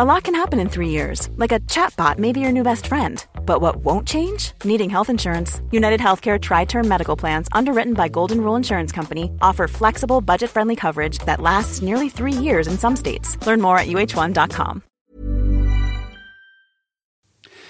A 0.00 0.04
lot 0.04 0.22
can 0.22 0.34
happen 0.36 0.60
in 0.60 0.68
three 0.68 0.90
years, 0.90 1.28
like 1.38 1.50
a 1.50 1.58
chatbot 1.66 2.18
may 2.18 2.32
be 2.32 2.38
your 2.38 2.52
new 2.52 2.62
best 2.62 2.86
friend. 2.86 3.26
But 3.44 3.60
what 3.60 3.82
won't 3.84 4.06
change? 4.06 4.52
Needing 4.62 4.90
health 4.90 5.10
insurance. 5.10 5.60
United 5.72 6.00
Healthcare 6.00 6.38
Tri 6.38 6.66
Term 6.66 6.86
Medical 6.86 7.16
Plans, 7.18 7.48
underwritten 7.50 7.94
by 7.94 8.08
Golden 8.08 8.40
Rule 8.40 8.56
Insurance 8.56 8.94
Company, 8.94 9.24
offer 9.40 9.66
flexible, 9.68 10.20
budget 10.20 10.50
friendly 10.50 10.76
coverage 10.76 11.18
that 11.26 11.40
lasts 11.40 11.82
nearly 11.82 12.08
three 12.10 12.32
years 12.32 12.68
in 12.68 12.78
some 12.78 12.96
states. 12.96 13.36
Learn 13.46 13.60
more 13.60 13.76
at 13.78 13.86
uh1.com. 13.86 14.82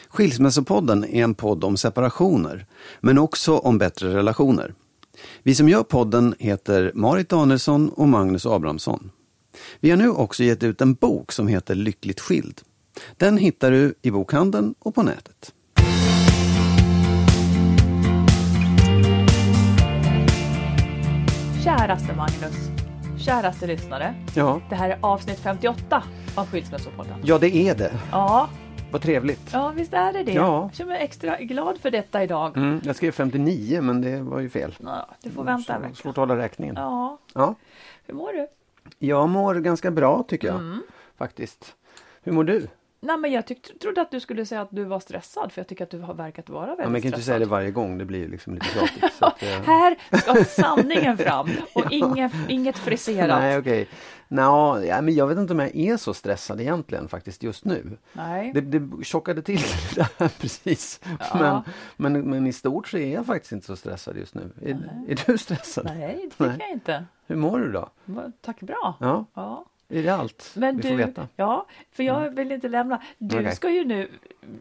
Skilsmässopodden 0.09 1.05
är 1.05 1.25
en 1.25 1.35
podd 1.35 1.65
om 1.65 1.77
separationer, 1.77 2.67
men 3.01 3.19
också 3.19 3.59
om 3.59 3.79
bättre 3.79 4.15
relationer. 4.15 4.75
Vi 5.43 5.55
som 5.55 5.69
gör 5.69 5.83
podden 5.83 6.35
heter 6.39 6.93
Marit 6.95 7.29
Danielsson 7.29 7.89
och 7.89 8.09
Magnus 8.09 8.47
Abrahamsson. 8.47 9.11
Vi 9.81 9.91
har 9.91 9.97
nu 9.97 10.11
också 10.11 10.43
gett 10.43 10.63
ut 10.63 10.81
en 10.81 10.95
bok 10.95 11.33
som 11.33 11.49
heter 11.49 11.75
Lyckligt 11.75 12.21
skild. 12.21 12.61
Den 13.17 13.39
hittar 13.39 13.71
du 13.71 13.95
i 14.03 14.11
bokhandeln 14.11 14.75
och 14.79 14.95
på 14.95 15.03
nätet. 15.03 15.53
Käraste 21.65 22.15
Magnus, 22.17 22.71
käraste 23.19 23.67
lyssnare. 23.67 24.15
Ja, 24.35 24.61
Det 24.69 24.75
här 24.75 24.91
är 24.91 24.99
avsnitt 25.01 25.39
58 25.41 26.03
av 26.35 26.47
Skilsmässopodden. 26.47 27.21
ja 27.25 27.39
det 27.39 27.57
är 27.57 27.75
det. 27.75 27.93
Ja, 28.13 28.49
Vad 28.93 29.03
trevligt. 29.03 29.51
ja 29.53 29.73
visst 29.77 29.93
är 29.93 30.13
det 30.13 30.23
det. 30.23 30.33
Ja. 30.33 30.63
Jag 30.63 30.75
känner 30.75 30.93
mig 30.93 31.03
extra 31.05 31.37
glad 31.41 31.79
för 31.81 31.91
detta 31.91 32.23
idag. 32.23 32.57
Mm, 32.57 32.81
jag 32.85 32.97
skrev 32.97 33.13
59 33.13 33.81
men 33.83 34.01
det 34.01 34.21
var 34.23 34.41
ju 34.41 34.49
fel. 34.51 34.75
Ja, 34.85 35.09
du 35.23 35.31
får 35.31 35.45
vänta 35.45 35.75
en 35.75 35.83
vecka. 35.83 35.95
svårt 35.95 36.11
att 36.11 36.17
hålla 36.17 36.37
räkningen. 36.37 36.75
Ja, 36.77 37.19
Ja. 37.35 37.55
hur 38.07 38.15
mår 38.15 38.33
du? 38.33 38.47
Jag 38.99 39.29
mår 39.29 39.55
ganska 39.55 39.91
bra 39.91 40.23
tycker 40.29 40.49
jag. 40.49 40.57
Mm. 40.57 40.83
Faktiskt. 41.19 41.75
Hur 42.23 42.33
mår 42.33 42.45
du? 42.45 42.69
Nej, 43.01 43.17
men 43.17 43.33
jag 43.33 43.47
tyck, 43.47 43.79
trodde 43.79 44.01
att 44.01 44.11
du 44.11 44.21
skulle 44.21 44.47
säga 44.47 44.61
att 44.63 44.69
du 44.71 44.85
var 44.85 45.01
stressad 45.01 45.53
för 45.53 45.61
jag 45.61 45.69
tycker 45.69 45.85
att 45.85 45.91
du 45.91 45.99
har 46.01 46.15
verkat 46.15 46.49
vara 46.49 46.67
väldigt 46.67 46.79
Ja, 46.79 46.85
men 46.89 46.95
jag 46.95 47.03
kan 47.03 47.07
inte 47.09 47.17
stressad. 47.17 47.25
säga 47.25 47.39
det 47.39 47.45
varje 47.47 47.71
gång, 47.71 47.99
det 47.99 48.05
blir 48.05 48.29
liksom 48.29 48.55
lite 48.55 48.67
tjatigt. 48.75 49.05
att, 49.23 49.43
eh, 49.43 49.49
Här 49.49 49.97
ska 50.21 50.45
sanningen 50.63 51.19
fram 51.19 51.49
och 51.75 51.93
inget, 51.93 52.33
inget 52.49 52.79
friserat. 52.79 53.41
Nej, 53.41 53.59
okej. 53.59 53.89
Nå, 54.29 54.81
ja, 54.85 55.01
men 55.01 55.15
jag 55.15 55.27
vet 55.27 55.39
inte 55.39 55.53
om 55.53 55.59
jag 55.59 55.77
är 55.77 55.97
så 55.97 56.15
stressad 56.15 56.61
egentligen 56.61 57.09
faktiskt 57.09 57.43
just 57.43 57.65
nu. 57.65 57.97
Nej. 58.13 58.53
Det, 58.55 58.61
det 58.61 59.05
tjockade 59.05 59.43
till 59.43 59.61
det 59.95 60.09
där 60.19 60.29
precis. 60.41 61.01
Ja. 61.21 61.65
Men, 61.97 62.13
men, 62.13 62.31
men 62.31 62.47
i 62.47 62.53
stort 62.53 62.89
så 62.89 62.99
är 62.99 63.15
jag 63.15 63.27
faktiskt 63.27 63.53
inte 63.53 63.67
så 63.67 63.77
stressad 63.77 64.17
just 64.17 64.35
nu. 64.35 64.51
Är, 64.63 64.71
är 65.09 65.19
du 65.27 65.39
stressad? 65.39 65.85
Nej, 65.85 66.21
det 66.25 66.31
tycker 66.31 66.45
Nej. 66.47 66.57
jag 66.61 66.71
inte. 66.71 67.05
Hur 67.27 67.37
mår 67.37 67.59
du 67.59 67.73
då? 67.73 67.89
Tack 68.41 68.61
bra. 68.61 68.97
Ja, 69.01 69.25
Ja. 69.35 69.65
Är 69.89 70.03
det 70.03 70.09
allt 70.15 70.53
Men 70.57 70.77
vi 70.77 70.83
du, 70.83 70.89
får 70.89 70.97
veta? 70.97 71.29
ja, 71.37 71.67
för 71.93 72.03
jag 72.03 72.31
vill 72.31 72.53
inte 72.53 72.69
lämna. 72.69 73.03
Du 73.19 73.41
Okej. 73.41 73.55
ska 73.57 73.71
ju 73.71 73.85
nu, 73.85 74.11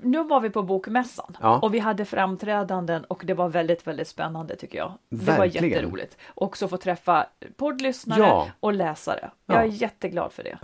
nu 0.01 0.23
var 0.23 0.39
vi 0.39 0.49
på 0.49 0.63
bokmässan 0.63 1.37
Ja. 1.41 1.59
och 1.59 1.73
vi 1.73 1.79
hade 1.79 2.05
framträdanden 2.05 3.03
och 3.05 3.21
det 3.25 3.33
var 3.33 3.49
väldigt, 3.49 3.87
väldigt 3.87 4.07
spännande 4.07 4.55
tycker 4.55 4.77
jag. 4.77 4.93
Det 5.09 5.37
var 5.37 5.45
jätteroligt. 5.45 6.17
Också 6.35 6.67
få 6.67 6.77
träffa 6.77 7.25
poddlyssnare 7.57 8.19
Ja. 8.19 8.47
och 8.59 8.73
läsare. 8.73 9.29
Jag 9.45 9.57
är 9.57 9.61
Ja. 9.65 9.71
jätteglad 9.71 10.31
för 10.31 10.43
det. 10.43 10.57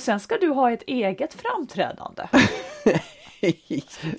Sen 0.00 0.20
ska 0.20 0.36
du 0.40 0.48
ha 0.50 0.70
ett 0.72 0.82
eget 0.86 1.34
framträdande. 1.34 2.22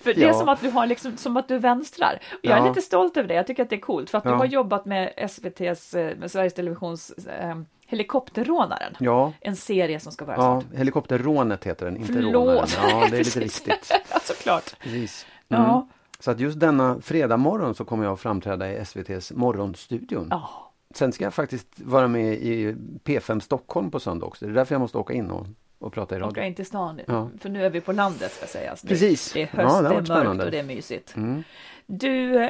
För 0.03 0.13
det 0.13 0.23
är 0.23 0.27
Ja. 0.27 0.33
som 0.33 0.49
att 0.49 0.61
du 0.61 0.69
har 0.69 0.85
liksom, 0.87 1.17
som 1.17 1.37
att 1.37 1.47
du 1.47 1.57
vänstrar. 1.57 2.19
Och 2.31 2.39
jag 2.41 2.53
är 2.57 2.61
Ja. 2.61 2.67
lite 2.67 2.81
stolt 2.81 3.17
över 3.17 3.27
det. 3.27 3.33
Jag 3.33 3.47
tycker 3.47 3.63
att 3.63 3.69
det 3.69 3.75
är 3.75 3.79
coolt 3.79 4.09
för 4.09 4.17
att 4.17 4.23
du 4.23 4.29
Ja. 4.29 4.35
har 4.35 4.45
jobbat 4.45 4.85
med 4.85 5.13
SVTs, 5.17 5.93
eh, 5.93 6.17
med 6.17 6.31
Sveriges 6.31 6.53
Televisions 6.53 7.11
eh, 7.11 7.55
Helikopterrånaren. 7.95 8.93
Ja, 8.99 9.33
En 9.41 9.55
serie 9.55 9.99
som 9.99 10.11
ska 10.11 10.25
vara 10.25 10.37
ja, 10.37 10.61
snart. 10.61 10.77
helikopterrånet 10.79 11.63
heter 11.63 11.85
den, 11.85 11.97
inte 11.97 12.13
Förlåt. 12.13 12.33
rånaren. 12.33 12.67
Ja, 13.01 13.07
det 13.11 13.17
är 13.17 13.23
lite 13.23 13.39
viktigt. 13.59 13.91
ja, 14.11 14.19
såklart. 14.23 14.79
Precis. 14.79 15.25
Mm. 15.49 15.63
Ja. 15.63 15.87
Så 16.19 16.31
att 16.31 16.39
just 16.39 16.59
denna 16.59 17.01
fredag 17.01 17.37
morgon 17.37 17.75
så 17.75 17.85
kommer 17.85 18.03
jag 18.03 18.13
att 18.13 18.19
framträda 18.19 18.71
i 18.71 18.75
SVTs 18.75 19.31
Morgonstudion. 19.31 20.27
Ja. 20.31 20.71
Sen 20.95 21.11
ska 21.11 21.23
jag 21.23 21.33
faktiskt 21.33 21.67
vara 21.75 22.07
med 22.07 22.33
i 22.33 22.75
P5 23.03 23.39
Stockholm 23.39 23.91
på 23.91 23.99
söndag 23.99 24.25
också. 24.25 24.45
Det 24.45 24.51
är 24.51 24.55
därför 24.55 24.75
jag 24.75 24.79
måste 24.81 24.97
åka 24.97 25.13
in 25.13 25.31
och, 25.31 25.47
och 25.79 25.93
prata 25.93 26.15
i 26.15 26.19
radio. 26.19 26.31
Åka 26.31 26.45
in 26.45 26.55
till 26.55 26.65
stan, 26.65 26.99
Ja. 27.07 27.29
för 27.39 27.49
nu 27.49 27.65
är 27.65 27.69
vi 27.69 27.81
på 27.81 27.91
landet 27.91 28.31
ska 28.33 28.45
sägas. 28.47 28.81
Det, 28.81 28.87
Precis. 28.87 29.33
Det 29.33 29.41
är 29.41 29.49
Ja, 29.53 29.61
höst, 29.63 29.81
det 29.81 29.83
har 29.83 29.83
det 29.83 29.87
är 29.89 29.93
mörkt 29.93 30.07
spännande. 30.07 30.45
och 30.45 30.51
det 30.51 30.59
är 30.59 30.63
mysigt. 30.63 31.15
Mm. 31.15 31.43
Du, 31.87 32.49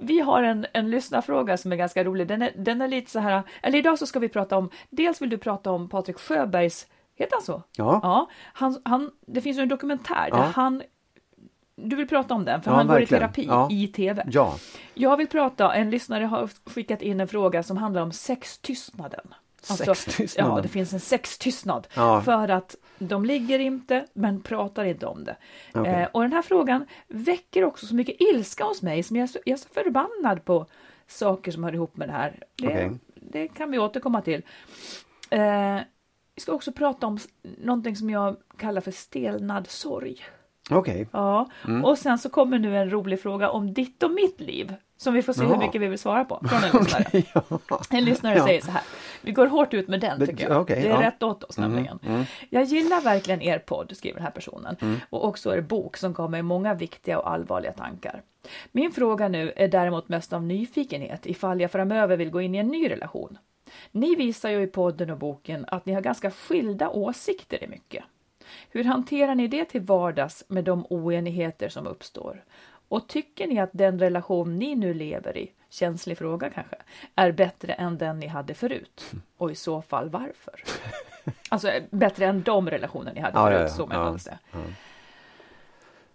vi 0.00 0.20
har 0.20 0.42
en, 0.42 0.66
en 0.72 0.90
lyssnarfråga 0.90 1.56
som 1.56 1.72
är 1.72 1.76
ganska 1.76 2.04
rolig. 2.04 2.26
Den 2.26 2.42
är, 2.42 2.52
den 2.56 2.82
är 2.82 2.88
lite 2.88 3.10
så 3.10 3.18
här, 3.18 3.42
eller 3.62 3.78
idag 3.78 3.98
så 3.98 4.06
ska 4.06 4.18
vi 4.18 4.28
prata 4.28 4.56
om, 4.56 4.70
dels 4.90 5.22
vill 5.22 5.30
du 5.30 5.38
prata 5.38 5.70
om 5.70 5.88
Patrik 5.88 6.18
Sjöbergs, 6.18 6.86
heter 7.16 7.32
han 7.36 7.42
så? 7.42 7.62
Ja. 7.76 8.00
Ja, 8.02 8.28
han, 8.52 8.80
han, 8.84 9.10
det 9.26 9.40
finns 9.40 9.58
ju 9.58 9.62
en 9.62 9.68
dokumentär 9.68 10.28
Ja. 10.30 10.36
där 10.36 10.42
han 10.44 10.82
du 11.82 11.96
vill 11.96 12.08
prata 12.08 12.34
om 12.34 12.44
den, 12.44 12.62
för 12.62 12.70
Ja, 12.70 12.76
han 12.76 12.86
går 12.86 12.96
i 12.96 13.00
verkligen. 13.00 13.20
terapi 13.20 13.46
Ja. 13.48 13.68
i 13.70 13.86
tv. 13.88 14.24
Ja, 14.30 14.54
Jag 14.94 15.16
vill 15.16 15.26
prata, 15.26 15.74
en 15.74 15.90
lyssnare 15.90 16.24
har 16.24 16.48
skickat 16.70 17.02
in 17.02 17.20
en 17.20 17.28
fråga 17.28 17.62
som 17.62 17.76
handlar 17.76 18.02
om 18.02 18.12
sextystnaden. 18.12 19.34
Sextystnaden? 19.62 20.54
Ja, 20.56 20.62
det 20.62 20.68
finns 20.68 20.92
en 20.92 21.00
sextystnad. 21.00 21.86
Ja. 21.94 22.22
För 22.22 22.48
att 22.48 22.76
de 22.98 23.24
ligger 23.24 23.58
inte, 23.58 24.06
men 24.12 24.42
pratar 24.42 24.84
inte 24.84 25.06
om 25.06 25.24
det. 25.24 25.36
Okej. 25.74 25.92
Eh, 25.94 26.08
och 26.12 26.22
den 26.22 26.32
här 26.32 26.42
frågan 26.42 26.86
väcker 27.08 27.64
också 27.64 27.86
så 27.86 27.94
mycket 27.94 28.16
ilska 28.20 28.64
hos 28.64 28.82
mig, 28.82 29.02
som 29.02 29.16
jag 29.16 29.22
är 29.22 29.26
så, 29.26 29.38
jag 29.44 29.52
är 29.52 29.56
så 29.62 29.68
förbannad 29.68 30.44
på 30.44 30.66
saker 31.08 31.52
som 31.52 31.64
hör 31.64 31.74
ihop 31.74 31.96
med 31.96 32.08
det 32.08 32.12
här. 32.12 32.42
Det, 32.56 32.66
Okej. 32.66 32.90
det 33.14 33.48
kan 33.48 33.70
vi 33.70 33.78
återkomma 33.78 34.20
till. 34.22 34.42
Eh, 35.30 35.78
vi 36.34 36.40
ska 36.40 36.52
också 36.52 36.72
prata 36.72 37.06
om 37.06 37.18
någonting 37.58 37.96
som 37.96 38.10
jag 38.10 38.36
kallar 38.56 38.80
för 38.80 38.90
stelnad 38.90 39.66
sorg. 39.70 40.24
okej. 40.70 41.08
Ja, 41.12 41.50
och 41.84 41.98
sen 41.98 42.18
så 42.18 42.28
kommer 42.30 42.58
nu 42.58 42.76
en 42.76 42.90
rolig 42.90 43.22
fråga 43.22 43.50
om 43.50 43.72
ditt 43.74 44.02
och 44.02 44.10
mitt 44.10 44.40
liv. 44.40 44.74
Som 44.96 45.14
vi 45.14 45.22
får 45.22 45.32
se 45.32 45.42
hur 45.42 45.48
Jaha. 45.50 45.58
mycket 45.58 45.80
vi 45.80 45.86
vill 45.88 45.98
svara 45.98 46.24
på 46.24 46.42
från 46.48 46.64
en 46.64 46.80
lyssnare. 46.84 47.22
ja. 47.68 47.80
En 47.90 48.04
lyssnare 48.04 48.36
Ja. 48.38 48.44
säger 48.46 48.60
så 48.60 48.70
här. 48.70 48.82
Vi 49.22 49.32
går 49.32 49.46
hårt 49.46 49.74
ut 49.74 49.88
med 49.88 50.00
den 50.00 50.26
tycker 50.26 50.48
jag. 50.48 50.60
okej, 50.60 50.76
det 50.76 50.82
är 50.82 50.88
ja. 50.88 50.94
Mm, 50.94 51.04
rätt 51.04 51.22
åt 51.22 51.44
oss 51.44 51.58
nämligen. 51.58 51.98
Jag 52.50 52.64
gillar 52.64 53.00
verkligen 53.00 53.42
er 53.42 53.58
podd, 53.58 53.96
skriver 53.96 54.14
den 54.14 54.24
här 54.24 54.30
personen. 54.30 54.76
Och 55.10 55.24
också 55.24 55.54
er 55.54 55.60
bok 55.60 55.96
som 55.96 56.12
gav 56.12 56.30
mig 56.30 56.42
många 56.42 56.74
viktiga 56.74 57.18
och 57.18 57.30
allvarliga 57.30 57.72
tankar. 57.72 58.22
Min 58.72 58.92
fråga 58.92 59.28
nu 59.28 59.52
är 59.56 59.68
däremot 59.68 60.08
mest 60.08 60.32
av 60.32 60.42
nyfikenhet 60.42 61.26
ifall 61.26 61.60
jag 61.60 61.70
framöver 61.70 62.16
vill 62.16 62.30
gå 62.30 62.40
in 62.40 62.54
i 62.54 62.58
en 62.58 62.68
ny 62.68 62.90
relation. 62.90 63.38
Ni 63.90 64.14
visar 64.14 64.50
ju 64.50 64.62
i 64.62 64.66
podden 64.66 65.10
och 65.10 65.18
boken 65.18 65.64
att 65.68 65.86
ni 65.86 65.92
har 65.92 66.00
ganska 66.00 66.30
skilda 66.30 66.88
åsikter 66.88 67.64
i 67.64 67.66
mycket. 67.66 68.04
Hur 68.70 68.84
hanterar 68.84 69.34
ni 69.34 69.48
det 69.48 69.64
till 69.64 69.80
vardags 69.80 70.44
med 70.48 70.64
de 70.64 70.86
oenigheter 70.90 71.68
som 71.68 71.86
uppstår? 71.86 72.44
Och 72.88 73.08
tycker 73.08 73.46
ni 73.46 73.60
att 73.60 73.70
den 73.72 73.98
relation 73.98 74.58
ni 74.58 74.74
nu 74.74 74.94
lever 74.94 75.36
i, 75.36 75.52
känslig 75.70 76.18
fråga 76.18 76.50
kanske, 76.50 76.76
är 77.14 77.32
bättre 77.32 77.72
än 77.72 77.98
den 77.98 78.18
ni 78.18 78.26
hade 78.26 78.54
förut? 78.54 79.10
Och 79.36 79.50
i 79.50 79.54
så 79.54 79.82
fall 79.82 80.08
varför? 80.10 80.62
Alltså 81.48 81.68
eh, 81.68 81.82
bättre 81.90 82.26
än 82.26 82.42
de 82.42 82.70
relationer 82.70 83.12
ni 83.14 83.20
hade 83.20 83.38
Ja, 83.38 83.46
förut, 83.46 83.60
ja. 83.60 83.68
så 83.68 83.86
menar 83.86 84.18
Ja, 84.26 84.30
det. 84.52 84.58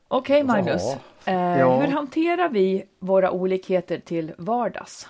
Okej 0.07 0.43
Magnus, 0.43 0.83
Ja. 1.25 1.31
eh, 1.33 1.79
hur 1.81 1.87
hanterar 1.87 2.49
vi 2.49 2.85
våra 2.99 3.31
olikheter 3.31 3.99
till 3.99 4.33
vardags? 4.37 5.09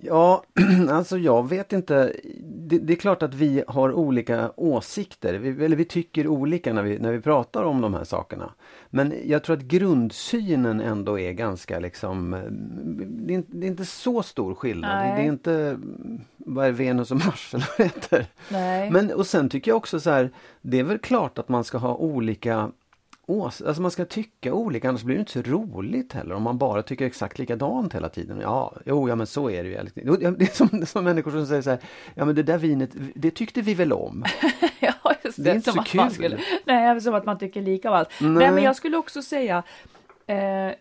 Ja, 0.00 0.42
alltså 0.90 1.18
jag 1.18 1.48
vet 1.48 1.72
inte. 1.72 2.12
Det, 2.42 2.78
det, 2.78 2.92
är 2.92 2.96
klart 2.96 3.22
att 3.22 3.34
vi 3.34 3.64
har 3.68 3.92
olika 3.92 4.52
åsikter, 4.56 5.34
vi, 5.34 5.64
eller 5.64 5.76
vi 5.76 5.84
tycker 5.84 6.26
olika 6.26 6.72
när 6.72 6.82
vi, 6.82 6.98
när 6.98 7.12
vi 7.12 7.20
pratar 7.20 7.62
om 7.62 7.80
de 7.80 7.94
här 7.94 8.04
sakerna. 8.04 8.52
Men 8.90 9.14
jag 9.24 9.44
tror 9.44 9.56
att 9.56 9.62
grundsynen 9.62 10.80
ändå 10.80 11.18
är 11.18 11.32
ganska 11.32 11.78
liksom, 11.78 12.30
det 12.96 13.32
är, 13.32 13.34
inte, 13.34 13.56
det 13.56 13.66
är 13.66 13.68
inte 13.68 13.84
så 13.84 14.22
stor 14.22 14.54
skillnad. 14.54 14.96
Nej. 14.96 15.16
Det 15.16 15.28
är 15.28 15.32
inte, 15.32 15.78
vad 16.36 16.66
är 16.66 16.72
Venus 16.72 17.10
och 17.10 17.16
Mars 17.16 17.54
eller 17.54 17.68
vad 17.78 17.88
det 17.88 17.94
heter? 17.94 18.26
Nej. 18.48 18.90
Men 18.90 19.12
och 19.12 19.26
sen 19.26 19.48
tycker 19.48 19.70
jag 19.70 19.76
också 19.76 20.00
så 20.00 20.10
här, 20.10 20.30
det 20.60 20.78
är 20.78 20.84
väl 20.84 20.98
klart 20.98 21.38
att 21.38 21.48
man 21.48 21.64
ska 21.64 21.78
ha 21.78 21.94
olika 21.94 22.70
ås 23.28 23.62
alltså 23.62 23.82
man 23.82 23.90
ska 23.90 24.04
tycka 24.04 24.52
olika, 24.52 24.88
annars 24.88 25.02
blir 25.02 25.16
det 25.16 25.20
inte 25.20 25.32
så 25.32 25.42
roligt 25.42 26.12
heller 26.12 26.34
om 26.34 26.42
man 26.42 26.58
bara 26.58 26.82
tycker 26.82 27.06
exakt 27.06 27.38
likadant 27.38 27.94
hela 27.94 28.08
tiden. 28.08 28.40
Ja, 28.40 28.76
jo, 28.86 29.08
ja 29.08 29.14
men 29.14 29.26
så 29.26 29.50
är 29.50 29.64
det 29.64 29.68
ju. 29.68 29.76
Det 30.36 30.44
är 30.44 30.54
som, 30.54 30.86
som 30.86 31.04
människor 31.04 31.30
som 31.30 31.46
säger 31.46 31.62
så 31.62 31.70
här, 31.70 31.78
ja 32.14 32.24
men 32.24 32.34
det 32.34 32.42
där 32.42 32.58
vinet, 32.58 32.90
det 33.14 33.30
tyckte 33.30 33.60
vi 33.60 33.74
väl 33.74 33.92
om. 33.92 34.24
ja, 34.80 35.14
just 35.24 35.36
det. 35.36 35.42
det 35.42 35.50
är 35.50 35.54
inte 35.54 35.72
som 35.72 35.84
så 35.84 35.90
kul. 35.90 36.10
Skulle, 36.10 36.38
nej, 36.64 37.00
som 37.00 37.14
att 37.14 37.26
man 37.26 37.38
tycker 37.38 37.62
lika 37.62 37.88
av 37.88 37.94
allt. 37.94 38.10
Nej. 38.20 38.30
nej 38.30 38.50
men 38.50 38.64
jag 38.64 38.76
skulle 38.76 38.96
också 38.96 39.22
säga, 39.22 39.62
eh, 40.26 40.72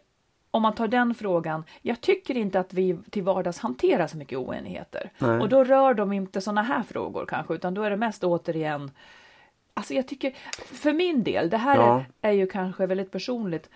om 0.52 0.62
man 0.62 0.76
tar 0.76 0.88
den 0.88 1.16
frågan, 1.16 1.64
jag 1.82 2.02
tycker 2.02 2.38
inte 2.38 2.60
att 2.60 2.74
vi 2.74 2.98
till 3.10 3.24
vardags 3.24 3.60
hanterar 3.60 4.08
så 4.08 4.18
mycket 4.18 4.38
oenigheter. 4.38 5.12
Nej. 5.18 5.40
Och 5.40 5.50
då 5.50 5.64
rör 5.64 5.94
de 5.94 6.14
inte 6.14 6.42
sådana 6.42 6.62
här 6.62 6.84
frågor 6.84 7.26
kanske, 7.26 7.54
utan 7.54 7.74
då 7.74 7.84
är 7.84 7.90
det 7.90 7.98
mest 7.98 8.24
återigen 8.24 8.92
Alltså 9.78 9.94
jag 9.94 10.08
tycker, 10.08 10.36
för 10.66 10.94
min 10.94 11.24
del, 11.24 11.50
det 11.50 11.58
här 11.58 11.76
ja. 11.76 12.04
är, 12.22 12.30
är, 12.30 12.34
ju 12.34 12.48
kanske 12.48 12.86
väldigt 12.86 13.12
personligt, 13.12 13.70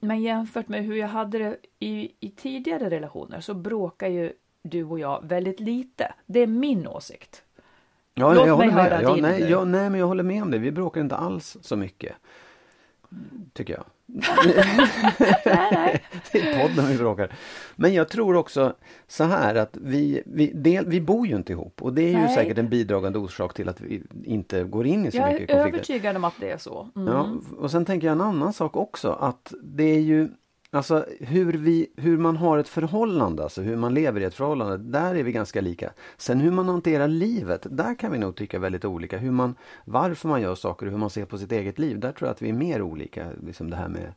men 0.00 0.22
jämfört 0.22 0.68
med 0.68 0.84
hur 0.84 0.96
jag 0.96 1.08
hade 1.08 1.38
det 1.38 1.56
i, 1.78 2.12
i 2.20 2.30
tidigare 2.30 2.90
relationer 2.90 3.40
så 3.40 3.54
bråkar 3.54 4.08
ju 4.08 4.32
du 4.62 4.84
och 4.84 4.98
jag 4.98 5.24
väldigt 5.24 5.60
lite. 5.60 6.14
Det 6.26 6.40
är 6.40 6.46
min 6.46 6.86
åsikt. 6.86 7.42
Ja, 8.14 8.34
Låt 8.34 8.46
jag 8.46 8.58
mig 8.58 8.68
håller 8.68 8.82
höra 8.82 8.96
med. 8.96 9.02
Ja, 9.02 9.14
din. 9.14 9.22
Nej, 9.22 9.50
ja, 9.50 9.64
nej, 9.64 9.90
men 9.90 10.00
jag 10.00 10.06
håller 10.06 10.22
med 10.22 10.42
om 10.42 10.50
det. 10.50 10.58
Vi 10.58 10.72
bråkar 10.72 11.00
inte 11.00 11.16
alls 11.16 11.56
så 11.60 11.76
mycket. 11.76 12.16
Tycker 13.52 13.74
jag 13.74 13.84
nej, 14.12 14.64
nej. 15.72 16.02
det 16.32 16.38
är 16.38 16.68
podden 16.68 16.88
vi 16.88 16.98
bråkar. 16.98 17.32
Men 17.76 17.94
jag 17.94 18.08
tror 18.08 18.36
också 18.36 18.74
så 19.06 19.24
här 19.24 19.54
att 19.54 19.76
vi, 19.80 20.22
vi, 20.26 20.52
del, 20.54 20.86
vi 20.86 21.00
bor 21.00 21.26
ju 21.26 21.36
inte 21.36 21.52
ihop 21.52 21.82
och 21.82 21.92
det 21.92 22.02
är 22.02 22.10
ju 22.10 22.16
nej. 22.16 22.34
säkert 22.34 22.58
en 22.58 22.68
bidragande 22.68 23.18
orsak 23.18 23.54
till 23.54 23.68
att 23.68 23.80
vi 23.80 24.02
inte 24.24 24.64
går 24.64 24.86
in 24.86 25.06
i 25.06 25.10
så 25.10 25.16
jag 25.16 25.32
mycket 25.32 25.38
konflikter. 25.38 25.54
Jag 25.54 25.66
är 25.66 25.74
övertygad 25.74 26.16
om 26.16 26.24
att 26.24 26.34
det 26.40 26.50
är 26.50 26.58
så. 26.58 26.88
Mm. 26.96 27.08
Ja, 27.08 27.36
och 27.58 27.70
sen 27.70 27.84
tänker 27.84 28.06
jag 28.06 28.12
en 28.12 28.20
annan 28.20 28.52
sak 28.52 28.76
också 28.76 29.12
att 29.12 29.54
det 29.62 29.84
är 29.84 30.00
ju 30.00 30.28
Alltså 30.74 31.06
hur, 31.20 31.52
vi, 31.52 31.86
hur 31.96 32.18
man 32.18 32.36
har 32.36 32.58
ett 32.58 32.68
förhållande, 32.68 33.42
alltså 33.42 33.62
hur 33.62 33.76
man 33.76 33.94
lever 33.94 34.20
i 34.20 34.24
ett 34.24 34.34
förhållande, 34.34 34.76
där 34.76 35.14
är 35.14 35.22
vi 35.22 35.32
ganska 35.32 35.60
lika. 35.60 35.92
Sen 36.16 36.40
hur 36.40 36.50
man 36.50 36.68
hanterar 36.68 37.08
livet, 37.08 37.66
där 37.70 37.94
kan 37.94 38.12
vi 38.12 38.18
nog 38.18 38.36
tycka 38.36 38.58
väldigt 38.58 38.84
olika. 38.84 39.18
Hur 39.18 39.30
man, 39.30 39.54
varför 39.84 40.28
man 40.28 40.40
gör 40.40 40.54
saker 40.54 40.86
och 40.86 40.92
hur 40.92 40.98
man 40.98 41.10
ser 41.10 41.24
på 41.24 41.38
sitt 41.38 41.52
eget 41.52 41.78
liv, 41.78 42.00
där 42.00 42.12
tror 42.12 42.28
jag 42.28 42.34
att 42.34 42.42
vi 42.42 42.48
är 42.48 42.52
mer 42.52 42.82
olika. 42.82 43.26
Liksom 43.46 43.70
det 43.70 43.76
här 43.76 43.88
med 43.88 44.12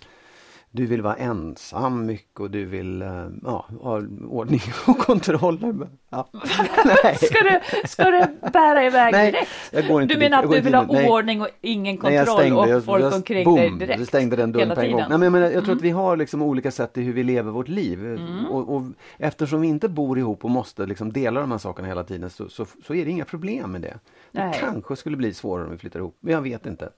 du 0.75 0.86
vill 0.86 1.01
vara 1.01 1.16
ensam 1.16 2.06
mycket 2.06 2.39
och 2.39 2.51
du 2.51 2.66
vill 2.66 3.01
uh, 3.01 3.27
ja, 3.44 3.66
ha 3.81 4.01
ordning 4.27 4.62
och 4.88 4.98
kontroll. 4.98 5.88
Ja. 6.10 6.27
ska, 7.16 7.44
du, 7.44 7.60
ska 7.88 8.04
du 8.04 8.50
bära 8.51 8.86
iväg 8.86 9.12
Nej, 9.12 9.31
direkt? 9.31 9.50
Jag 9.72 9.88
går 9.88 10.01
inte 10.01 10.13
du 10.13 10.19
menar 10.19 10.44
att 10.44 10.51
du 10.51 10.62
vill 10.62 10.74
ha 10.74 10.86
Nej. 10.86 11.10
ordning 11.10 11.42
och 11.42 11.48
ingen 11.62 11.98
kontroll 11.98 12.25
Nej, 12.25 12.25
stängde, 12.25 12.56
och 12.56 12.69
jag, 12.69 12.83
folk 12.83 13.04
jag, 13.04 13.13
omkring 13.13 13.45
boom, 13.45 13.56
dig 13.56 13.72
direkt? 13.72 14.00
Du 14.00 14.06
stängde 14.06 14.36
den 14.36 14.51
dörren 14.51 14.75
på 14.75 14.81
en 14.81 14.92
gång. 14.92 15.04
Nej, 15.10 15.18
men 15.18 15.33
jag, 15.33 15.44
jag 15.44 15.51
tror 15.51 15.63
mm. 15.63 15.77
att 15.77 15.83
vi 15.83 15.89
har 15.89 16.18
liksom 16.18 16.42
olika 16.42 16.72
sätt 16.72 16.98
i 16.98 17.01
hur 17.01 17.13
vi 17.13 17.24
lever 17.24 17.51
vårt 17.51 17.68
liv. 17.68 18.06
Mm. 18.06 18.45
Och, 18.45 18.75
och, 18.75 18.83
eftersom 19.18 19.62
vi 19.62 19.68
inte 19.68 19.89
bor 19.89 20.19
ihop 20.19 20.45
och 20.45 20.51
måste 20.51 20.86
liksom 20.86 21.13
dela 21.13 21.39
de 21.39 21.51
här 21.51 21.57
sakerna 21.57 21.88
hela 21.88 22.04
tiden 22.04 22.30
så, 22.30 22.50
så, 22.50 22.66
så 22.86 22.94
är 22.94 23.06
det 23.06 23.12
inga 23.12 23.25
problem 23.25 23.72
med 23.72 23.81
det. 23.81 24.00
Det 24.31 24.51
kanske 24.60 24.95
skulle 24.95 25.18
bli 25.18 25.33
svårare 25.33 25.66
om 25.66 25.72
vi 25.72 25.77
flyttar 25.77 26.00
ihop, 26.00 26.18
men 26.19 26.33
jag 26.33 26.42
vet 26.42 26.66
inte. 26.66 26.89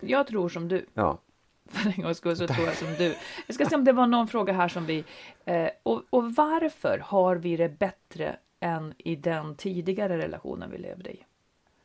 Jag 0.00 0.26
tror 0.26 0.48
som 0.48 0.68
du. 0.68 0.86
Ja 0.94 1.18
för 1.70 1.92
en 1.96 2.02
gångs 2.02 2.18
skull 2.18 2.36
så 2.36 2.46
tror 2.46 2.66
jag 2.66 2.76
som 2.76 2.88
du. 2.98 3.14
Jag 3.46 3.54
ska 3.54 3.66
se 3.66 3.76
om 3.76 3.84
det 3.84 3.92
var 3.92 4.06
någon 4.06 4.28
fråga 4.28 4.52
här 4.52 4.68
som 4.68 4.86
vi... 4.86 5.04
Eh, 5.44 5.68
och, 5.82 6.02
och 6.10 6.34
varför 6.34 6.98
har 6.98 7.36
vi 7.36 7.56
det 7.56 7.78
bättre 7.78 8.36
än 8.60 8.94
i 8.98 9.16
den 9.16 9.56
tidigare 9.56 10.18
relationen 10.18 10.70
vi 10.70 10.78
levde 10.78 11.10
i? 11.10 11.24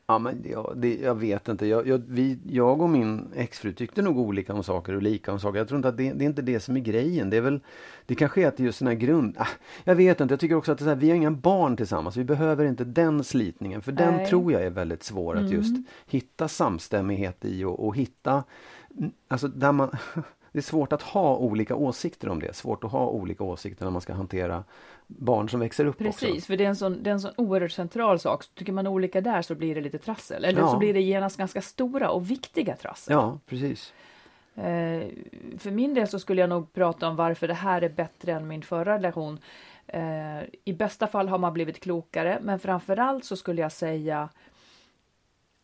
Ja, 0.06 0.18
men 0.18 0.44
jag, 0.50 0.72
det, 0.76 0.96
jag 0.96 1.14
vet 1.14 1.48
inte. 1.48 1.66
Jag, 1.66 1.86
jag, 1.86 2.02
vi, 2.08 2.38
jag 2.46 2.80
och 2.80 2.90
min 2.90 3.28
exfru 3.34 3.72
tyckte 3.72 4.02
nog 4.02 4.18
olika 4.18 4.54
om 4.54 4.62
saker 4.62 4.94
och 4.94 5.02
lika 5.02 5.32
om 5.32 5.40
saker. 5.40 5.58
Jag 5.58 5.68
tror 5.68 5.76
inte 5.76 5.88
att 5.88 5.96
det, 5.96 6.12
det 6.12 6.24
är 6.24 6.26
inte 6.26 6.42
det 6.42 6.60
som 6.60 6.76
är 6.76 6.80
grejen. 6.80 7.30
Det 7.30 7.36
är 7.36 7.40
väl, 7.40 7.60
det 8.06 8.14
kanske 8.14 8.42
är 8.42 8.48
att 8.48 8.56
det 8.56 8.62
är 8.62 8.64
just 8.64 8.78
den 8.78 8.88
här 8.88 8.94
grund... 8.94 9.36
Ah, 9.38 9.46
jag 9.84 9.94
vet 9.94 10.20
inte, 10.20 10.32
jag 10.32 10.40
tycker 10.40 10.54
också 10.54 10.72
att 10.72 10.78
det 10.78 10.84
här, 10.84 10.94
vi 10.94 11.08
har 11.08 11.16
inga 11.16 11.30
barn 11.30 11.76
tillsammans. 11.76 12.16
Vi 12.16 12.24
behöver 12.24 12.64
inte 12.64 12.84
den 12.84 13.24
slitningen. 13.24 13.82
För 13.82 13.92
den 13.92 14.26
tror 14.26 14.52
jag 14.52 14.62
är 14.62 14.70
väldigt 14.70 15.02
svår 15.02 15.34
att 15.34 15.40
mm. 15.40 15.52
just 15.52 15.76
hitta 16.06 16.48
samstämmighet 16.48 17.44
i 17.44 17.64
och, 17.64 17.86
och 17.86 17.96
hitta 17.96 18.44
Alltså 19.28 19.48
där 19.48 19.72
man, 19.72 19.90
det 20.52 20.58
är 20.58 20.62
svårt 20.62 20.92
att 20.92 21.02
ha 21.02 21.36
olika 21.36 21.74
åsikter 21.74 22.28
om 22.28 22.40
det. 22.40 22.56
Svårt 22.56 22.84
att 22.84 22.92
ha 22.92 23.06
olika 23.06 23.44
åsikter 23.44 23.84
när 23.84 23.92
man 23.92 24.00
ska 24.00 24.12
hantera 24.12 24.64
barn 25.06 25.48
som 25.48 25.60
växer 25.60 25.84
upp 25.84 25.98
Precis, 25.98 26.30
också. 26.30 26.46
för 26.46 26.56
det 26.56 26.64
är, 26.64 26.68
en 26.68 26.76
sån, 26.76 27.02
det 27.02 27.10
är 27.10 27.14
en 27.14 27.20
sån 27.20 27.32
oerhört 27.36 27.72
central 27.72 28.18
sak. 28.18 28.44
Tycker 28.54 28.72
man 28.72 28.86
olika 28.86 29.20
där 29.20 29.42
så 29.42 29.54
blir 29.54 29.74
det 29.74 29.80
lite 29.80 29.98
trassel. 29.98 30.44
Eller 30.44 30.60
ja. 30.60 30.68
så 30.68 30.78
blir 30.78 30.94
det 30.94 31.00
genast 31.00 31.36
ganska 31.36 31.62
stora 31.62 32.10
och 32.10 32.30
viktiga 32.30 32.76
trassel. 32.76 33.12
Ja, 33.12 33.38
precis. 33.46 33.92
Eh, 34.54 35.06
för 35.58 35.70
min 35.70 35.94
del 35.94 36.08
så 36.08 36.18
skulle 36.18 36.40
jag 36.40 36.50
nog 36.50 36.72
prata 36.72 37.08
om 37.08 37.16
varför 37.16 37.48
det 37.48 37.54
här 37.54 37.82
är 37.82 37.88
bättre 37.88 38.32
än 38.32 38.48
min 38.48 38.62
förra 38.62 38.94
relation. 38.94 39.38
Eh, 39.86 40.42
I 40.64 40.72
bästa 40.72 41.06
fall 41.06 41.28
har 41.28 41.38
man 41.38 41.52
blivit 41.52 41.80
klokare, 41.80 42.38
men 42.42 42.58
framförallt 42.58 43.24
så 43.24 43.36
skulle 43.36 43.62
jag 43.62 43.72
säga 43.72 44.28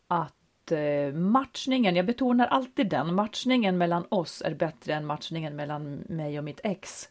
att 0.07 0.35
Eh, 0.71 1.13
matchningen, 1.13 1.95
jag 1.95 2.05
betonar 2.05 2.47
alltid 2.47 2.89
den, 2.89 3.15
matchningen 3.15 3.77
mellan 3.77 4.05
oss 4.09 4.41
är 4.45 4.53
bättre 4.53 4.93
än 4.93 5.05
matchningen 5.05 5.55
mellan 5.55 6.03
mig 6.09 6.37
och 6.37 6.43
mitt 6.43 6.59
ex. 6.63 7.09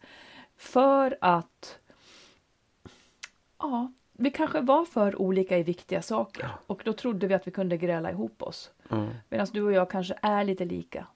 För 0.57 1.19
att 1.21 1.79
ja, 3.59 3.93
vi 4.13 4.31
kanske 4.31 4.61
var 4.61 4.85
för 4.85 5.23
olika 5.23 5.59
i 5.59 5.63
viktiga 5.63 6.03
saker 6.03 6.49
och 6.67 6.83
då 6.85 6.93
trodde 6.93 7.27
vi 7.27 7.35
att 7.35 7.47
vi 7.47 7.51
kunde 7.51 7.77
gräla 7.77 8.11
ihop 8.11 8.43
oss. 8.43 8.71
Mm. 8.91 9.09
Medan 9.29 9.47
du 9.53 9.63
och 9.63 9.73
jag 9.73 9.91
kanske 9.91 10.19
är 10.23 10.45
lite 10.45 10.65
lika. 10.65 11.07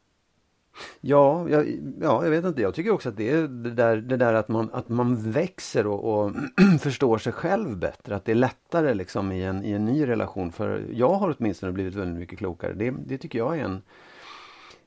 Ja, 1.01 1.49
jag, 1.49 1.69
ja, 2.01 2.25
jag 2.25 2.31
vet 2.31 2.45
inte. 2.45 2.63
Jag 2.63 2.75
tycker 2.75 2.91
också 2.91 3.09
att 3.09 3.17
det 3.17 3.31
är 3.31 3.49
det 3.49 3.71
där, 3.71 3.97
det 3.97 4.17
där 4.17 4.35
att, 4.35 4.49
man, 4.49 4.71
att 4.73 4.89
man 4.89 5.31
växer 5.33 5.87
och, 5.87 6.05
och 6.05 6.33
förstår 6.81 7.19
sig 7.19 7.33
själv 7.33 7.77
bättre. 7.77 8.17
Att 8.17 8.25
det 8.25 8.33
är 8.33 8.37
lättare 8.37 8.95
liksom 8.95 9.33
i 9.33 9.43
en, 9.43 9.65
i 9.65 9.71
en 9.73 9.85
ny 9.85 10.07
relation. 10.07 10.53
För 10.53 10.85
jag 10.93 11.15
har 11.15 11.37
åtminstone 11.39 11.73
blivit 11.73 11.95
väldigt 11.95 12.19
mycket 12.19 12.39
klokare. 12.39 12.73
Det, 12.73 12.95
det 13.07 13.19
tycker 13.19 13.39
jag 13.39 13.59
är 13.59 13.65
en, 13.65 13.83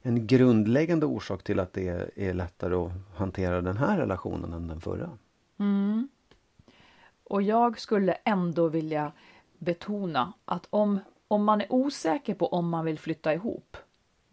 en 0.01 0.27
grundläggande 0.27 1.05
orsak 1.05 1.43
till 1.43 1.59
att 1.59 1.73
det 1.73 1.87
är, 1.87 2.11
är 2.15 2.33
lättare 2.33 2.75
att 2.75 2.91
hantera 3.15 3.61
den 3.61 3.77
här 3.77 3.97
relationen 3.97 4.53
än 4.53 4.67
den 4.67 4.81
förra. 4.81 5.09
Mm. 5.59 6.07
Och 7.23 7.41
jag 7.41 7.79
skulle 7.79 8.13
ändå 8.13 8.67
vilja 8.67 9.11
betona 9.57 10.33
att 10.45 10.67
om, 10.69 10.99
om 11.27 11.43
man 11.43 11.61
är 11.61 11.73
osäker 11.73 12.33
på 12.33 12.47
om 12.47 12.69
man 12.69 12.85
vill 12.85 12.99
flytta 12.99 13.33
ihop 13.33 13.77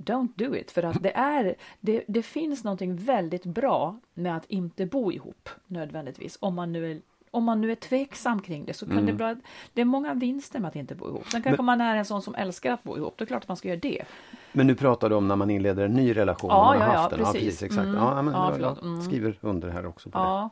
don't 0.04 0.32
do 0.34 0.56
it. 0.56 0.70
För 0.70 0.82
att 0.82 1.02
det, 1.02 1.16
är, 1.16 1.54
det, 1.80 2.04
det 2.08 2.22
finns 2.22 2.64
någonting 2.64 2.96
väldigt 2.96 3.44
bra 3.44 3.96
med 4.14 4.36
att 4.36 4.44
inte 4.48 4.86
bo 4.86 5.12
ihop 5.12 5.48
nödvändigtvis. 5.66 6.38
Om 6.40 6.54
man 6.54 6.72
nu 6.72 6.92
är, 6.92 7.00
om 7.30 7.44
man 7.44 7.60
nu 7.60 7.70
är 7.70 7.74
tveksam 7.74 8.42
kring 8.42 8.64
det 8.64 8.74
så 8.74 8.86
kan 8.86 8.92
mm. 8.92 9.06
det 9.06 9.12
bra. 9.12 9.36
Det 9.72 9.80
är 9.80 9.84
många 9.84 10.14
vinster 10.14 10.60
med 10.60 10.68
att 10.68 10.76
inte 10.76 10.94
bo 10.94 11.08
ihop. 11.08 11.30
Sen 11.30 11.42
kanske 11.42 11.62
Men, 11.62 11.66
man 11.66 11.80
är 11.80 11.96
en 11.96 12.04
sån 12.04 12.22
som 12.22 12.34
älskar 12.34 12.72
att 12.72 12.82
bo 12.82 12.96
ihop. 12.96 13.14
Det 13.18 13.24
är 13.24 13.26
klart 13.26 13.42
att 13.42 13.48
man 13.48 13.56
ska 13.56 13.68
göra 13.68 13.80
det. 13.80 14.04
Men 14.52 14.66
nu 14.66 14.74
pratar 14.74 15.08
du 15.08 15.14
om 15.14 15.28
när 15.28 15.36
man 15.36 15.50
inleder 15.50 15.84
en 15.84 15.92
ny 15.94 16.16
relation. 16.16 16.50
Ja, 16.50 16.76
ja, 16.76 16.94
ja, 16.94 17.08
precis. 17.08 17.26
Ja, 17.26 17.32
precis 17.32 17.62
exakt. 17.62 17.86
Mm. 17.86 17.94
Ja, 17.94 18.22
men, 18.22 18.34
ja, 18.34 18.58
jag, 18.58 18.82
mm. 18.82 19.02
skriver 19.02 19.38
under 19.40 19.68
här 19.68 19.86
också 19.86 20.10
på 20.10 20.18
ja. 20.18 20.50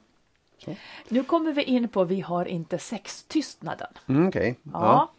det. 0.59 0.65
Så. 0.65 0.75
Nu 1.09 1.23
kommer 1.23 1.53
vi 1.53 1.63
in 1.63 1.89
på 1.89 2.05
vi 2.05 2.21
har 2.21 2.45
inte 2.45 2.79
sextystnaden. 2.79 3.89
Mm, 4.07 4.29
Okej. 4.29 4.41
Okay. 4.41 4.55
Ja. 4.73 4.81
ja. 4.81 5.11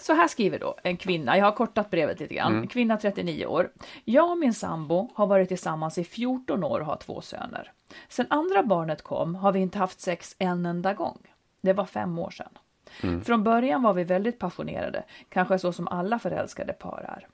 Så 0.00 0.12
här 0.12 0.28
skriver 0.28 0.58
då 0.58 0.74
en 0.82 0.96
kvinna, 0.96 1.38
jag 1.38 1.44
har 1.44 1.52
kortat 1.52 1.90
brevet 1.90 2.20
lite 2.20 2.34
grann, 2.34 2.52
mm. 2.52 2.68
kvinna 2.68 2.96
39 2.96 3.46
år. 3.46 3.70
Jag 4.04 4.30
och 4.30 4.38
min 4.38 4.54
sambo 4.54 5.10
har 5.14 5.26
varit 5.26 5.48
tillsammans 5.48 5.98
i 5.98 6.04
14 6.04 6.64
år 6.64 6.80
och 6.80 6.86
har 6.86 6.96
två 6.96 7.20
söner. 7.20 7.72
Sen 8.08 8.26
andra 8.30 8.62
barnet 8.62 9.02
kom 9.02 9.34
har 9.34 9.52
vi 9.52 9.60
inte 9.60 9.78
haft 9.78 10.00
sex 10.00 10.36
en 10.38 10.66
enda 10.66 10.94
gång. 10.94 11.18
Det 11.60 11.72
var 11.72 11.86
fem 11.86 12.18
år 12.18 12.30
sedan. 12.30 12.58
Mm. 13.02 13.24
Från 13.24 13.44
början 13.44 13.82
var 13.82 13.92
vi 13.92 14.04
väldigt 14.04 14.38
passionerade, 14.38 15.04
kanske 15.28 15.58
så 15.58 15.72
som 15.72 15.88
alla 15.88 16.18
förälskade 16.18 16.72
par 16.72 17.18
är. 17.18 17.26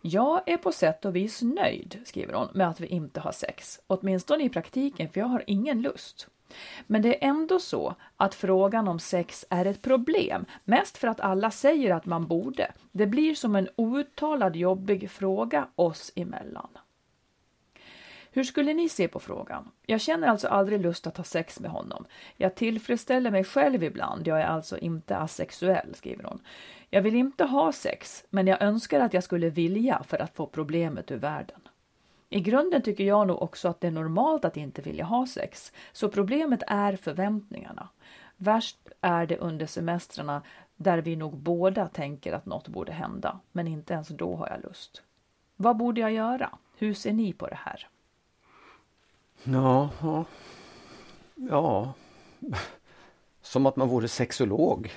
Jag 0.00 0.42
är 0.46 0.56
på 0.56 0.72
sätt 0.72 1.04
och 1.04 1.16
vis 1.16 1.42
nöjd, 1.42 2.00
skriver 2.04 2.34
hon, 2.34 2.48
med 2.54 2.68
att 2.68 2.80
vi 2.80 2.86
inte 2.86 3.20
har 3.20 3.32
sex. 3.32 3.80
Åtminstone 3.86 4.44
i 4.44 4.48
praktiken, 4.48 5.08
för 5.08 5.20
jag 5.20 5.26
har 5.26 5.44
ingen 5.46 5.82
lust. 5.82 6.28
Men 6.86 7.02
det 7.02 7.24
är 7.24 7.28
ändå 7.28 7.58
så 7.58 7.94
att 8.16 8.34
frågan 8.34 8.88
om 8.88 8.98
sex 8.98 9.44
är 9.50 9.64
ett 9.64 9.82
problem, 9.82 10.44
mest 10.64 10.98
för 10.98 11.08
att 11.08 11.20
alla 11.20 11.50
säger 11.50 11.94
att 11.94 12.06
man 12.06 12.26
borde. 12.26 12.72
Det 12.92 13.06
blir 13.06 13.34
som 13.34 13.56
en 13.56 13.68
outtalad 13.76 14.56
jobbig 14.56 15.10
fråga 15.10 15.68
oss 15.74 16.12
emellan. 16.16 16.68
Hur 18.30 18.44
skulle 18.44 18.74
ni 18.74 18.88
se 18.88 19.08
på 19.08 19.20
frågan? 19.20 19.70
Jag 19.86 20.00
känner 20.00 20.28
alltså 20.28 20.48
aldrig 20.48 20.80
lust 20.80 21.06
att 21.06 21.16
ha 21.16 21.24
sex 21.24 21.60
med 21.60 21.70
honom. 21.70 22.04
Jag 22.36 22.54
tillfredsställer 22.54 23.30
mig 23.30 23.44
själv 23.44 23.84
ibland, 23.84 24.26
jag 24.26 24.40
är 24.40 24.46
alltså 24.46 24.78
inte 24.78 25.16
asexuell, 25.16 25.94
skriver 25.94 26.24
hon. 26.24 26.40
Jag 26.90 27.02
vill 27.02 27.14
inte 27.14 27.44
ha 27.44 27.72
sex, 27.72 28.24
men 28.30 28.46
jag 28.46 28.62
önskar 28.62 29.00
att 29.00 29.14
jag 29.14 29.24
skulle 29.24 29.50
vilja 29.50 30.02
för 30.06 30.22
att 30.22 30.36
få 30.36 30.46
problemet 30.46 31.10
ur 31.10 31.16
världen. 31.16 31.67
I 32.30 32.40
grunden 32.40 32.82
tycker 32.82 33.04
jag 33.04 33.26
nog 33.26 33.42
också 33.42 33.68
att 33.68 33.80
det 33.80 33.86
är 33.86 33.90
normalt 33.90 34.44
att 34.44 34.56
inte 34.56 34.82
vilja 34.82 35.04
ha 35.04 35.26
sex, 35.26 35.72
så 35.92 36.08
problemet 36.08 36.62
är 36.66 36.96
förväntningarna. 36.96 37.88
Värst 38.36 38.78
är 39.00 39.26
det 39.26 39.38
under 39.38 39.66
semestrarna 39.66 40.42
där 40.76 40.98
vi 40.98 41.16
nog 41.16 41.36
båda 41.36 41.88
tänker 41.88 42.32
att 42.32 42.46
något 42.46 42.68
borde 42.68 42.92
hända, 42.92 43.40
men 43.52 43.66
inte 43.66 43.94
ens 43.94 44.08
då 44.08 44.36
har 44.36 44.48
jag 44.48 44.62
lust. 44.62 45.02
Vad 45.56 45.76
borde 45.76 46.00
jag 46.00 46.12
göra? 46.12 46.50
Hur 46.76 46.94
ser 46.94 47.12
ni 47.12 47.32
på 47.32 47.46
det 47.46 47.58
här? 47.64 47.88
Ja, 49.44 49.90
ja. 51.34 51.92
Som 53.42 53.66
att 53.66 53.76
man 53.76 53.88
vore 53.88 54.08
sexolog. 54.08 54.92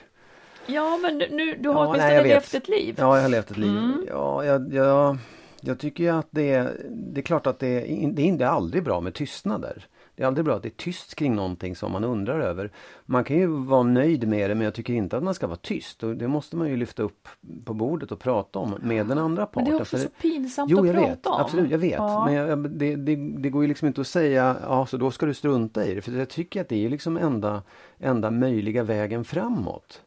Ja, 0.65 1.00
men 1.01 1.17
nu, 1.17 1.57
du 1.59 1.69
har 1.69 1.83
ja, 1.83 1.89
åtminstone 1.89 2.23
levt 2.23 2.53
ett 2.53 2.67
liv. 2.67 2.95
Ja, 2.97 3.15
jag 3.15 3.21
har 3.21 3.29
levt 3.29 3.51
ett 3.51 3.57
liv. 3.57 3.77
Mm. 3.77 4.05
Ja, 4.07 4.45
jag, 4.45 4.73
jag, 4.73 5.17
jag 5.62 5.80
tycker 5.80 6.03
ju 6.03 6.10
att 6.10 6.27
det 6.32 6.51
är, 6.51 6.86
det 6.89 7.22
är 7.22 7.24
klart 7.24 7.48
att 7.48 7.60
det 7.60 7.68
är, 7.68 8.12
det 8.12 8.44
är 8.44 8.48
aldrig 8.48 8.84
bra 8.84 9.01
med 9.01 9.13
tystnader. 9.13 9.88
Det 10.15 10.24
är 10.24 10.27
aldrig 10.27 10.46
bra 10.46 10.56
att 10.56 10.63
det 10.63 10.68
är 10.68 10.84
tyst 10.84 11.15
kring 11.15 11.36
någonting 11.36 11.75
som 11.75 11.91
man 11.91 12.03
undrar 12.03 12.39
över. 12.39 12.72
Man 13.06 13.24
kan 13.24 13.38
ju 13.38 13.48
vara 13.48 13.84
nöjd 13.84 14.27
med 14.27 14.50
det 14.50 14.56
men 14.56 14.65
jag 14.65 14.74
tycker 14.74 14.94
inte 14.94 15.18
att 15.18 15.24
man 15.24 15.34
ska 15.34 15.48
vara 15.48 15.58
tyst. 15.58 16.03
Och 16.03 16.15
det 16.15 16.27
måste 16.27 16.56
man 16.56 16.70
ju 16.70 16.77
lyfta 16.77 17.03
upp 17.03 17.27
på 17.65 17.74
bordet 17.74 18.12
och 18.12 18.20
prata 18.20 18.60
om 18.60 18.75
med 18.82 19.08
den 19.08 19.18
andra 19.18 19.46
parten. 19.46 19.63
Men 19.63 19.74
det 19.74 19.77
är 19.77 19.82
också 19.82 19.98
så 19.98 20.08
pinsamt 20.22 20.72
jo, 20.72 20.77
att 20.77 20.96
prata 20.96 21.08
vet, 21.08 21.25
om. 21.25 21.41
Absolut, 21.41 21.72
jag 21.72 21.77
vet. 21.77 21.91
Ja. 21.91 22.25
Men 22.25 22.34
jag, 22.34 22.70
det, 22.70 22.96
det, 22.96 23.15
det, 23.15 23.50
går 23.50 23.62
ju 23.62 23.68
liksom 23.68 23.88
inte 23.88 24.01
att 24.01 24.08
säga 24.08 24.56
ja 24.63 24.86
så 24.86 24.98
då 24.98 25.12
ska 25.12 25.25
du 25.25 25.34
strunta 25.34 25.86
i 25.86 25.96
det. 25.96 26.01
För 26.01 26.12
jag 26.12 26.30
tycker 26.30 26.62
att 26.62 26.70
det 26.70 26.86
är 26.86 26.89
liksom 26.89 27.18
enda, 27.18 27.63
enda 28.00 28.32
möjliga 28.32 28.84
vägen 28.84 29.24
framåt. 29.24 30.01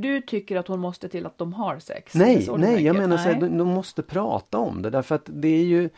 Du 0.00 0.20
tycker 0.20 0.56
att 0.56 0.68
hon 0.68 0.80
måste 0.80 1.08
till 1.08 1.26
att 1.26 1.38
de 1.38 1.52
har 1.52 1.78
sex? 1.78 2.14
Nej, 2.14 2.48
nej, 2.56 2.84
jag 2.84 2.96
menar 2.96 3.16
så 3.16 3.22
här, 3.22 3.40
de, 3.40 3.58
de, 3.58 3.68
måste 3.68 4.02
prata 4.02 4.58
om 4.58 4.82
det 4.82 4.90
därför 4.90 5.14
att 5.14 5.30
det 5.32 5.48
är 5.48 5.64
ju 5.64 5.90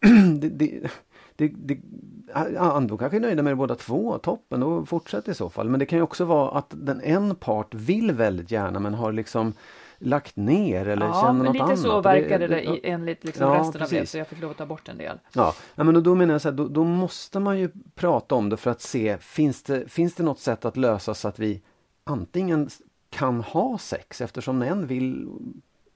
det, 0.40 0.48
det, 0.48 0.80
det, 1.36 1.48
det, 1.48 1.78
då 2.88 2.96
kanske 2.96 3.16
är 3.16 3.20
nöjda 3.20 3.42
med 3.42 3.52
det 3.52 3.56
båda 3.56 3.74
två, 3.74 4.18
toppen, 4.18 4.60
då 4.60 4.86
fortsätt 4.86 5.28
i 5.28 5.34
så 5.34 5.50
fall. 5.50 5.68
Men 5.68 5.80
det 5.80 5.86
kan 5.86 5.98
ju 5.98 6.02
också 6.02 6.24
vara 6.24 6.58
att 6.58 6.74
den 6.76 7.00
en 7.00 7.34
part 7.34 7.74
vill 7.74 8.12
väldigt 8.12 8.50
gärna 8.50 8.80
men 8.80 8.94
har 8.94 9.12
liksom 9.12 9.52
lagt 9.98 10.36
ner 10.36 10.88
eller 10.88 11.06
ja, 11.06 11.22
känner 11.22 11.44
något 11.44 11.48
annat. 11.48 11.56
Ja, 11.56 11.66
lite 11.66 11.82
så 11.82 12.00
verkade 12.00 12.46
det, 12.46 12.54
det 12.54 12.90
enligt 12.90 13.24
liksom 13.24 13.46
ja, 13.46 13.58
resten 13.58 13.80
precis. 13.80 13.98
av 13.98 14.00
det 14.00 14.06
så 14.06 14.18
jag 14.18 14.28
fick 14.28 14.40
lov 14.40 14.50
att 14.50 14.56
ta 14.56 14.66
bort 14.66 14.88
en 14.88 14.98
del. 14.98 15.18
Ja, 15.32 15.54
ja 15.74 15.84
men 15.84 16.02
då 16.02 16.14
menar 16.14 16.34
jag 16.34 16.40
så 16.40 16.48
här, 16.48 16.56
då, 16.56 16.68
då, 16.68 16.84
måste 16.84 17.40
man 17.40 17.58
ju 17.58 17.70
prata 17.94 18.34
om 18.34 18.48
det 18.48 18.56
för 18.56 18.70
att 18.70 18.80
se, 18.80 19.18
finns 19.18 19.62
det, 19.62 19.92
finns 19.92 20.14
det 20.14 20.22
något 20.22 20.40
sätt 20.40 20.64
att 20.64 20.76
lösa 20.76 21.14
så 21.14 21.28
att 21.28 21.38
vi 21.38 21.62
antingen 22.04 22.68
kan 23.16 23.40
ha 23.40 23.78
sex 23.78 24.20
eftersom 24.20 24.62
en 24.62 24.86
vill 24.86 25.28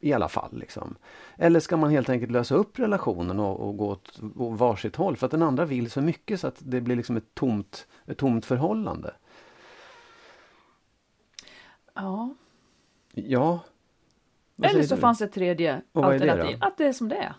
i 0.01 0.13
alla 0.13 0.29
fall. 0.29 0.59
Liksom. 0.59 0.97
Eller 1.37 1.61
ska 1.61 1.77
man 1.77 1.91
helt 1.91 2.09
enkelt 2.09 2.33
lösa 2.33 2.55
upp 2.55 2.79
relationen 2.79 3.41
och, 3.41 3.61
och 3.61 3.77
gå 3.77 3.91
åt 3.91 4.19
varsitt 4.59 4.97
håll 4.97 5.17
för 5.17 5.27
att 5.27 5.31
den 5.31 5.43
andra 5.43 5.65
vill 5.65 5.91
så 5.91 6.01
mycket 6.01 6.41
så 6.41 6.47
att 6.47 6.57
det 6.59 6.81
blir 6.81 6.97
liksom 6.97 7.17
ett 7.17 7.35
tomt, 7.35 7.87
ett 8.07 8.19
tomt 8.19 8.47
förhållande. 8.47 9.15
Ja. 11.95 12.35
Ja. 13.13 13.61
Eller 14.63 14.83
så 14.83 14.95
du? 14.95 15.01
fanns 15.01 15.21
ett 15.21 15.33
tredje 15.33 15.83
alternativ, 15.93 16.59
det 16.61 16.67
att 16.67 16.79
det 16.79 16.87
är 16.87 16.93
som 16.93 17.09
det 17.09 17.17
är. 17.17 17.35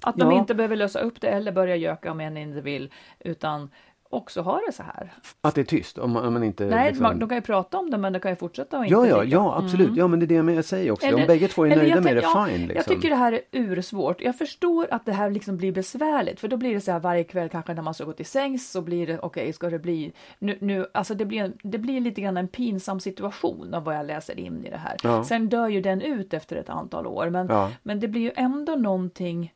Att 0.00 0.16
de 0.16 0.30
ja. 0.30 0.38
inte 0.38 0.54
behöver 0.54 0.76
lösa 0.76 1.00
upp 1.00 1.20
det 1.20 1.28
eller 1.28 1.52
börja 1.52 1.76
göka 1.76 2.10
om 2.12 2.20
en 2.20 2.36
inte 2.36 2.60
vill 2.60 2.92
utan 3.18 3.70
också 4.10 4.40
ha 4.40 4.60
det 4.66 4.72
så 4.72 4.82
här. 4.82 5.12
Att 5.40 5.54
det 5.54 5.60
är 5.60 5.64
tyst? 5.64 5.98
Om 5.98 6.12
man, 6.12 6.24
om 6.24 6.32
man 6.32 6.44
inte, 6.44 6.64
Nej, 6.64 6.88
liksom... 6.88 7.02
man, 7.02 7.18
de 7.18 7.28
kan 7.28 7.38
ju 7.38 7.42
prata 7.42 7.78
om 7.78 7.90
det 7.90 7.98
men 7.98 8.12
de 8.12 8.20
kan 8.20 8.32
ju 8.32 8.36
fortsätta 8.36 8.78
och 8.78 8.84
inte 8.84 8.94
Ja, 8.94 9.06
ja, 9.06 9.24
ja 9.24 9.56
absolut. 9.56 9.86
Mm. 9.86 9.98
Ja, 9.98 10.06
men 10.06 10.20
det 10.20 10.24
är 10.24 10.42
det 10.42 10.52
jag 10.52 10.64
säger 10.64 10.90
också. 10.90 11.06
Eller, 11.06 11.20
om 11.20 11.26
bägge 11.26 11.48
två 11.48 11.66
är 11.66 11.76
nöjda 11.76 12.00
med 12.00 12.16
det, 12.16 12.22
ja, 12.22 12.46
fine. 12.46 12.66
Liksom. 12.66 12.76
Jag 12.76 12.84
tycker 12.84 13.10
det 13.10 13.16
här 13.16 13.32
är 13.32 13.40
ursvårt. 13.52 14.20
Jag 14.20 14.38
förstår 14.38 14.86
att 14.90 15.06
det 15.06 15.12
här 15.12 15.30
liksom 15.30 15.56
blir 15.56 15.72
besvärligt 15.72 16.40
för 16.40 16.48
då 16.48 16.56
blir 16.56 16.74
det 16.74 16.80
så 16.80 16.92
här 16.92 17.00
varje 17.00 17.24
kväll 17.24 17.48
kanske 17.48 17.74
när 17.74 17.82
man 17.82 17.94
ska 17.94 18.04
gå 18.04 18.12
till 18.12 18.26
sängs 18.26 18.70
så 18.70 18.82
blir 18.82 19.06
det 19.06 19.18
okej, 19.18 19.42
okay, 19.42 19.52
ska 19.52 19.70
det 19.70 19.78
bli 19.78 20.12
nu, 20.38 20.58
nu 20.60 20.86
alltså 20.94 21.14
det 21.14 21.24
blir, 21.24 21.52
det 21.62 21.78
blir 21.78 22.00
lite 22.00 22.20
grann 22.20 22.36
en 22.36 22.48
pinsam 22.48 23.00
situation 23.00 23.74
av 23.74 23.84
vad 23.84 23.96
jag 23.96 24.06
läser 24.06 24.40
in 24.40 24.64
i 24.66 24.70
det 24.70 24.76
här. 24.76 24.96
Ja. 25.02 25.24
Sen 25.24 25.48
dör 25.48 25.68
ju 25.68 25.80
den 25.80 26.00
ut 26.00 26.34
efter 26.34 26.56
ett 26.56 26.70
antal 26.70 27.06
år 27.06 27.30
men, 27.30 27.46
ja. 27.46 27.70
men 27.82 28.00
det 28.00 28.08
blir 28.08 28.20
ju 28.20 28.32
ändå 28.36 28.74
någonting 28.74 29.52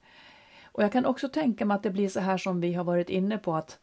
och 0.72 0.82
jag 0.82 0.92
kan 0.92 1.06
också 1.06 1.28
tänka 1.28 1.64
mig 1.64 1.74
att 1.74 1.82
det 1.82 1.90
blir 1.90 2.08
så 2.08 2.20
här 2.20 2.38
som 2.38 2.60
vi 2.60 2.74
har 2.74 2.84
varit 2.84 3.08
inne 3.08 3.38
på 3.38 3.54
att 3.54 3.78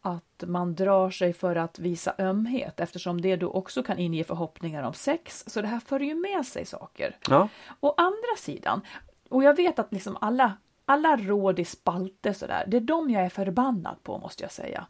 att 0.00 0.44
man 0.46 0.74
drar 0.74 1.10
sig 1.10 1.32
för 1.32 1.56
att 1.56 1.78
visa 1.78 2.14
ömhet 2.18 2.80
eftersom 2.80 3.20
det 3.20 3.36
då 3.36 3.50
också 3.50 3.82
kan 3.82 3.98
inge 3.98 4.24
förhoppningar 4.24 4.82
om 4.82 4.94
sex. 4.94 5.44
Så 5.46 5.60
det 5.60 5.68
här 5.68 5.80
för 5.80 6.00
ju 6.00 6.14
med 6.14 6.46
sig 6.46 6.66
saker. 6.66 7.16
Ja. 7.28 7.48
Å 7.80 7.94
andra 7.96 8.36
sidan, 8.36 8.80
och 9.28 9.42
jag 9.42 9.56
vet 9.56 9.78
att 9.78 9.92
liksom 9.92 10.16
alla, 10.20 10.52
alla 10.84 11.16
råd 11.16 11.58
i 11.58 11.64
spalter 11.64 12.32
sådär, 12.32 12.64
det 12.66 12.76
är 12.76 12.80
de 12.80 13.10
jag 13.10 13.24
är 13.24 13.28
förbannad 13.28 14.02
på 14.02 14.18
måste 14.18 14.44
jag 14.44 14.52
säga. 14.52 14.86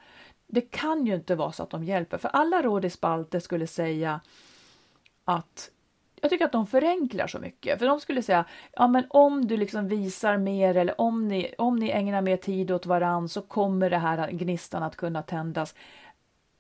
Det 0.46 0.60
kan 0.60 1.06
ju 1.06 1.14
inte 1.14 1.34
vara 1.34 1.52
så 1.52 1.62
att 1.62 1.70
de 1.70 1.84
hjälper, 1.84 2.18
för 2.18 2.28
alla 2.28 2.62
råd 2.62 2.84
i 2.84 2.90
spalter 2.90 3.40
skulle 3.40 3.66
säga 3.66 4.20
att 5.24 5.70
jag 6.20 6.30
tycker 6.30 6.44
att 6.44 6.52
de 6.52 6.66
förenklar 6.66 7.26
så 7.26 7.38
mycket. 7.38 7.78
För 7.78 7.86
de 7.86 8.00
skulle 8.00 8.22
säga, 8.22 8.44
ja 8.72 8.88
men 8.88 9.04
om 9.10 9.46
du 9.46 9.56
liksom 9.56 9.88
visar 9.88 10.36
mer 10.36 10.76
eller 10.76 11.00
om 11.00 11.28
ni, 11.28 11.54
om 11.58 11.76
ni 11.76 11.90
ägnar 11.90 12.22
mer 12.22 12.36
tid 12.36 12.70
åt 12.70 12.86
varann 12.86 13.28
så 13.28 13.42
kommer 13.42 13.90
det 13.90 13.98
här 13.98 14.30
gnistan 14.30 14.82
att 14.82 14.96
kunna 14.96 15.22
tändas. 15.22 15.74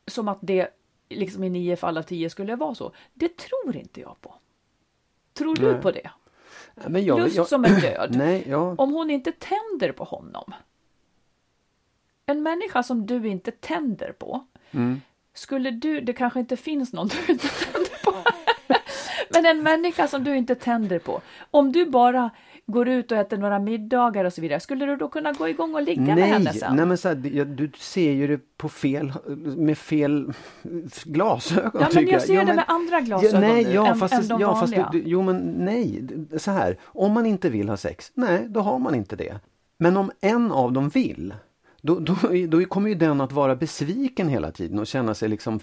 Som 0.06 0.28
att 0.28 0.38
det 0.40 0.68
liksom 1.08 1.44
i 1.44 1.50
nio 1.50 1.76
fall 1.76 1.98
av 1.98 2.02
tio 2.02 2.30
skulle 2.30 2.56
vara 2.56 2.74
så. 2.74 2.92
Det 3.14 3.36
tror 3.36 3.76
inte 3.76 4.00
jag 4.00 4.20
på. 4.20 4.34
Tror 5.32 5.56
du 5.56 5.74
på 5.74 5.90
det? 5.90 6.10
Men 6.74 7.04
jag, 7.04 7.20
Lust 7.20 7.36
jag, 7.36 7.48
som 7.48 7.64
är 7.64 7.80
död. 7.80 8.10
Nej, 8.16 8.44
jag... 8.48 8.80
Om 8.80 8.92
hon 8.92 9.10
inte 9.10 9.32
tänder 9.32 9.92
på 9.92 10.04
honom. 10.04 10.54
En 12.26 12.42
människa 12.42 12.82
som 12.82 13.06
du 13.06 13.28
inte 13.28 13.50
tänder 13.50 14.12
på. 14.12 14.46
Mm. 14.70 15.00
Skulle 15.34 15.70
du, 15.70 16.00
det 16.00 16.12
kanske 16.12 16.40
inte 16.40 16.56
finns 16.56 16.92
någon 16.92 17.08
du 17.08 17.32
inte 17.32 17.48
tänder. 17.48 17.87
Men 19.30 19.46
en 19.46 19.62
människa 19.62 20.08
som 20.08 20.24
du 20.24 20.36
inte 20.36 20.54
tänder 20.54 20.98
på, 20.98 21.20
om 21.50 21.72
du 21.72 21.86
bara 21.86 22.30
går 22.66 22.88
ut 22.88 23.12
och 23.12 23.18
äter 23.18 23.36
några 23.36 23.58
middagar 23.58 24.24
och 24.24 24.32
så 24.32 24.40
vidare, 24.40 24.60
skulle 24.60 24.86
du 24.86 24.96
då 24.96 25.08
kunna 25.08 25.32
gå 25.32 25.48
igång 25.48 25.74
och 25.74 25.82
ligga 25.82 26.02
nej, 26.02 26.14
med 26.14 26.28
henne 26.28 26.52
sen? 26.52 26.76
Nej, 26.76 26.86
men 26.86 26.98
så 26.98 27.08
här, 27.08 27.44
du 27.44 27.70
ser 27.78 28.12
ju 28.12 28.26
det 28.26 28.40
på 28.56 28.68
fel, 28.68 29.12
med 29.56 29.78
fel 29.78 30.32
glasögon. 31.04 31.70
Ja, 31.80 31.88
men 31.94 32.08
jag 32.08 32.22
ser 32.22 32.34
ja, 32.34 32.40
det 32.40 32.46
men, 32.46 32.56
med 32.56 32.64
andra 32.68 33.00
glasögon 33.00 33.42
ja, 33.42 33.48
nej, 33.48 33.74
ja, 33.74 33.86
än, 33.86 33.98
fast, 33.98 34.14
än 34.14 34.28
de 34.28 34.40
ja, 34.40 34.54
vanliga. 34.54 34.84
Fast, 34.84 34.98
jo, 35.04 35.22
men 35.22 35.36
nej, 35.58 36.08
så 36.36 36.50
här, 36.50 36.76
om 36.82 37.12
man 37.12 37.26
inte 37.26 37.50
vill 37.50 37.68
ha 37.68 37.76
sex, 37.76 38.12
nej, 38.14 38.46
då 38.48 38.60
har 38.60 38.78
man 38.78 38.94
inte 38.94 39.16
det. 39.16 39.40
Men 39.78 39.96
om 39.96 40.10
en 40.20 40.52
av 40.52 40.72
dem 40.72 40.88
vill, 40.88 41.34
då, 41.88 42.00
då, 42.00 42.16
då 42.48 42.64
kommer 42.64 42.88
ju 42.88 42.94
den 42.94 43.20
att 43.20 43.32
vara 43.32 43.56
besviken 43.56 44.28
hela 44.28 44.50
tiden 44.50 44.78
och 44.78 44.86
känna 44.86 45.14
sig 45.14 45.28
liksom 45.28 45.60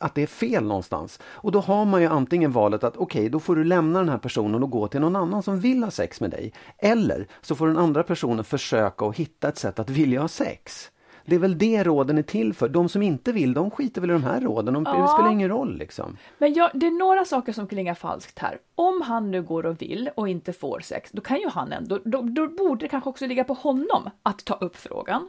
att 0.00 0.14
det 0.14 0.22
är 0.22 0.26
fel 0.26 0.64
någonstans. 0.64 1.20
Och 1.24 1.52
då 1.52 1.60
har 1.60 1.84
man 1.84 2.00
ju 2.02 2.06
antingen 2.06 2.52
valet 2.52 2.84
att 2.84 2.96
okej, 2.96 3.20
okay, 3.20 3.28
då 3.28 3.40
får 3.40 3.56
du 3.56 3.64
lämna 3.64 3.98
den 3.98 4.08
här 4.08 4.18
personen 4.18 4.62
och 4.62 4.70
gå 4.70 4.88
till 4.88 5.00
någon 5.00 5.16
annan 5.16 5.42
som 5.42 5.60
vill 5.60 5.82
ha 5.82 5.90
sex 5.90 6.20
med 6.20 6.30
dig. 6.30 6.52
Eller 6.78 7.26
så 7.40 7.54
får 7.54 7.66
den 7.66 7.78
andra 7.78 8.02
personen 8.02 8.44
försöka 8.44 9.06
att 9.06 9.16
hitta 9.16 9.48
ett 9.48 9.58
sätt 9.58 9.78
att 9.78 9.90
vilja 9.90 10.20
ha 10.20 10.28
sex. 10.28 10.90
Det 11.28 11.34
är 11.34 11.38
väl 11.38 11.58
det 11.58 11.84
råden 11.84 12.18
är 12.18 12.22
till 12.22 12.54
för. 12.54 12.68
De 12.68 12.88
som 12.88 13.02
inte 13.02 13.32
vill, 13.32 13.54
de 13.54 13.70
skiter 13.70 14.00
väl 14.00 14.10
i 14.10 14.12
de 14.12 14.24
här 14.24 14.40
råden. 14.40 14.74
De, 14.74 14.84
ja. 14.86 15.02
Det 15.02 15.08
spelar 15.08 15.32
ingen 15.32 15.48
roll 15.48 15.78
liksom. 15.78 16.16
Men 16.38 16.54
jag, 16.54 16.70
det 16.74 16.86
är 16.86 16.90
några 16.90 17.24
saker 17.24 17.52
som 17.52 17.66
klingar 17.66 17.94
falskt 17.94 18.38
här. 18.38 18.58
Om 18.74 19.02
han 19.02 19.30
nu 19.30 19.42
går 19.42 19.66
och 19.66 19.82
vill 19.82 20.10
och 20.14 20.28
inte 20.28 20.52
får 20.52 20.80
sex, 20.80 21.10
då 21.12 21.22
kan 21.22 21.40
ju 21.40 21.48
han 21.48 21.72
ändå, 21.72 21.98
då, 22.04 22.22
då 22.22 22.48
borde 22.48 22.84
det 22.84 22.88
kanske 22.88 23.10
också 23.10 23.26
ligga 23.26 23.44
på 23.44 23.54
honom 23.54 24.10
att 24.22 24.44
ta 24.44 24.54
upp 24.54 24.76
frågan. 24.76 25.28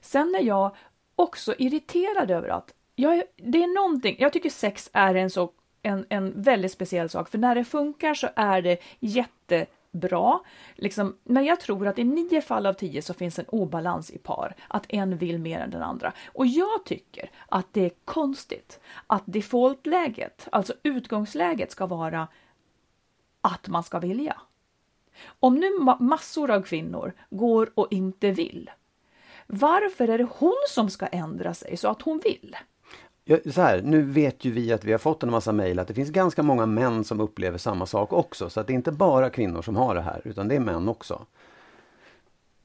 Sen 0.00 0.34
är 0.34 0.42
jag 0.42 0.76
också 1.16 1.54
irriterad 1.58 2.30
över 2.30 2.48
att 2.48 2.74
jag, 2.94 3.22
det 3.36 3.62
är 3.62 3.74
någonting, 3.74 4.16
jag 4.18 4.32
tycker 4.32 4.50
sex 4.50 4.90
är 4.92 5.14
en 5.14 5.30
så 5.30 5.50
en, 5.82 6.06
en 6.08 6.42
väldigt 6.42 6.72
speciell 6.72 7.08
sak, 7.08 7.28
för 7.28 7.38
när 7.38 7.54
det 7.54 7.64
funkar 7.64 8.14
så 8.14 8.28
är 8.36 8.62
det 8.62 8.78
jätte 9.00 9.66
bra. 10.00 10.44
Liksom, 10.74 11.16
men 11.24 11.44
jag 11.44 11.60
tror 11.60 11.86
att 11.86 11.98
i 11.98 12.04
nio 12.04 12.40
fall 12.40 12.66
av 12.66 12.72
tio 12.72 13.02
så 13.02 13.14
finns 13.14 13.38
en 13.38 13.44
obalans 13.48 14.10
i 14.10 14.18
par, 14.18 14.54
att 14.68 14.86
en 14.88 15.18
vill 15.18 15.38
mer 15.38 15.60
än 15.60 15.70
den 15.70 15.82
andra. 15.82 16.12
Och 16.26 16.46
jag 16.46 16.84
tycker 16.84 17.30
att 17.48 17.66
det 17.72 17.84
är 17.84 17.92
konstigt 18.04 18.80
att 19.06 19.22
defaultläget, 19.26 20.48
alltså 20.52 20.74
utgångsläget, 20.82 21.70
ska 21.70 21.86
vara 21.86 22.28
att 23.40 23.68
man 23.68 23.82
ska 23.82 23.98
vilja. 23.98 24.40
Om 25.40 25.54
nu 25.54 25.70
massor 26.00 26.50
av 26.50 26.62
kvinnor 26.62 27.12
går 27.30 27.70
och 27.74 27.88
inte 27.90 28.30
vill, 28.30 28.70
varför 29.46 30.08
är 30.08 30.18
det 30.18 30.28
hon 30.38 30.64
som 30.68 30.90
ska 30.90 31.06
ändra 31.06 31.54
sig 31.54 31.76
så 31.76 31.88
att 31.88 32.02
hon 32.02 32.18
vill? 32.24 32.56
Ja, 33.28 33.36
så 33.52 33.60
här, 33.62 33.82
nu 33.82 34.02
vet 34.02 34.44
ju 34.44 34.50
vi 34.50 34.72
att 34.72 34.84
vi 34.84 34.92
har 34.92 34.98
fått 34.98 35.22
en 35.22 35.30
massa 35.30 35.52
mejl 35.52 35.78
att 35.78 35.88
det 35.88 35.94
finns 35.94 36.10
ganska 36.10 36.42
många 36.42 36.66
män 36.66 37.04
som 37.04 37.20
upplever 37.20 37.58
samma 37.58 37.86
sak 37.86 38.12
också. 38.12 38.50
Så 38.50 38.60
att 38.60 38.66
det 38.66 38.72
är 38.72 38.74
inte 38.74 38.92
bara 38.92 39.30
kvinnor 39.30 39.62
som 39.62 39.76
har 39.76 39.94
det 39.94 40.00
här 40.00 40.20
utan 40.24 40.48
det 40.48 40.54
är 40.56 40.60
män 40.60 40.88
också. 40.88 41.26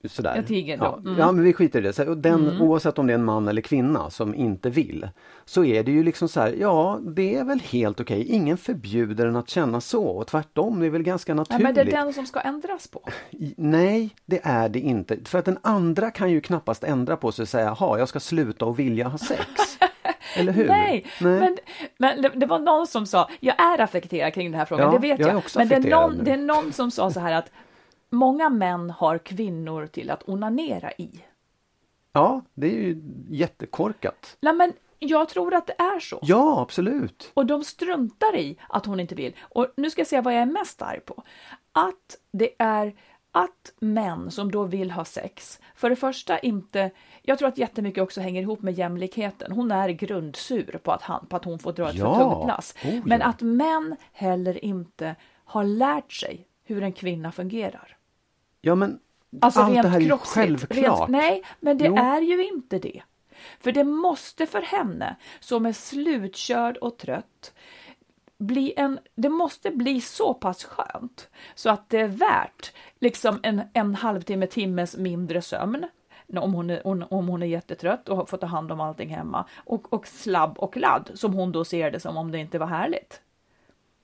sådär. 0.05 0.35
Jag 0.35 0.47
tiger 0.47 0.77
då. 0.77 0.83
Ja, 0.85 0.97
Mm. 1.05 1.19
ja 1.19 1.31
men 1.31 1.43
vi 1.43 1.53
skiter 1.53 1.79
i 1.79 1.81
det. 1.81 1.93
Så, 1.93 2.09
och 2.09 2.17
den, 2.17 2.61
Oavsett 2.61 2.99
om 2.99 3.07
det 3.07 3.13
är 3.13 3.15
en 3.17 3.23
man 3.25 3.47
eller 3.47 3.61
kvinna 3.61 4.09
som 4.09 4.35
inte 4.35 4.69
vill. 4.69 5.09
Så 5.45 5.65
är 5.65 5.83
det 5.83 5.91
ju 5.91 6.03
liksom 6.03 6.27
så 6.27 6.39
här, 6.41 6.55
ja 6.59 6.99
det 7.01 7.35
är 7.35 7.43
väl 7.43 7.59
helt 7.59 7.99
okej. 7.99 8.23
Ingen 8.27 8.57
förbjuder 8.57 9.27
en 9.27 9.35
att 9.35 9.49
känna 9.49 9.81
så 9.81 10.03
och 10.05 10.27
tvärtom, 10.27 10.79
det 10.79 10.85
är 10.85 10.89
väl 10.89 11.03
ganska 11.03 11.31
Ja, 11.31 11.35
naturligt. 11.35 11.63
men 11.63 11.73
det 11.73 11.81
är 11.81 11.85
den 11.85 12.13
som 12.13 12.25
ska 12.25 12.39
ändras 12.39 12.87
på. 12.87 13.09
Nej, 13.57 14.15
det 14.25 14.39
är 14.43 14.69
det 14.69 14.79
inte. 14.79 15.17
För 15.25 15.39
att 15.39 15.45
den 15.45 15.57
andra 15.61 16.11
kan 16.11 16.31
ju 16.31 16.41
knappast 16.41 16.83
ändra 16.83 17.17
på 17.17 17.31
sig 17.31 17.43
och 17.43 17.49
säga, 17.49 17.75
jaha, 17.79 17.99
jag 17.99 18.09
ska 18.09 18.19
sluta 18.19 18.65
och 18.65 18.79
vilja 18.79 19.07
ha 19.07 19.17
sex. 19.17 19.41
Eller 20.35 20.53
hur? 20.53 20.67
Nej, 20.67 21.05
men, 21.21 21.57
men 21.97 22.21
det, 22.21 22.29
det 22.29 22.45
var 22.45 22.59
någon 22.59 22.87
som 22.87 23.05
sa, 23.05 23.29
jag 23.39 23.61
är 23.61 23.81
affekterad 23.81 24.33
kring 24.33 24.51
den 24.51 24.59
här 24.59 24.65
frågan, 24.65 24.85
Ja, 24.85 24.91
det 24.99 25.07
vet 25.07 25.19
jag 25.19 25.29
jag. 25.29 25.43
men 25.55 25.67
det 25.67 25.75
är, 25.75 25.89
någon, 25.91 26.13
nu. 26.13 26.23
det 26.23 26.31
är 26.31 26.37
någon 26.37 26.73
som 26.73 26.91
sa 26.91 27.11
så 27.11 27.19
här 27.19 27.33
att 27.33 27.51
många 28.09 28.49
män 28.49 28.89
har 28.89 29.17
kvinnor 29.17 29.87
till 29.87 30.09
att 30.09 30.29
onanera 30.29 30.91
i. 30.91 31.09
Ja, 32.13 32.41
det 32.53 32.67
är 32.67 32.71
ju 32.81 33.01
jättekorkat. 33.29 34.37
Nej, 34.41 34.53
men 34.53 34.73
jag 34.99 35.29
tror 35.29 35.53
att 35.53 35.67
det 35.67 35.75
är 35.77 35.99
så. 35.99 36.19
Ja, 36.21 36.61
absolut. 36.61 37.31
Och 37.33 37.45
de 37.45 37.63
struntar 37.63 38.35
i 38.35 38.57
att 38.69 38.85
hon 38.85 38.99
inte 38.99 39.15
vill. 39.15 39.35
Och 39.39 39.67
nu 39.77 39.89
ska 39.89 40.01
jag 40.01 40.07
säga 40.07 40.21
vad 40.21 40.33
jag 40.33 40.41
är 40.41 40.45
mest 40.45 40.81
arg 40.81 40.99
på. 40.99 41.23
Att 41.71 42.17
det 42.31 42.49
är 42.59 42.95
att 43.31 43.73
män 43.79 44.31
som 44.31 44.51
då 44.51 44.63
vill 44.63 44.91
ha 44.91 45.05
sex, 45.05 45.59
för 45.75 45.89
det 45.89 45.95
första 45.95 46.39
inte, 46.39 46.91
jag 47.21 47.39
tror 47.39 47.47
att 47.47 47.57
jättemycket 47.57 48.03
också 48.03 48.21
hänger 48.21 48.41
ihop 48.41 48.61
med 48.61 48.73
jämlikheten. 48.73 49.51
Hon 49.51 49.71
är 49.71 49.89
grundsur 49.89 50.79
på 50.83 50.91
att, 50.91 51.01
han, 51.01 51.25
på 51.25 51.35
att 51.35 51.45
hon 51.45 51.59
får 51.59 51.73
dra 51.73 51.89
ett 51.89 51.95
Ja. 51.95 52.15
för 52.15 52.23
tungt 52.23 52.47
lass. 52.47 52.75
Oh, 52.83 52.95
ja. 52.95 53.01
Men 53.05 53.21
att 53.21 53.41
män 53.41 53.95
heller 54.13 54.65
inte 54.65 55.15
har 55.45 55.63
lärt 55.63 56.13
sig 56.13 56.47
hur 56.63 56.83
en 56.83 56.93
kvinna 56.93 57.31
fungerar. 57.31 57.97
Ja, 58.61 58.75
men 58.75 58.99
Alltså 59.41 59.59
allt 59.59 59.81
det 59.81 59.87
här 59.87 59.97
är 59.99 60.01
ju 60.03 60.17
självklart. 60.17 60.99
Rent, 60.99 61.09
nej, 61.09 61.43
men 61.59 61.77
det 61.77 61.85
Jo. 61.85 61.95
är 61.97 62.21
ju 62.21 62.47
inte 62.47 62.79
det. 62.79 63.01
För 63.59 63.71
det 63.71 63.83
måste 63.83 64.45
för 64.45 64.61
henne, 64.61 65.15
som 65.39 65.65
är 65.65 65.73
slutkörd 65.73 66.77
och 66.77 66.97
trött, 66.97 67.53
bli 68.41 68.73
en, 68.77 68.99
det 69.15 69.29
måste 69.29 69.71
bli 69.71 70.01
så 70.01 70.33
pass 70.33 70.63
skönt 70.63 71.29
så 71.55 71.69
att 71.69 71.89
det 71.89 71.99
är 71.99 72.07
värt 72.07 72.73
liksom 72.99 73.39
en, 73.43 73.61
en 73.73 73.95
halvtimme, 73.95 74.47
timmes 74.47 74.97
mindre 74.97 75.41
sömn 75.41 75.85
om 76.37 76.53
hon, 76.53 76.69
är, 76.69 76.87
om 77.13 77.27
hon 77.27 77.43
är 77.43 77.47
jättetrött 77.47 78.09
och 78.09 78.29
får 78.29 78.37
ta 78.37 78.45
hand 78.45 78.71
om 78.71 78.81
allting 78.81 79.09
hemma 79.09 79.45
och, 79.55 79.93
och 79.93 80.07
slabb 80.07 80.59
och 80.59 80.77
ladd 80.77 81.11
som 81.13 81.33
hon 81.33 81.51
då 81.51 81.65
ser 81.65 81.91
det 81.91 81.99
som 81.99 82.17
om 82.17 82.31
det 82.31 82.37
inte 82.37 82.59
var 82.59 82.67
härligt. 82.67 83.21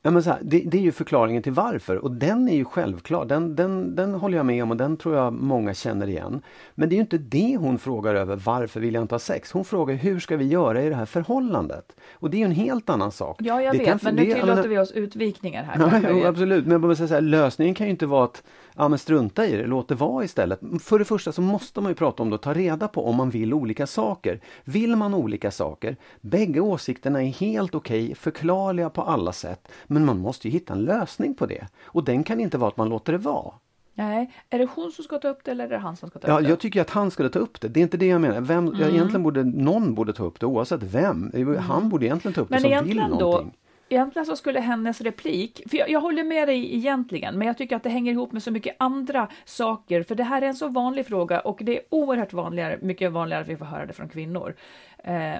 Ja, 0.01 0.11
men 0.11 0.23
så 0.23 0.29
här, 0.29 0.39
det, 0.41 0.59
det 0.59 0.77
är 0.77 0.81
ju 0.81 0.91
förklaringen 0.91 1.43
till 1.43 1.51
varför 1.51 1.95
och 1.97 2.11
den 2.11 2.49
är 2.49 2.55
ju 2.55 2.65
självklar. 2.65 3.25
Den, 3.25 3.55
den, 3.55 3.95
den 3.95 4.13
håller 4.13 4.37
jag 4.37 4.45
med 4.45 4.63
om 4.63 4.71
och 4.71 4.77
den 4.77 4.97
tror 4.97 5.15
jag 5.15 5.33
många 5.33 5.73
känner 5.73 6.07
igen. 6.09 6.41
Men 6.75 6.89
det 6.89 6.93
är 6.93 6.97
ju 6.97 7.01
inte 7.01 7.17
det 7.17 7.57
hon 7.57 7.79
frågar 7.79 8.15
över, 8.15 8.35
varför 8.35 8.79
vill 8.79 8.93
jag 8.93 9.01
inte 9.03 9.15
ha 9.15 9.19
sex? 9.19 9.51
Hon 9.51 9.65
frågar 9.65 9.95
hur 9.95 10.19
ska 10.19 10.37
vi 10.37 10.45
göra 10.47 10.81
i 10.83 10.89
det 10.89 10.95
här 10.95 11.05
förhållandet? 11.05 11.95
Och 12.13 12.29
det 12.29 12.37
är 12.37 12.39
ju 12.39 12.45
en 12.45 12.51
helt 12.51 12.89
annan 12.89 13.11
sak. 13.11 13.37
Ja, 13.39 13.61
jag 13.61 13.73
det 13.73 13.77
vet, 13.77 13.87
kan- 13.87 13.99
men 14.01 14.15
nu 14.15 14.25
det- 14.25 14.33
tillåter 14.33 14.55
menar- 14.55 14.67
vi 14.67 14.77
oss 14.77 14.91
utvikningar 14.91 15.63
här. 15.63 16.01
Ja, 16.03 16.09
jo, 16.11 16.25
absolut, 16.25 16.63
men 16.65 16.71
jag 16.71 16.81
bara 16.81 16.95
säga 16.95 17.19
lösningen 17.19 17.75
kan 17.75 17.85
ju 17.87 17.91
inte 17.91 18.05
vara 18.05 18.23
att 18.23 18.43
ja, 18.75 18.87
men 18.87 18.99
strunta 18.99 19.47
i 19.47 19.57
det, 19.57 19.67
låt 19.67 19.87
det 19.87 19.95
vara 19.95 20.23
istället. 20.23 20.59
För 20.81 20.99
det 20.99 21.05
första 21.05 21.31
så 21.31 21.41
måste 21.41 21.81
man 21.81 21.91
ju 21.91 21.95
prata 21.95 22.23
om 22.23 22.29
det 22.29 22.35
och 22.35 22.41
ta 22.41 22.53
reda 22.53 22.87
på 22.87 23.05
om 23.07 23.15
man 23.15 23.29
vill 23.29 23.53
olika 23.53 23.87
saker. 23.87 24.39
Vill 24.63 24.95
man 24.95 25.13
olika 25.13 25.51
saker, 25.51 25.95
bägge 26.21 26.59
åsikterna 26.59 27.23
är 27.23 27.27
helt 27.27 27.75
okej, 27.75 28.15
förklarliga 28.15 28.89
på 28.89 29.01
alla 29.01 29.31
sätt, 29.31 29.67
men 29.99 30.05
man 30.05 30.19
måste 30.19 30.47
ju 30.47 30.51
hitta 30.51 30.73
en 30.73 30.85
lösning 30.85 31.33
på 31.35 31.45
det. 31.45 31.67
Och 31.83 32.03
den 32.03 32.23
kan 32.23 32.39
inte 32.39 32.57
vara 32.57 32.67
att 32.69 32.77
man 32.77 32.89
låter 32.89 33.11
det 33.11 33.17
vara. 33.17 33.53
Nej, 33.93 34.31
är 34.49 34.59
det 34.59 34.67
hon 34.75 34.91
som 34.91 35.03
ska 35.03 35.17
ta 35.17 35.27
upp 35.27 35.39
det 35.43 35.51
eller 35.51 35.65
är 35.65 35.69
det 35.69 35.77
han 35.77 35.95
som 35.97 36.09
ska 36.09 36.19
ta 36.19 36.27
Ja, 36.27 36.37
upp 36.37 36.43
det? 36.43 36.49
jag 36.49 36.59
tycker 36.59 36.81
att 36.81 36.89
han 36.89 37.11
skulle 37.11 37.29
ta 37.29 37.39
upp 37.39 37.61
det. 37.61 37.67
Det 37.67 37.79
är 37.79 37.81
inte 37.81 37.97
det 37.97 38.05
jag 38.07 38.21
menar. 38.21 38.41
Vem, 38.41 38.67
Mm. 38.67 38.79
ja, 38.81 38.87
egentligen 38.87 39.23
borde 39.23 39.43
någon 39.43 39.93
borde 39.95 40.13
ta 40.13 40.23
upp 40.23 40.39
det 40.39 40.45
oavsett 40.45 40.83
vem. 40.83 41.31
Han 41.59 41.89
borde 41.89 42.05
egentligen 42.05 42.33
ta 42.33 42.41
upp 42.41 42.49
Men 42.49 42.61
det 42.61 42.61
som 42.61 42.69
vill 42.69 42.77
egentligen 42.97 43.11
då, 43.11 43.17
någonting. 43.31 43.53
egentligen 43.89 44.25
så 44.25 44.35
skulle 44.35 44.59
hennes 44.59 45.01
replik, 45.01 45.61
för 45.69 45.77
jag, 45.77 45.89
jag 45.89 46.01
håller 46.01 46.23
med 46.23 46.47
dig 46.47 46.75
egentligen, 46.75 47.37
men 47.37 47.47
jag 47.47 47.57
tycker 47.57 47.75
att 47.75 47.83
det 47.83 47.89
hänger 47.89 48.11
ihop 48.11 48.31
med 48.31 48.43
så 48.43 48.51
mycket 48.51 48.75
andra 48.79 49.27
saker, 49.45 50.03
för 50.03 50.15
det 50.15 50.23
här 50.23 50.41
är 50.41 50.45
en 50.47 50.55
så 50.55 50.67
vanlig 50.67 51.05
fråga 51.07 51.39
och 51.39 51.59
det 51.63 51.77
är 51.77 51.83
oerhört 51.89 52.33
vanligare, 52.33 52.79
mycket 52.81 53.11
vanligare 53.11 53.41
att 53.41 53.49
vi 53.49 53.57
får 53.57 53.65
höra 53.65 53.85
det 53.85 53.93
från 53.93 54.09
kvinnor. 54.09 54.55
Eh, 54.97 55.33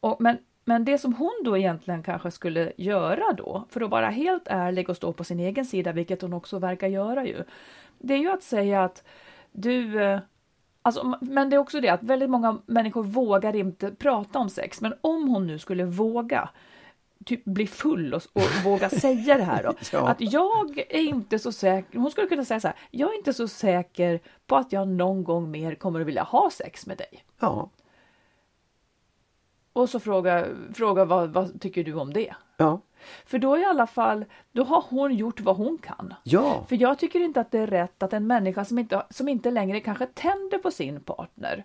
och, 0.00 0.16
men, 0.20 0.38
men 0.68 0.84
det 0.84 0.98
som 0.98 1.14
hon 1.14 1.42
då 1.44 1.58
egentligen 1.58 2.02
kanske 2.02 2.30
skulle 2.30 2.72
göra 2.76 3.32
då, 3.32 3.64
för 3.68 3.80
att 3.80 3.90
vara 3.90 4.10
helt 4.10 4.48
ärlig 4.48 4.90
och 4.90 4.96
stå 4.96 5.12
på 5.12 5.24
sin 5.24 5.40
egen 5.40 5.64
sida, 5.64 5.92
vilket 5.92 6.22
hon 6.22 6.32
också 6.32 6.58
verkar 6.58 6.88
göra 6.88 7.26
ju, 7.26 7.44
det 7.98 8.14
är 8.14 8.18
ju 8.18 8.30
att 8.30 8.42
säga 8.42 8.84
att 8.84 9.04
du 9.52 10.02
eh, 10.02 10.20
Alltså, 10.82 11.14
men 11.20 11.50
det 11.50 11.56
är 11.56 11.60
också 11.60 11.80
det 11.80 11.88
att 11.88 12.02
väldigt 12.02 12.30
många 12.30 12.58
människor 12.66 13.02
vågar 13.02 13.56
inte 13.56 13.90
prata 13.90 14.38
om 14.38 14.50
sex. 14.50 14.80
Men 14.80 14.94
om 15.00 15.28
hon 15.28 15.46
nu 15.46 15.58
skulle 15.58 15.84
våga 15.84 16.48
typ 17.24 17.44
bli 17.44 17.66
full 17.66 18.14
och, 18.14 18.22
och 18.32 18.42
våga 18.64 18.90
säga 18.90 19.36
det 19.36 19.44
här 19.44 19.62
då. 19.62 19.72
Ja. 19.92 20.08
Att 20.08 20.20
jag 20.20 20.78
är 20.78 21.00
inte 21.00 21.38
så 21.38 21.52
säker, 21.52 21.98
hon 21.98 22.10
skulle 22.10 22.26
kunna 22.26 22.44
säga 22.44 22.60
så 22.60 22.68
här, 22.68 22.76
jag 22.90 23.12
är 23.12 23.16
inte 23.16 23.32
så 23.32 23.48
säker 23.48 24.20
på 24.46 24.56
att 24.56 24.72
jag 24.72 24.88
någon 24.88 25.24
gång 25.24 25.50
mer 25.50 25.74
kommer 25.74 26.00
att 26.00 26.06
vilja 26.06 26.22
ha 26.22 26.50
sex 26.50 26.86
med 26.86 26.98
dig. 26.98 27.24
Ja, 27.40 27.70
Och 29.78 29.90
så 29.90 30.00
fråga, 30.00 30.46
fråga 30.74 31.04
vad, 31.04 31.30
vad 31.30 31.60
tycker 31.60 31.84
du 31.84 31.94
om 31.94 32.12
det? 32.12 32.34
ja, 32.56 32.80
För 33.26 33.38
då 33.38 33.58
i 33.58 33.64
alla 33.64 33.86
fall, 33.86 34.24
då 34.52 34.64
har 34.64 34.84
hon 34.88 35.14
gjort 35.14 35.40
vad 35.40 35.56
hon 35.56 35.78
kan. 35.78 36.14
ja. 36.22 36.64
För 36.68 36.76
jag 36.76 36.98
tycker 36.98 37.20
inte 37.20 37.40
att 37.40 37.50
det 37.50 37.58
är 37.58 37.66
rätt 37.66 38.02
att 38.02 38.12
en 38.12 38.26
människa 38.26 38.64
som 38.64 38.78
inte, 38.78 39.02
som 39.10 39.28
inte 39.28 39.50
längre 39.50 39.80
kanske 39.80 40.06
tänder 40.06 40.58
på 40.58 40.70
sin 40.70 41.00
partner 41.00 41.64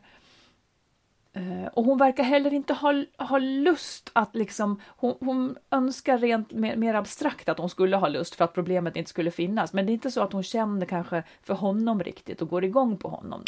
eh, 1.34 1.68
och 1.74 1.86
hon 1.86 1.98
verkar 1.98 2.24
heller 2.24 2.54
inte 2.54 2.74
ha, 2.74 3.04
ha 3.18 3.38
lust 3.38 4.10
att 4.14 4.36
liksom, 4.36 4.82
hon, 4.86 5.16
hon 5.20 5.58
önskar 5.72 6.18
rent 6.18 6.52
mer, 6.52 6.76
mer 6.76 6.94
abstrakt 6.94 7.50
att 7.50 7.58
hon 7.58 7.70
skulle 7.70 7.98
ha 7.98 8.08
lust 8.08 8.36
för 8.36 8.46
att 8.46 8.54
problemet 8.54 8.96
inte 8.96 9.10
skulle 9.10 9.32
finnas. 9.32 9.74
Men 9.74 9.86
det 9.86 9.92
är 9.92 9.94
inte 9.94 10.12
så 10.12 10.22
att 10.22 10.34
hon 10.34 10.44
känner 10.44 10.86
kanske 10.86 11.24
för 11.44 11.54
honom 11.54 12.04
riktigt 12.04 12.42
och 12.42 12.50
går 12.50 12.64
igång 12.64 12.98
på 12.98 13.10
honom. 13.10 13.44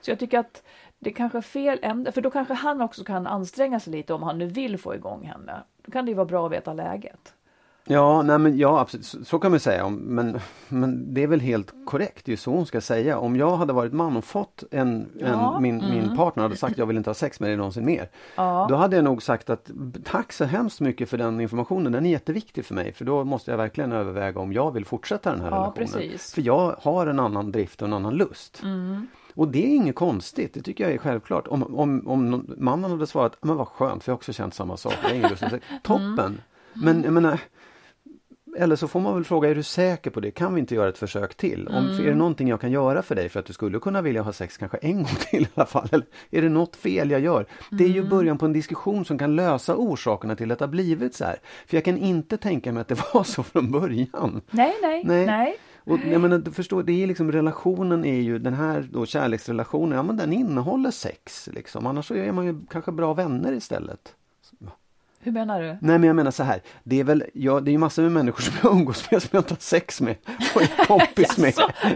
Så 0.00 0.10
jag 0.10 0.18
tycker 0.18 0.38
att 0.38 0.62
det 0.98 1.10
kanske 1.10 1.38
är 1.38 1.42
fel 1.42 1.78
ämne, 1.82 2.12
för 2.12 2.20
då 2.20 2.30
kanske 2.30 2.54
han 2.54 2.80
också 2.80 3.04
kan 3.04 3.26
anstränga 3.26 3.80
sig 3.80 3.92
lite 3.92 4.14
om 4.14 4.22
han 4.22 4.38
nu 4.38 4.46
vill 4.46 4.78
få 4.78 4.94
igång 4.94 5.24
henne. 5.24 5.62
Då 5.86 5.92
kan 5.92 6.04
det 6.04 6.10
ju 6.10 6.14
vara 6.14 6.26
bra 6.26 6.46
att 6.46 6.52
veta 6.52 6.72
läget. 6.72 7.34
Ja, 7.90 8.22
nej 8.22 8.38
men 8.38 8.58
ja, 8.58 8.80
absolut. 8.80 9.06
Så, 9.06 9.24
så 9.24 9.38
kan 9.38 9.50
man 9.50 9.60
säga. 9.60 9.88
Men, 9.88 10.40
men 10.68 11.14
det 11.14 11.22
är 11.22 11.26
väl 11.26 11.40
helt 11.40 11.74
korrekt. 11.86 12.24
Det 12.26 12.32
är 12.32 12.36
så 12.36 12.50
hon 12.50 12.66
ska 12.66 12.80
säga. 12.80 13.18
Om 13.18 13.36
jag 13.36 13.56
hade 13.56 13.72
varit 13.72 13.92
man 13.92 14.16
och 14.16 14.24
fått 14.24 14.64
en, 14.70 15.08
Ja, 15.20 15.56
en 15.56 15.62
min, 15.62 15.84
min 15.90 16.16
partner 16.16 16.42
hade 16.42 16.56
sagt 16.56 16.78
jag 16.78 16.86
vill 16.86 16.96
inte 16.96 17.10
ha 17.10 17.14
sex 17.14 17.40
med 17.40 17.50
dig 17.50 17.56
någonsin 17.56 17.84
mer. 17.84 18.08
Ja. 18.36 18.66
Då 18.68 18.76
hade 18.76 18.96
jag 18.96 19.04
nog 19.04 19.22
sagt 19.22 19.50
att 19.50 19.70
tack 20.04 20.32
så 20.32 20.44
hemskt 20.44 20.80
mycket 20.80 21.08
för 21.08 21.18
den 21.18 21.40
informationen. 21.40 21.92
Den 21.92 22.06
är 22.06 22.10
jätteviktig 22.10 22.64
för 22.64 22.74
mig. 22.74 22.92
För 22.92 23.04
då 23.04 23.24
måste 23.24 23.50
jag 23.50 23.58
verkligen 23.58 23.92
överväga 23.92 24.40
om 24.40 24.52
jag 24.52 24.70
vill 24.72 24.84
fortsätta 24.84 25.30
den 25.30 25.40
här 25.40 25.50
Ja, 25.50 25.54
relationen. 25.56 25.74
precis. 25.86 26.34
För 26.34 26.42
jag 26.42 26.76
har 26.82 27.06
en 27.06 27.20
annan 27.20 27.52
drift 27.52 27.82
och 27.82 27.88
en 27.88 27.94
annan 27.94 28.14
lust. 28.14 28.62
Och 29.38 29.48
det 29.48 29.64
är 29.64 29.76
inget 29.76 29.94
konstigt, 29.94 30.54
det 30.54 30.62
tycker 30.62 30.84
jag 30.84 30.92
är 30.92 30.98
självklart. 30.98 31.48
Om, 31.48 31.62
om, 31.62 32.08
om 32.08 32.46
mannen 32.56 32.90
hade 32.90 33.06
svarat, 33.06 33.36
men 33.40 33.56
vad 33.56 33.68
skönt, 33.68 34.04
för 34.04 34.10
jag 34.10 34.14
har 34.14 34.18
också 34.18 34.32
känt 34.32 34.54
samma 34.54 34.76
sak. 34.76 34.94
Jag 35.02 35.16
ingen 35.16 35.30
lust 35.30 35.42
att 35.42 35.50
sex." 35.50 35.66
Toppen! 35.82 36.40
Men 36.72 37.02
jag 37.02 37.12
menar, 37.12 37.40
eller 38.56 38.76
så 38.76 38.88
får 38.88 39.00
man 39.00 39.14
väl 39.14 39.24
fråga, 39.24 39.50
är 39.50 39.54
du 39.54 39.62
säker 39.62 40.10
på 40.10 40.20
det? 40.20 40.30
Kan 40.30 40.54
vi 40.54 40.60
inte 40.60 40.74
göra 40.74 40.88
ett 40.88 40.98
försök 40.98 41.34
till? 41.34 41.68
Om, 41.68 41.74
Är 41.74 42.02
det 42.02 42.14
någonting 42.14 42.48
jag 42.48 42.60
kan 42.60 42.70
göra 42.70 43.02
för 43.02 43.14
dig 43.14 43.28
för 43.28 43.40
att 43.40 43.46
du 43.46 43.52
skulle 43.52 43.78
kunna 43.78 44.02
vilja 44.02 44.22
ha 44.22 44.32
sex 44.32 44.56
kanske 44.56 44.76
en 44.76 44.96
gång 44.96 45.16
till 45.30 45.42
i 45.42 45.48
alla 45.54 45.66
fall? 45.66 45.88
Eller 45.92 46.06
är 46.30 46.42
det 46.42 46.48
något 46.48 46.76
fel 46.76 47.10
jag 47.10 47.20
gör? 47.20 47.46
Det 47.70 47.84
är 47.84 47.88
ju 47.88 48.02
början 48.08 48.38
på 48.38 48.46
en 48.46 48.52
diskussion 48.52 49.04
som 49.04 49.18
kan 49.18 49.36
lösa 49.36 49.76
orsakerna 49.76 50.36
till 50.36 50.52
att 50.52 50.58
det 50.58 50.64
har 50.64 50.70
blivit 50.70 51.14
så 51.14 51.24
här. 51.24 51.36
För 51.66 51.76
jag 51.76 51.84
kan 51.84 51.98
inte 51.98 52.36
tänka 52.36 52.72
mig 52.72 52.80
att 52.80 52.88
det 52.88 53.00
var 53.14 53.24
så 53.24 53.42
från 53.42 53.70
början. 53.70 54.40
Nej, 54.50 54.74
nej, 54.82 55.04
Nej. 55.04 55.26
nej. 55.26 55.58
Och 55.88 55.98
jag 56.12 56.20
menar, 56.20 56.38
du 56.38 56.50
förstår, 56.52 56.82
det 56.82 57.02
är 57.02 57.06
liksom 57.06 57.32
relationen 57.32 58.04
är 58.04 58.20
ju 58.20 58.38
den 58.38 58.54
här 58.54 58.88
då 58.92 59.06
kärleksrelationen, 59.06 59.96
ja 59.96 60.02
men 60.02 60.16
den 60.16 60.32
innehåller 60.32 60.90
sex 60.90 61.48
liksom. 61.52 61.86
Annars 61.86 62.06
så 62.08 62.14
är 62.14 62.32
man 62.32 62.46
ju 62.46 62.60
kanske 62.70 62.92
bra 62.92 63.14
vänner 63.14 63.52
istället. 63.52 64.14
Hur 65.20 65.32
menar 65.32 65.60
du? 65.62 65.66
Nej 65.66 65.98
men 65.98 66.04
jag 66.04 66.16
menar 66.16 66.30
så 66.30 66.42
här, 66.42 66.62
det 66.84 67.00
är 67.00 67.04
väl, 67.04 67.24
ja, 67.34 67.60
det 67.60 67.70
är 67.70 67.72
ju 67.72 67.78
massor 67.78 68.02
med 68.02 68.12
människor 68.12 68.42
som 68.42 68.54
jag 68.62 68.72
umgås 68.72 69.10
med 69.10 69.22
som 69.22 69.28
jag 69.32 69.40
inte 69.40 69.54
har 69.54 69.58
sex 69.60 70.00
med 70.00 70.16
och 70.54 70.62
är 70.62 70.86
kompis 70.86 71.38
med. 71.38 71.52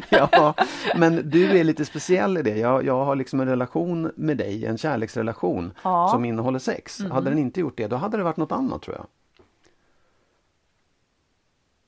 Ja, 0.09 0.55
men 0.97 1.31
du 1.31 1.59
är 1.59 1.65
lite 1.65 1.85
speciell 1.85 2.39
i 2.39 2.43
det. 2.43 2.57
Jag, 2.59 2.85
jag 2.85 3.05
har 3.05 3.17
liksom 3.17 3.41
en 3.41 3.49
relation 3.49 4.11
med 4.17 4.37
dig, 4.37 4.67
en 4.67 4.79
kärleksrelation 4.79 5.73
Ja. 5.85 6.09
som 6.13 6.25
innehåller 6.25 6.59
sex. 6.59 7.01
Hade 7.11 7.31
den 7.31 7.39
inte 7.39 7.61
gjort 7.61 7.77
det, 7.77 7.87
då 7.87 7.97
hade 7.97 8.17
det 8.17 8.23
varit 8.23 8.37
något 8.37 8.53
annat 8.53 8.83
tror 8.83 8.97
jag. 8.97 9.07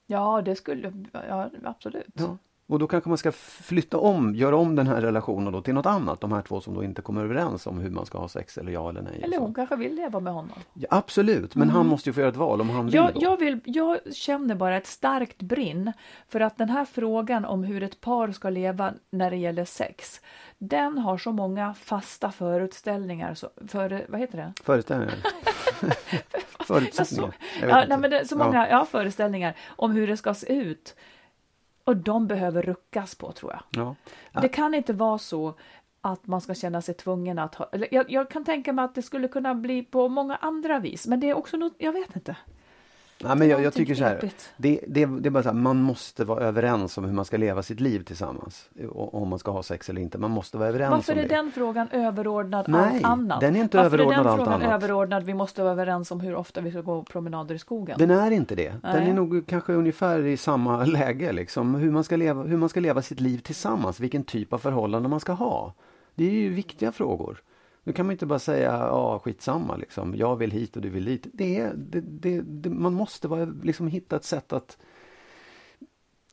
Ja, 0.07 0.43
det 0.43 0.57
skulle, 0.57 0.93
ja 1.13 1.51
absolut. 1.65 2.07
Ja. 2.15 2.39
Och 2.67 2.79
då 2.79 2.87
kanske 2.87 3.09
man 3.09 3.19
ska 3.19 3.33
flytta 3.33 3.99
om, 3.99 4.35
göra 4.35 4.57
om 4.57 4.77
den 4.77 4.87
här 4.87 5.01
relationen 5.01 5.53
då 5.53 5.63
till 5.63 5.75
något 5.75 5.87
annat. 5.87 6.21
De 6.21 6.33
här 6.33 6.43
två 6.43 6.61
som 6.61 6.75
då 6.75 6.85
inte 6.85 7.03
kommer 7.03 7.25
överens 7.25 7.67
om 7.67 7.79
hur 7.79 7.91
man 7.91 8.07
ska 8.07 8.19
ha 8.19 8.29
sex 8.29 8.59
eller 8.59 8.73
ja 8.73 8.89
eller 8.91 9.03
nej. 9.03 9.21
Eller 9.23 9.39
hon 9.39 9.55
kanske 9.55 9.77
vill 9.77 9.95
leva 9.95 10.21
med 10.21 10.33
honom. 10.33 10.59
Ja, 10.75 10.89
absolut, 10.91 11.55
men 11.55 11.63
mm. 11.63 11.77
han 11.77 11.87
måste 11.87 12.09
ju 12.09 12.15
få 12.15 12.21
göra 12.21 12.31
ett 12.31 12.37
val 12.37 12.61
om 12.61 12.71
han 12.71 12.87
vill. 12.87 12.95
Jag, 12.95 13.13
jag, 13.15 13.37
vill. 13.37 13.61
jag 13.65 13.99
känner 14.15 14.55
bara 14.55 14.77
ett 14.77 14.87
starkt 14.87 15.43
brinn 15.43 15.93
för 16.29 16.41
att 16.41 16.59
den 16.59 16.69
här 16.69 16.85
frågan 16.85 17.45
om 17.45 17.65
hur 17.65 17.83
ett 17.83 18.01
par 18.01 18.33
ska 18.33 18.51
leva 18.51 18.93
när 19.11 19.31
det 19.31 19.37
gäller 19.37 19.65
sex, 19.65 20.21
den 20.59 20.99
har 20.99 21.19
så 21.19 21.33
många 21.33 21.75
fasta 21.75 22.31
föreställningar. 22.31 23.35
Så, 23.35 23.51
för, 23.69 24.07
vad 24.09 24.21
heter 24.21 24.37
det? 24.37 24.53
Föreställningar. 24.63 25.15
Förutsättningar. 26.67 27.35
Ja, 27.61 27.85
nej, 27.89 27.99
men 27.99 28.11
det, 28.11 28.29
så 28.29 28.37
många 28.37 28.69
ja. 28.69 28.79
ja. 28.79 28.85
föreställningar 28.85 29.57
om 29.67 29.91
hur 29.91 30.07
det 30.07 30.17
ska 30.17 30.35
se 30.35 30.53
ut. 30.53 30.97
Och 31.85 31.97
de 31.97 32.27
behöver 32.27 32.63
ruckas 32.63 33.15
på 33.15 33.33
tror 33.33 33.53
jag. 33.53 33.63
Ja. 33.71 33.95
ja. 34.33 34.41
Det 34.41 34.49
kan 34.49 34.75
inte 34.75 34.93
vara 34.93 35.19
så 35.19 35.55
att 36.01 36.27
man 36.27 36.41
ska 36.41 36.55
känna 36.55 36.83
sig 36.83 36.95
tvungen 36.95 37.39
att 37.39 37.55
ha, 37.55 37.69
jag, 37.91 38.11
jag, 38.11 38.31
kan 38.31 38.45
tänka 38.45 38.73
mig 38.73 38.85
att 38.85 38.95
det 38.95 39.03
skulle 39.03 39.29
kunna 39.29 39.55
bli 39.55 39.83
på 39.83 40.09
många 40.09 40.37
andra 40.37 40.79
vis, 40.79 41.07
men 41.07 41.21
det 41.21 41.31
är 41.31 41.35
också 41.35 41.57
något, 41.57 41.75
jag 41.79 41.93
vet 41.93 42.17
inte. 42.17 42.37
Ja, 43.29 43.35
men 43.35 43.49
jag, 43.49 43.63
jag 43.63 43.75
tycker 43.75 43.95
så 43.95 44.05
här, 44.05 44.31
det, 44.57 44.81
det, 44.87 45.07
det 45.07 45.29
är 45.29 45.31
bara 45.31 45.43
så 45.43 45.49
här, 45.49 45.57
man 45.57 45.77
måste 45.77 46.25
vara 46.25 46.45
överens 46.45 46.99
om 46.99 47.05
hur 47.05 47.13
man 47.13 47.25
ska 47.25 47.37
leva 47.37 47.63
sitt 47.63 47.81
liv 47.81 48.05
tillsammans. 48.05 48.69
Om 48.93 49.29
man 49.29 49.39
ska 49.39 49.51
ha 49.51 49.63
sex 49.63 49.91
eller 49.91 50.01
inte, 50.01 50.19
man 50.19 50.31
måste 50.31 50.59
vara 50.59 50.69
överens 50.69 50.91
Varför 50.91 51.13
om 51.13 51.17
det. 51.17 51.23
Varför 51.23 51.35
är 51.35 51.43
den 51.43 51.53
frågan 51.53 51.89
överordnad 51.91 52.69
Nej, 52.69 52.81
allt 52.81 53.05
annat? 53.05 53.41
den 53.41 53.57
är 53.57 53.61
inte 53.61 53.77
Varför 53.77 53.99
överordnad 53.99 54.27
allt 54.27 54.27
annat. 54.27 54.39
Varför 54.39 54.53
är 54.53 54.61
den 54.61 54.61
frågan 54.61 54.83
överordnad? 54.83 55.23
Vi 55.25 55.35
måste 55.35 55.63
vara 55.63 55.73
överens 55.73 56.11
om 56.11 56.21
hur 56.21 56.35
ofta 56.35 56.61
vi 56.61 56.71
ska 56.71 56.81
gå 56.81 57.03
promenader 57.03 57.55
i 57.55 57.59
skogen. 57.59 57.99
Den 57.99 58.11
är 58.11 58.31
inte 58.31 58.55
det. 58.55 58.75
Nej. 58.83 58.95
Den 58.95 59.09
är 59.09 59.15
nog 59.15 59.47
kanske 59.47 59.73
ungefär 59.73 60.27
i 60.27 60.37
samma 60.37 60.85
läge 60.85 61.33
liksom. 61.33 61.75
Hur 61.75 61.91
man, 61.91 62.05
ska 62.05 62.17
leva, 62.17 62.43
hur 62.43 62.57
man 62.57 62.69
ska 62.69 62.81
leva 62.81 63.03
sitt 63.03 63.21
liv 63.21 63.39
tillsammans, 63.39 64.01
vilken 64.01 64.25
typ 64.25 64.53
av 64.53 64.59
förhållande 64.59 65.09
man 65.09 65.21
ska 65.21 65.33
ha. 65.33 65.75
Det 66.15 66.25
är 66.25 66.31
ju 66.31 66.49
viktiga 66.49 66.93
frågor. 66.93 67.43
Nu 67.85 67.93
kan 67.93 68.07
man 68.07 68.13
inte 68.13 68.27
bara 68.27 68.39
säga 68.39 68.71
ja 68.71 69.19
skitsamma 69.19 69.77
liksom. 69.77 70.15
Jag 70.17 70.37
vill 70.37 70.51
hit 70.51 70.77
och 70.77 70.83
du 70.83 70.89
vill 70.89 71.05
dit. 71.05 71.27
Det 71.33 71.73
det, 71.75 72.01
det, 72.01 72.41
det, 72.41 72.71
man 72.71 72.95
måste 72.95 73.29
vara, 73.29 73.45
liksom 73.45 73.89
hitta 73.89 74.17
ett 74.17 74.25
sätt 74.25 74.53
att 74.53 74.79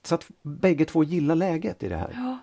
så 0.04 0.16
att 0.16 0.26
bägge 0.42 0.86
två 0.86 1.04
gillar 1.04 1.36
läget 1.36 1.84
i 1.84 1.90
det 1.90 1.98
här. 1.98 2.12
Ja. 2.16 2.38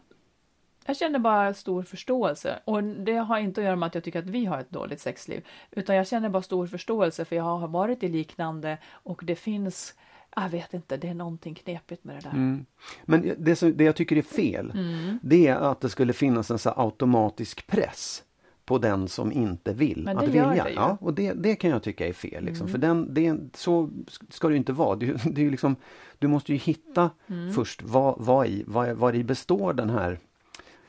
Jag 0.87 0.97
känner 0.97 1.19
bara 1.19 1.55
stor 1.55 1.83
förståelse 1.83 2.59
och 2.65 2.85
det 2.85 3.15
har 3.15 3.39
inte 3.39 3.61
att 3.61 3.65
göra 3.65 3.77
med 3.77 3.87
att 3.87 3.95
jag 3.95 4.05
tycker 4.05 4.19
att 4.19 4.31
vi 4.31 4.45
har 4.45 4.59
ett 4.59 4.71
dåligt 4.71 5.01
sexliv 5.01 5.47
utan 5.71 5.97
jag 5.97 6.07
känner 6.07 6.29
bara 6.29 6.43
stor 6.43 6.67
förståelse 6.67 7.25
för 7.25 7.37
jag 7.37 7.43
har 7.45 7.69
varit 7.69 8.03
i 8.03 8.09
liknande 8.09 8.79
och 8.87 9.21
det 9.25 9.37
finns 9.37 9.95
jag 10.37 10.49
vet 10.49 10.75
inte, 10.75 10.97
det 10.97 11.09
är 11.09 11.15
någonting 11.15 11.55
knepigt 11.55 12.05
med 12.05 12.17
det 12.17 12.21
där. 12.21 12.31
Mm. 12.31 12.67
Men 13.05 13.35
det, 13.39 13.57
som, 13.57 13.77
det 13.77 13.85
jag 13.85 13.97
tycker 13.97 14.17
är 14.17 14.23
fel, 14.23 14.71
mm. 14.71 15.19
det 15.23 15.47
är 15.47 15.57
att 15.57 15.81
det 15.81 15.89
skulle 15.89 16.13
finnas 16.13 16.51
en 16.51 16.59
så 16.59 16.71
automatisk 16.77 17.67
press 17.67 18.23
på 18.69 18.79
den 18.79 19.09
som 19.09 19.33
inte 19.33 19.73
vill 19.73 20.03
Men 20.05 20.17
det 20.17 20.23
att 20.23 20.29
vilja. 20.29 20.65
Det 20.65 20.71
ja, 20.71 20.99
och 21.01 21.15
det, 21.15 21.33
det 21.33 21.57
kan 21.57 21.71
jag 21.71 21.83
tycka 21.83 22.09
är 22.09 22.13
fel. 22.13 22.45
Liksom. 22.45 22.67
Mm. 22.67 22.73
För 22.73 22.79
den, 22.79 23.15
det, 23.15 23.39
så 23.55 23.91
ska 24.29 24.49
det 24.49 24.57
inte 24.57 24.73
vara. 24.73 24.97
Det, 24.97 25.21
det 25.25 25.47
är 25.47 25.51
liksom, 25.51 25.77
du 26.19 26.29
måste 26.29 26.53
ju 26.53 26.59
hitta 26.59 27.11
mm. 27.27 27.53
först 27.53 27.83
vad, 27.83 28.15
vad, 28.19 28.47
i, 28.47 28.65
vad, 28.67 28.89
vad 28.89 29.17
i 29.17 29.25
består 29.25 29.73
den 29.73 29.91
här 29.91 30.19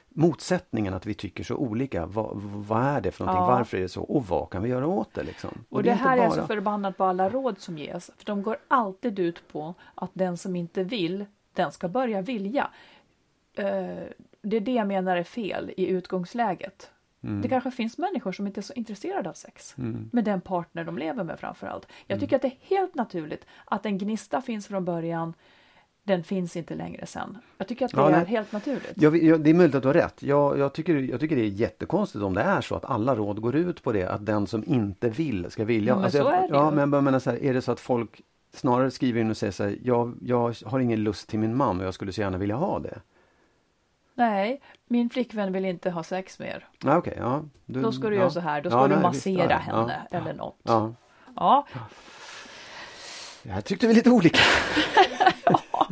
motsättningen 0.10 0.94
att 0.94 1.06
vi 1.06 1.14
tycker 1.14 1.44
så 1.44 1.56
olika. 1.56 2.06
Vad, 2.06 2.30
vad 2.42 2.82
är 2.82 3.02
det 3.02 3.12
för 3.12 3.26
någonting? 3.26 3.44
Ja. 3.44 3.58
Varför 3.58 3.78
är 3.78 3.82
det 3.82 3.90
så? 3.90 4.02
Och 4.02 4.28
vad 4.28 4.50
kan 4.50 4.64
vi 4.64 4.70
göra 4.70 4.88
åt 4.88 5.14
det? 5.14 5.24
Liksom? 5.24 5.50
Och, 5.70 5.78
och 5.78 5.84
det, 5.84 5.90
det 5.90 5.96
här 5.96 6.18
är, 6.18 6.28
bara... 6.28 6.38
är 6.38 6.42
så 6.42 6.48
förbannat 6.48 6.98
på 6.98 7.04
alla 7.04 7.30
råd 7.30 7.60
som 7.60 7.78
ges. 7.78 8.12
För 8.18 8.26
De 8.26 8.42
går 8.42 8.58
alltid 8.68 9.20
ut 9.20 9.48
på 9.52 9.74
att 9.96 10.12
den 10.14 10.38
som 10.38 10.56
inte 10.56 10.84
vill, 10.84 11.26
den 11.54 11.72
ska 11.72 11.88
börja 11.88 12.22
vilja. 12.22 12.70
Uh, 13.60 13.66
det 14.42 14.58
är 14.58 14.62
det 14.62 14.74
jag 14.74 14.88
menar 14.88 15.18
är 15.18 15.24
fel 15.24 15.72
i 15.78 15.88
utgångsläget. 15.88 16.92
Mm. 17.24 17.42
Det 17.42 17.48
kanske 17.48 17.72
finns 17.72 17.98
människor 17.98 18.32
som 18.32 18.48
inte 18.48 18.60
är 18.60 18.62
så 18.62 18.74
intresserade 18.74 19.30
av 19.30 19.34
sex 19.34 19.76
mm. 19.78 20.10
med 20.12 20.24
den 20.24 20.42
partner 20.42 20.84
de 20.84 20.98
lever 20.98 21.24
med 21.24 21.40
framförallt. 21.40 21.88
Jag 22.08 22.16
mm. 22.16 22.20
tycker 22.20 22.36
att 22.36 22.42
det 22.42 22.48
är 22.48 22.58
helt 22.62 22.96
naturligt 22.96 23.46
att 23.66 23.86
en 23.86 23.98
gnista 23.98 24.42
finns 24.42 24.68
från 24.68 24.86
början. 24.86 25.34
Den 26.04 26.24
finns 26.24 26.56
inte 26.56 26.76
längre 26.76 27.06
sen. 27.06 27.38
Jag 27.58 27.68
tycker 27.68 27.86
att 27.86 27.92
det 27.92 27.98
ja, 27.98 28.10
är 28.10 28.26
helt 28.26 28.52
naturligt. 28.52 28.94
Ja, 28.96 29.10
det 29.38 29.50
är 29.50 29.54
möjligt 29.54 29.76
att 29.76 29.82
du 29.82 29.88
har 29.90 29.94
rätt. 29.94 30.24
Jag, 30.24 30.60
jag, 30.60 30.74
tycker, 30.74 30.96
jag 30.96 31.20
tycker 31.20 31.36
det 31.36 31.42
är 31.42 31.46
jättekonstigt 31.46 32.24
om 32.24 32.34
det 32.34 32.42
är 32.42 32.62
så 32.62 32.76
att 32.76 32.86
alla 32.86 33.16
råd 33.16 33.42
går 33.42 33.56
ut 33.56 33.84
på 33.84 33.92
det. 33.92 34.06
Att 34.06 34.26
den 34.26 34.48
som 34.48 34.64
inte 34.68 35.10
vill 35.10 35.52
ska 35.52 35.66
vilja. 35.66 35.92
Ja, 35.92 35.96
men 35.96 36.04
alltså, 36.04 36.22
så 36.22 36.30
är 36.30 36.42
det 36.42 36.48
ja, 36.50 36.72
men 36.72 36.94
jag 36.94 37.04
menar 37.04 37.20
så 37.20 37.30
här, 37.30 37.44
är 37.44 37.54
det 37.54 37.62
så 37.62 37.72
att 37.72 37.80
folk 37.80 38.22
snarare 38.54 38.92
skriver 38.92 39.22
in 39.22 39.30
och 39.30 39.38
säger 39.38 39.52
så 39.52 39.64
här, 39.64 39.78
jag, 39.84 40.18
jag 40.22 40.56
har 40.66 40.80
ingen 40.80 41.04
lust 41.04 41.30
till 41.30 41.40
min 41.40 41.58
man 41.58 41.80
och 41.80 41.86
jag 41.86 41.94
skulle 41.94 42.14
så 42.14 42.22
gärna 42.22 42.38
vilja 42.38 42.56
ha 42.56 42.80
det. 42.80 43.00
Nej, 44.20 44.62
min 44.88 45.10
flickvän 45.10 45.54
vill 45.54 45.66
inte 45.66 45.90
ha 45.90 46.04
sex 46.04 46.40
mer. 46.40 46.68
Ah, 46.86 46.98
okay, 46.98 47.14
ja. 47.18 47.44
Du, 47.66 47.82
då 47.82 47.92
ska 47.92 48.10
du 48.10 48.16
ja. 48.16 48.20
göra 48.22 48.30
så 48.30 48.40
här, 48.40 48.62
då 48.62 48.70
ska 48.70 48.80
ja, 48.80 48.88
du 48.88 48.94
nej, 48.94 49.04
massera 49.04 49.58
visst, 49.58 49.70
henne 49.70 50.08
eller 50.12 50.34
något. 50.34 50.60
Ja. 50.64 50.94
ja. 51.36 51.68
Jag 53.44 53.66
tyckte 53.66 53.88
vi 53.88 53.94
lite 53.94 54.10
olika. 54.10 54.40
ja, 55.46 55.88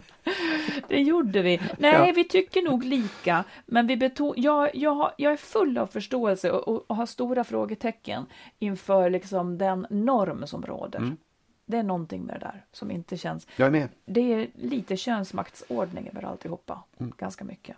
det 0.87 1.01
gjorde 1.01 1.41
vi. 1.41 1.61
Nej, 1.77 2.11
vi 2.11 2.23
tycker 2.23 2.61
nog 2.61 2.83
lika, 2.83 3.43
men 3.65 3.87
vi 3.87 3.97
beton 3.97 4.33
jag, 4.37 4.75
jag, 4.75 5.11
jag 5.17 5.33
är 5.33 5.37
full 5.37 5.77
av 5.77 5.87
förståelse 5.87 6.51
och, 6.51 6.67
och, 6.67 6.85
och 6.87 6.95
har 6.95 7.05
stora 7.05 7.43
frågetecken 7.43 8.25
inför 8.59 9.09
liksom 9.09 9.57
den 9.57 9.87
norm 9.89 10.47
som 10.47 10.65
råder. 10.65 10.99
Mm. 10.99 11.17
Det 11.65 11.77
är 11.77 11.83
någonting 11.83 12.23
med 12.23 12.35
det 12.35 12.39
där 12.39 12.65
som 12.71 12.91
inte 12.91 13.17
känns... 13.17 13.47
Jag 13.55 13.65
är 13.65 13.71
med. 13.71 13.89
Det 14.05 14.33
är 14.33 14.47
lite 14.55 14.97
könsmaktsordning 14.97 16.07
över 16.07 16.23
alltihopa. 16.23 16.83
Mm. 16.99 17.13
Ganska 17.17 17.43
mycket. 17.43 17.77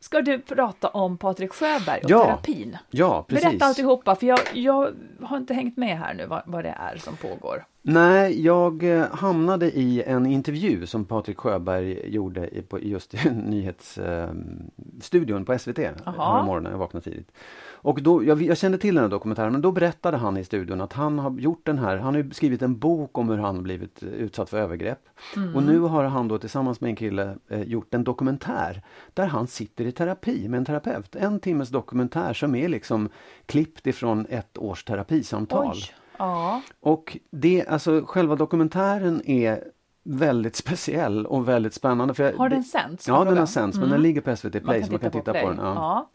ska 0.00 0.20
du 0.20 0.38
prata 0.38 0.88
om 0.88 1.18
Patrik 1.18 1.52
Sjöberg 1.52 2.00
och 2.04 2.10
ja, 2.10 2.24
terapin. 2.24 2.76
Ja, 2.90 3.24
precis. 3.28 3.44
Berätta 3.44 3.64
alltihopa, 3.64 4.14
för 4.14 4.26
jag, 4.26 4.38
jag 4.54 4.92
har 5.22 5.36
inte 5.36 5.54
hängt 5.54 5.76
med 5.76 5.98
här 5.98 6.14
nu 6.14 6.26
vad, 6.26 6.42
vad 6.46 6.64
det 6.64 6.74
är 6.78 6.96
som 6.96 7.16
pågår. 7.16 7.64
Nej, 7.82 8.44
jag 8.44 8.98
eh, 8.98 9.06
hamnade 9.12 9.70
i 9.70 10.02
en 10.02 10.26
intervju 10.26 10.86
som 10.86 11.04
Patrik 11.04 11.38
Sjöberg 11.38 12.14
gjorde 12.14 12.50
på 12.68 12.80
just 12.80 13.14
nyhetsstudion 13.32 15.44
på 15.44 15.58
SVT 15.58 15.78
Aha. 16.06 16.42
morgonen. 16.42 16.72
Jag 16.72 16.78
vaknade 16.78 17.04
tidigt. 17.04 17.32
Och 17.80 18.02
då, 18.02 18.24
jag, 18.24 18.42
jag, 18.42 18.58
kände 18.58 18.78
till 18.78 18.94
den 18.94 19.04
här 19.04 19.10
dokumentären 19.10 19.52
men 19.52 19.60
då 19.60 19.72
berättade 19.72 20.16
han 20.16 20.36
i 20.36 20.44
studion 20.44 20.80
att 20.80 20.92
han 20.92 21.18
har 21.18 21.38
gjort 21.38 21.66
den 21.66 21.78
här, 21.78 21.96
han 21.96 22.14
har 22.14 22.34
skrivit 22.34 22.62
en 22.62 22.78
bok 22.78 23.18
om 23.18 23.28
hur 23.28 23.38
han 23.38 23.62
blivit 23.62 24.02
utsatt 24.02 24.50
för 24.50 24.58
övergrepp. 24.58 25.08
Mm. 25.36 25.56
Och 25.56 25.62
nu 25.62 25.78
har 25.78 26.04
han 26.04 26.28
då 26.28 26.38
tillsammans 26.38 26.80
med 26.80 26.88
en 26.88 26.96
kille 26.96 27.36
eh, 27.48 27.62
gjort 27.62 27.94
en 27.94 28.04
dokumentär 28.04 28.82
där 29.14 29.26
han 29.26 29.46
sitter 29.46 29.84
i 29.84 29.92
terapi 29.92 30.48
med 30.48 30.58
en 30.58 30.64
terapeut. 30.64 31.16
En 31.16 31.40
timmes 31.40 31.68
dokumentär 31.68 32.32
som 32.32 32.54
är 32.54 32.68
liksom 32.68 33.08
klippt 33.46 33.86
ifrån 33.86 34.26
ett 34.28 34.58
års 34.58 34.84
terapisamtal. 34.84 35.72
Oj. 35.74 35.82
Ja. 36.18 36.62
Och 36.80 37.18
det, 37.30 37.66
alltså 37.66 38.02
själva 38.06 38.36
dokumentären 38.36 39.22
är 39.24 39.64
väldigt 40.02 40.56
speciell 40.56 41.26
och 41.26 41.48
väldigt 41.48 41.74
spännande. 41.74 42.14
För 42.14 42.24
jag, 42.24 42.32
har 42.32 42.48
den 42.48 42.64
sänts? 42.64 43.08
Ja, 43.08 43.24
den 43.24 43.38
har 43.38 43.46
sänts 43.46 43.76
mm. 43.76 43.88
men 43.88 43.96
den 43.96 44.02
ligger 44.02 44.20
på 44.20 44.36
SVT 44.36 44.64
Play 44.64 44.84
så 44.84 44.90
man 44.90 45.00
kan 45.00 45.10
titta 45.10 45.32
på, 45.32 45.40
på 45.40 45.48
den. 45.48 45.58
Ja. 45.58 45.74
ja. 45.74 46.10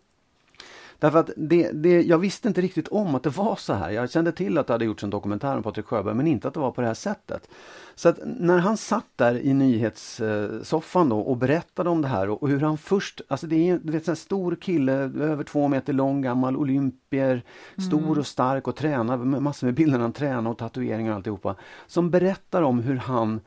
Därför 1.03 1.19
att 1.19 1.29
det, 1.37 1.71
det, 1.71 2.01
jag 2.01 2.17
visste 2.17 2.47
inte 2.47 2.61
riktigt 2.61 2.87
om 2.87 3.15
att 3.15 3.23
det 3.23 3.29
var 3.29 3.55
så 3.55 3.73
här. 3.73 3.89
Jag 3.89 4.11
kände 4.11 4.31
till 4.31 4.57
att 4.57 4.67
det 4.67 4.73
hade 4.73 4.85
gjorts 4.85 5.03
en 5.03 5.09
dokumentär 5.09 5.57
om 5.57 5.63
Patrik 5.63 5.85
Sjöberg 5.85 6.15
men 6.15 6.27
inte 6.27 6.47
att 6.47 6.53
det 6.53 6.59
var 6.59 6.71
på 6.71 6.81
det 6.81 6.87
här 6.87 6.93
sättet. 6.93 7.49
Så 7.95 8.09
att 8.09 8.19
när 8.25 8.57
han 8.57 8.77
satt 8.77 9.05
där 9.15 9.35
i 9.37 9.53
nyhetssoffan 9.53 11.09
då 11.09 11.19
och 11.19 11.37
berättade 11.37 11.89
om 11.89 12.01
det 12.01 12.07
här 12.07 12.29
och, 12.29 12.49
hur 12.49 12.59
han 12.59 12.77
först, 12.77 13.21
alltså 13.27 13.47
det 13.47 13.69
är 13.69 13.79
vet, 13.83 14.07
en 14.07 14.15
stor 14.15 14.55
kille, 14.55 14.93
över 14.93 15.43
två 15.43 15.67
meter 15.67 15.93
lång, 15.93 16.21
gammal 16.21 16.57
olympier, 16.57 17.43
stor 17.87 17.99
mm. 17.99 18.19
och 18.19 18.27
stark 18.27 18.67
och 18.67 18.75
tränar, 18.75 19.17
massor 19.17 19.67
med 19.67 19.73
bilder 19.73 19.99
han 19.99 20.13
tränar 20.13 20.51
och 20.51 20.57
tatueringar 20.57 21.11
och 21.11 21.15
alltihopa. 21.15 21.55
Som 21.87 22.09
berättar 22.09 22.61
om 22.61 22.79
hur 22.79 22.95
han 22.95 23.39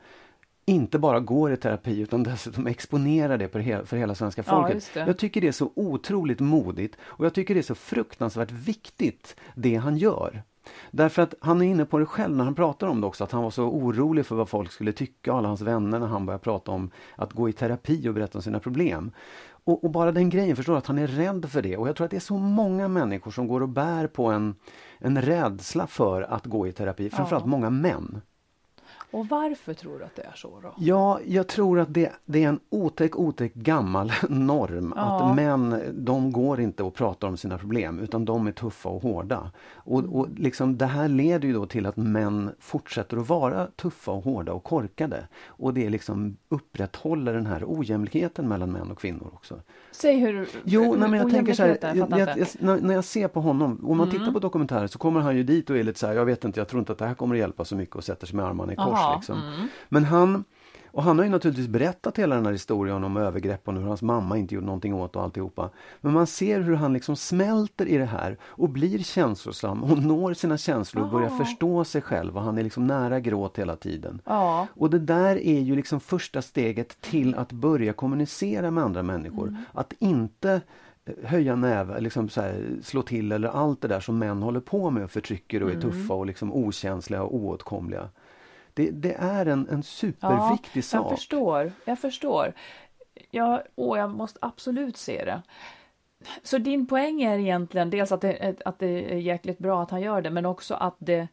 inte 0.69 0.99
bara 0.99 1.19
går 1.19 1.53
i 1.53 1.57
terapi 1.57 1.99
utan 1.99 2.23
dessutom 2.23 2.67
exponerar 2.67 3.37
det 3.37 3.49
för, 3.49 3.59
he 3.59 3.85
för 3.85 3.97
hela 3.97 4.15
svenska 4.15 4.43
folket. 4.43 4.91
Ja, 4.93 5.07
jag 5.07 5.17
tycker 5.17 5.41
det 5.41 5.47
är 5.47 5.51
så 5.51 5.71
otroligt 5.75 6.39
modigt 6.39 6.97
och 7.01 7.25
jag 7.25 7.33
tycker 7.33 7.53
det 7.53 7.59
är 7.59 7.63
så 7.63 7.75
fruktansvärt 7.75 8.51
viktigt 8.51 9.35
det 9.55 9.75
han 9.75 9.97
gör. 9.97 10.43
Därför 10.91 11.21
att 11.21 11.33
han 11.39 11.61
är 11.61 11.65
inne 11.65 11.85
på 11.85 11.99
det 11.99 12.05
själv 12.05 12.35
när 12.37 12.43
han 12.43 12.55
pratar 12.55 12.87
om 12.87 13.01
det 13.01 13.07
också, 13.07 13.23
att 13.23 13.31
han 13.31 13.43
var 13.43 13.49
så 13.49 13.63
orolig 13.63 14.25
för 14.25 14.35
vad 14.35 14.49
folk 14.49 14.71
skulle 14.71 14.91
tycka, 14.91 15.33
alla 15.33 15.47
hans 15.47 15.61
vänner, 15.61 15.99
när 15.99 16.07
han 16.07 16.25
började 16.25 16.43
prata 16.43 16.71
om 16.71 16.91
att 17.15 17.33
gå 17.33 17.49
i 17.49 17.53
terapi 17.53 18.09
och 18.09 18.13
berätta 18.13 18.37
om 18.37 18.41
sina 18.41 18.59
problem. 18.59 19.11
Och, 19.49 19.83
och, 19.83 19.91
bara 19.91 20.11
den 20.11 20.29
grejen, 20.29 20.55
förstår 20.55 20.77
att 20.77 20.87
han 20.87 20.97
är 20.97 21.07
rädd 21.07 21.49
för 21.51 21.61
det. 21.61 21.77
Och 21.77 21.87
jag 21.87 21.95
tror 21.95 22.05
att 22.05 22.11
det 22.11 22.17
är 22.17 22.21
så 22.21 22.37
många 22.37 22.87
människor 22.87 23.31
som 23.31 23.47
går 23.47 23.61
och 23.61 23.69
bär 23.69 24.07
på 24.07 24.25
en, 24.25 24.55
en 24.99 25.21
rädsla 25.21 25.87
för 25.87 26.21
att 26.21 26.45
gå 26.45 26.67
i 26.67 26.71
terapi, 26.71 27.09
framförallt 27.09 27.45
ja. 27.45 27.49
många 27.49 27.69
män. 27.69 28.21
Och 29.11 29.27
varför 29.27 29.73
tror 29.73 29.99
du 29.99 30.05
att 30.05 30.15
det 30.15 30.21
är 30.21 30.35
så? 30.35 30.59
Då? 30.63 30.73
Ja, 30.77 31.19
jag 31.25 31.47
tror 31.47 31.79
att 31.79 31.93
det, 31.93 32.11
det 32.25 32.43
är 32.43 32.49
en 32.49 32.59
otäck, 32.69 33.15
otäck 33.15 33.53
gammal 33.53 34.11
norm 34.29 34.93
ja. 34.95 35.01
att 35.01 35.35
män, 35.35 35.81
de 35.93 36.31
går 36.31 36.59
inte 36.59 36.83
och 36.83 36.93
pratar 36.93 37.27
om 37.27 37.37
sina 37.37 37.57
problem 37.57 37.99
utan 37.99 38.25
de 38.25 38.47
är 38.47 38.51
tuffa 38.51 38.89
och 38.89 39.01
hårda. 39.01 39.51
Och, 39.73 40.03
och 40.03 40.27
liksom, 40.35 40.77
det 40.77 40.85
här 40.85 41.07
leder 41.07 41.47
ju 41.47 41.53
då 41.53 41.65
till 41.65 41.85
att 41.85 41.97
män 41.97 42.51
fortsätter 42.59 43.17
att 43.17 43.29
vara 43.29 43.67
tuffa 43.75 44.11
och 44.11 44.23
hårda 44.23 44.53
och 44.53 44.63
korkade. 44.63 45.27
Och 45.45 45.73
det 45.73 45.89
liksom 45.89 46.37
upprätthåller 46.49 47.33
den 47.33 47.45
här 47.45 47.63
ojämlikheten 47.67 48.47
mellan 48.47 48.71
män 48.71 48.91
och 48.91 48.99
kvinnor 48.99 49.31
också. 49.33 49.61
Säg 50.01 50.17
hur 50.17 50.49
Jo, 50.63 50.95
nej, 50.95 51.09
men 51.09 51.19
jag 51.19 51.31
tänker 51.31 51.53
så 51.53 51.63
här, 51.63 51.77
jag, 51.81 51.97
jag, 51.97 52.19
jag, 52.19 52.47
när, 52.59 52.79
när 52.81 52.93
jag 52.93 53.03
ser 53.03 53.27
på 53.27 53.41
honom, 53.41 53.85
om 53.85 53.97
man 53.97 54.09
mm. 54.09 54.19
tittar 54.19 54.31
på 54.31 54.39
dokumentären 54.39 54.89
så 54.89 54.99
kommer 54.99 55.19
han 55.19 55.37
ju 55.37 55.43
dit 55.43 55.69
och 55.69 55.77
är 55.77 55.83
lite 55.83 55.99
så 55.99 56.07
här, 56.07 56.13
jag 56.13 56.25
vet 56.25 56.43
inte, 56.43 56.59
jag 56.59 56.67
tror 56.67 56.79
inte 56.79 56.91
att 56.91 56.97
det 56.97 57.05
här 57.05 57.13
kommer 57.13 57.35
att 57.35 57.39
hjälpa 57.39 57.65
så 57.65 57.75
mycket 57.75 57.95
och 57.95 58.03
sätter 58.03 58.27
sig 58.27 58.35
med 58.35 58.45
armarna 58.45 58.73
i 58.73 58.75
kors. 58.75 58.99
Liksom. 59.15 59.41
Mm. 59.41 59.67
Men 59.89 60.05
han 60.05 60.43
och 60.91 61.03
han 61.03 61.17
har 61.17 61.25
ju 61.25 61.31
naturligtvis 61.31 61.67
berättat 61.67 62.17
hela 62.17 62.35
den 62.35 62.45
här 62.45 62.51
historien 62.51 63.03
om 63.03 63.17
övergreppen 63.17 63.75
och 63.75 63.81
hur 63.81 63.87
hans 63.87 64.01
mamma 64.01 64.37
inte 64.37 64.55
gjorde 64.55 64.65
någonting 64.65 64.93
åt 64.93 65.15
och 65.15 65.23
alltihopa. 65.23 65.69
Men 66.01 66.13
man 66.13 66.27
ser 66.27 66.61
hur 66.61 66.75
han 66.75 66.93
liksom 66.93 67.15
smälter 67.15 67.85
i 67.85 67.97
det 67.97 68.05
här 68.05 68.37
och 68.43 68.69
blir 68.69 68.99
känslosam 68.99 69.83
och 69.83 70.03
når 70.03 70.33
sina 70.33 70.57
känslor 70.57 71.03
och 71.03 71.11
börjar 71.11 71.29
förstå 71.29 71.83
sig 71.83 72.01
själv 72.01 72.37
och 72.37 72.43
han 72.43 72.57
är 72.57 72.63
liksom 72.63 72.87
nära 72.87 73.19
gråt 73.19 73.59
hela 73.59 73.75
tiden. 73.75 74.21
Ja. 74.25 74.67
Och 74.73 74.89
det 74.89 74.99
där 74.99 75.35
är 75.35 75.59
ju 75.59 75.75
liksom 75.75 75.99
första 75.99 76.41
steget 76.41 77.01
till 77.01 77.35
att 77.35 77.51
börja 77.51 77.93
kommunicera 77.93 78.71
med 78.71 78.83
andra 78.83 79.03
människor. 79.03 79.47
Mm. 79.47 79.61
Att 79.73 79.93
inte 79.99 80.61
eh, 81.05 81.13
höja 81.23 81.55
näve, 81.55 81.99
liksom 81.99 82.29
här, 82.35 82.65
slå 82.83 83.01
till 83.01 83.31
eller 83.31 83.47
allt 83.47 83.81
det 83.81 83.87
där 83.87 83.99
som 83.99 84.19
män 84.19 84.41
håller 84.41 84.59
på 84.59 84.89
med 84.89 85.03
och 85.03 85.11
förtrycker 85.11 85.63
och 85.63 85.69
är 85.69 85.75
mm. 85.75 85.91
tuffa 85.91 86.13
och 86.13 86.25
liksom 86.25 86.53
okänsliga 86.53 87.23
och 87.23 87.35
oåtkomliga. 87.35 88.09
Det, 88.77 88.91
det 88.91 89.13
är 89.13 89.45
en, 89.45 89.69
en 89.69 89.83
superviktig 89.83 90.79
ja, 90.79 90.83
sak. 90.83 91.11
Jag 91.11 91.17
förstår, 91.17 91.71
jag 91.85 91.99
förstår. 91.99 92.53
Ja, 93.31 93.63
åh, 93.75 93.97
jag 93.99 94.09
måste 94.09 94.39
absolut 94.41 94.97
se 94.97 95.25
det. 95.25 95.41
Så 96.43 96.57
din 96.57 96.87
poäng 96.87 97.21
är 97.21 97.39
egentligen 97.39 97.89
dels 97.89 98.11
att 98.11 98.21
det, 98.21 98.55
att 98.65 98.79
det 98.79 99.13
är 99.13 99.17
jäkligt 99.17 99.57
bra 99.57 99.83
att 99.83 99.91
han 99.91 100.01
gör 100.01 100.21
det, 100.21 100.29
men 100.29 100.45
också 100.45 100.73
att 100.73 100.95
det 100.99 101.27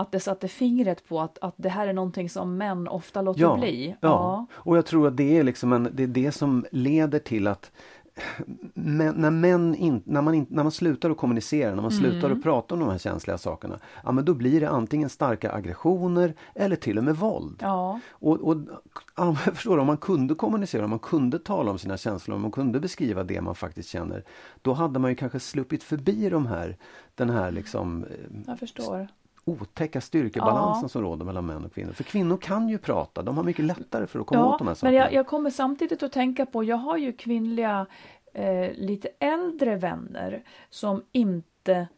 att 0.00 0.12
det 0.12 0.20
satte 0.20 0.48
fingret 0.48 1.08
på 1.08 1.20
att, 1.20 1.38
att 1.40 1.54
det 1.56 1.68
här 1.68 1.86
är 1.88 1.92
någonting 1.92 2.30
som 2.30 2.56
män 2.56 2.88
ofta 2.88 3.22
låter 3.22 3.40
ja, 3.40 3.56
bli. 3.56 3.96
Ja. 4.00 4.08
ja, 4.08 4.46
och 4.52 4.76
jag 4.76 4.86
tror 4.86 5.08
att 5.08 5.16
det 5.16 5.38
är 5.38 5.42
liksom 5.42 5.72
en, 5.72 5.88
det 5.92 6.02
är 6.02 6.06
det 6.06 6.32
som 6.32 6.66
leder 6.72 7.18
till 7.18 7.46
att 7.46 7.72
men, 8.74 9.14
när, 9.14 9.30
män 9.30 9.74
in, 9.74 10.02
när, 10.04 10.22
man 10.22 10.34
in, 10.34 10.46
när 10.50 10.62
man 10.62 10.72
slutar 10.72 11.10
att 11.10 11.16
kommunicera, 11.16 11.74
när 11.74 11.82
man 11.82 11.92
mm. 11.92 12.00
slutar 12.00 12.30
att 12.30 12.42
prata 12.42 12.74
om 12.74 12.80
de 12.80 12.88
här 12.90 12.98
känsliga 12.98 13.38
sakerna, 13.38 13.78
ja 14.04 14.12
men 14.12 14.24
då 14.24 14.34
blir 14.34 14.60
det 14.60 14.68
antingen 14.68 15.08
starka 15.08 15.52
aggressioner 15.52 16.34
eller 16.54 16.76
till 16.76 16.98
och 16.98 17.04
med 17.04 17.16
våld. 17.16 17.56
Ja. 17.60 18.00
Och, 18.10 18.40
och 18.40 18.56
ja, 19.16 19.34
förstår 19.34 19.74
du, 19.76 19.80
om 19.80 19.86
man 19.86 19.96
kunde 19.96 20.34
kommunicera, 20.34 20.84
om 20.84 20.90
man 20.90 20.98
kunde 20.98 21.38
tala 21.38 21.70
om 21.70 21.78
sina 21.78 21.96
känslor, 21.96 22.36
om 22.36 22.42
man 22.42 22.52
kunde 22.52 22.80
beskriva 22.80 23.24
det 23.24 23.40
man 23.40 23.54
faktiskt 23.54 23.88
känner, 23.88 24.24
då 24.62 24.72
hade 24.72 24.98
man 24.98 25.10
ju 25.10 25.14
kanske 25.14 25.40
sluppit 25.40 25.82
förbi 25.82 26.30
de 26.30 26.46
här, 26.46 26.76
den 27.14 27.30
här 27.30 27.50
liksom 27.50 28.04
eh, 28.04 28.10
Jag 28.46 28.58
förstår 28.58 29.08
otäcka 29.44 30.00
styrkebalansen 30.00 30.82
ja. 30.82 30.88
som 30.88 31.02
råder 31.02 31.24
mellan 31.24 31.46
män 31.46 31.64
och 31.64 31.74
kvinnor. 31.74 31.92
För 31.92 32.04
kvinnor 32.04 32.36
kan 32.36 32.68
ju 32.68 32.78
prata, 32.78 33.22
de 33.22 33.36
har 33.36 33.44
mycket 33.44 33.64
lättare 33.64 34.06
för 34.06 34.20
att 34.20 34.26
komma 34.26 34.40
ja, 34.40 34.54
åt 34.54 34.58
de 34.58 34.68
här 34.68 34.74
sakerna. 34.74 34.90
Men 34.90 35.00
jag, 35.00 35.12
jag 35.12 35.26
kommer 35.26 35.50
samtidigt 35.50 36.02
att 36.02 36.12
tänka 36.12 36.46
på, 36.46 36.64
jag 36.64 36.76
har 36.76 36.96
ju 36.96 37.12
kvinnliga 37.12 37.86
eh, 38.34 38.72
lite 38.74 39.08
äldre 39.18 39.76
vänner 39.76 40.44
som 40.70 41.02
inte 41.12 41.88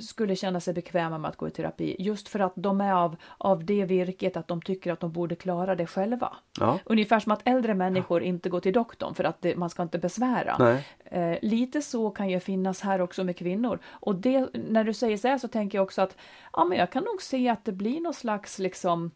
skulle 0.00 0.36
känna 0.36 0.60
sig 0.60 0.74
bekväma 0.74 1.18
med 1.18 1.28
att 1.28 1.36
gå 1.36 1.48
i 1.48 1.50
terapi 1.50 1.96
just 1.98 2.28
för 2.28 2.40
att 2.40 2.52
de 2.54 2.80
är 2.80 2.92
av, 2.92 3.16
av 3.38 3.64
det 3.64 3.84
virket 3.84 4.36
att 4.36 4.48
de 4.48 4.62
tycker 4.62 4.92
att 4.92 5.00
de 5.00 5.12
borde 5.12 5.36
klara 5.36 5.74
det 5.74 5.86
själva. 5.86 6.36
Ja. 6.60 6.78
Ungefär 6.84 7.20
som 7.20 7.32
att 7.32 7.40
äldre 7.44 7.74
människor 7.74 8.22
ja. 8.22 8.28
inte 8.28 8.48
går 8.48 8.60
till 8.60 8.72
doktorn 8.72 9.14
för 9.14 9.24
att 9.24 9.42
det, 9.42 9.56
man 9.56 9.70
ska 9.70 9.82
inte 9.82 9.98
besvära. 9.98 10.80
Eh, 11.04 11.38
lite 11.42 11.82
så 11.82 12.10
kan 12.10 12.30
ju 12.30 12.40
finnas 12.40 12.80
här 12.80 13.00
också 13.00 13.24
med 13.24 13.36
kvinnor. 13.36 13.78
Och 13.86 14.14
det, 14.14 14.48
när 14.68 14.84
du 14.84 14.94
säger 14.94 15.16
så 15.16 15.28
här 15.28 15.38
så 15.38 15.48
tänker 15.48 15.78
jag 15.78 15.82
också 15.82 16.02
att 16.02 16.16
ja, 16.52 16.64
men 16.64 16.78
jag 16.78 16.90
kan 16.92 17.04
nog 17.04 17.22
se 17.22 17.48
att 17.48 17.64
det 17.64 17.72
blir 17.72 18.00
någon 18.00 18.14
slags 18.14 18.58
liksom 18.58 19.10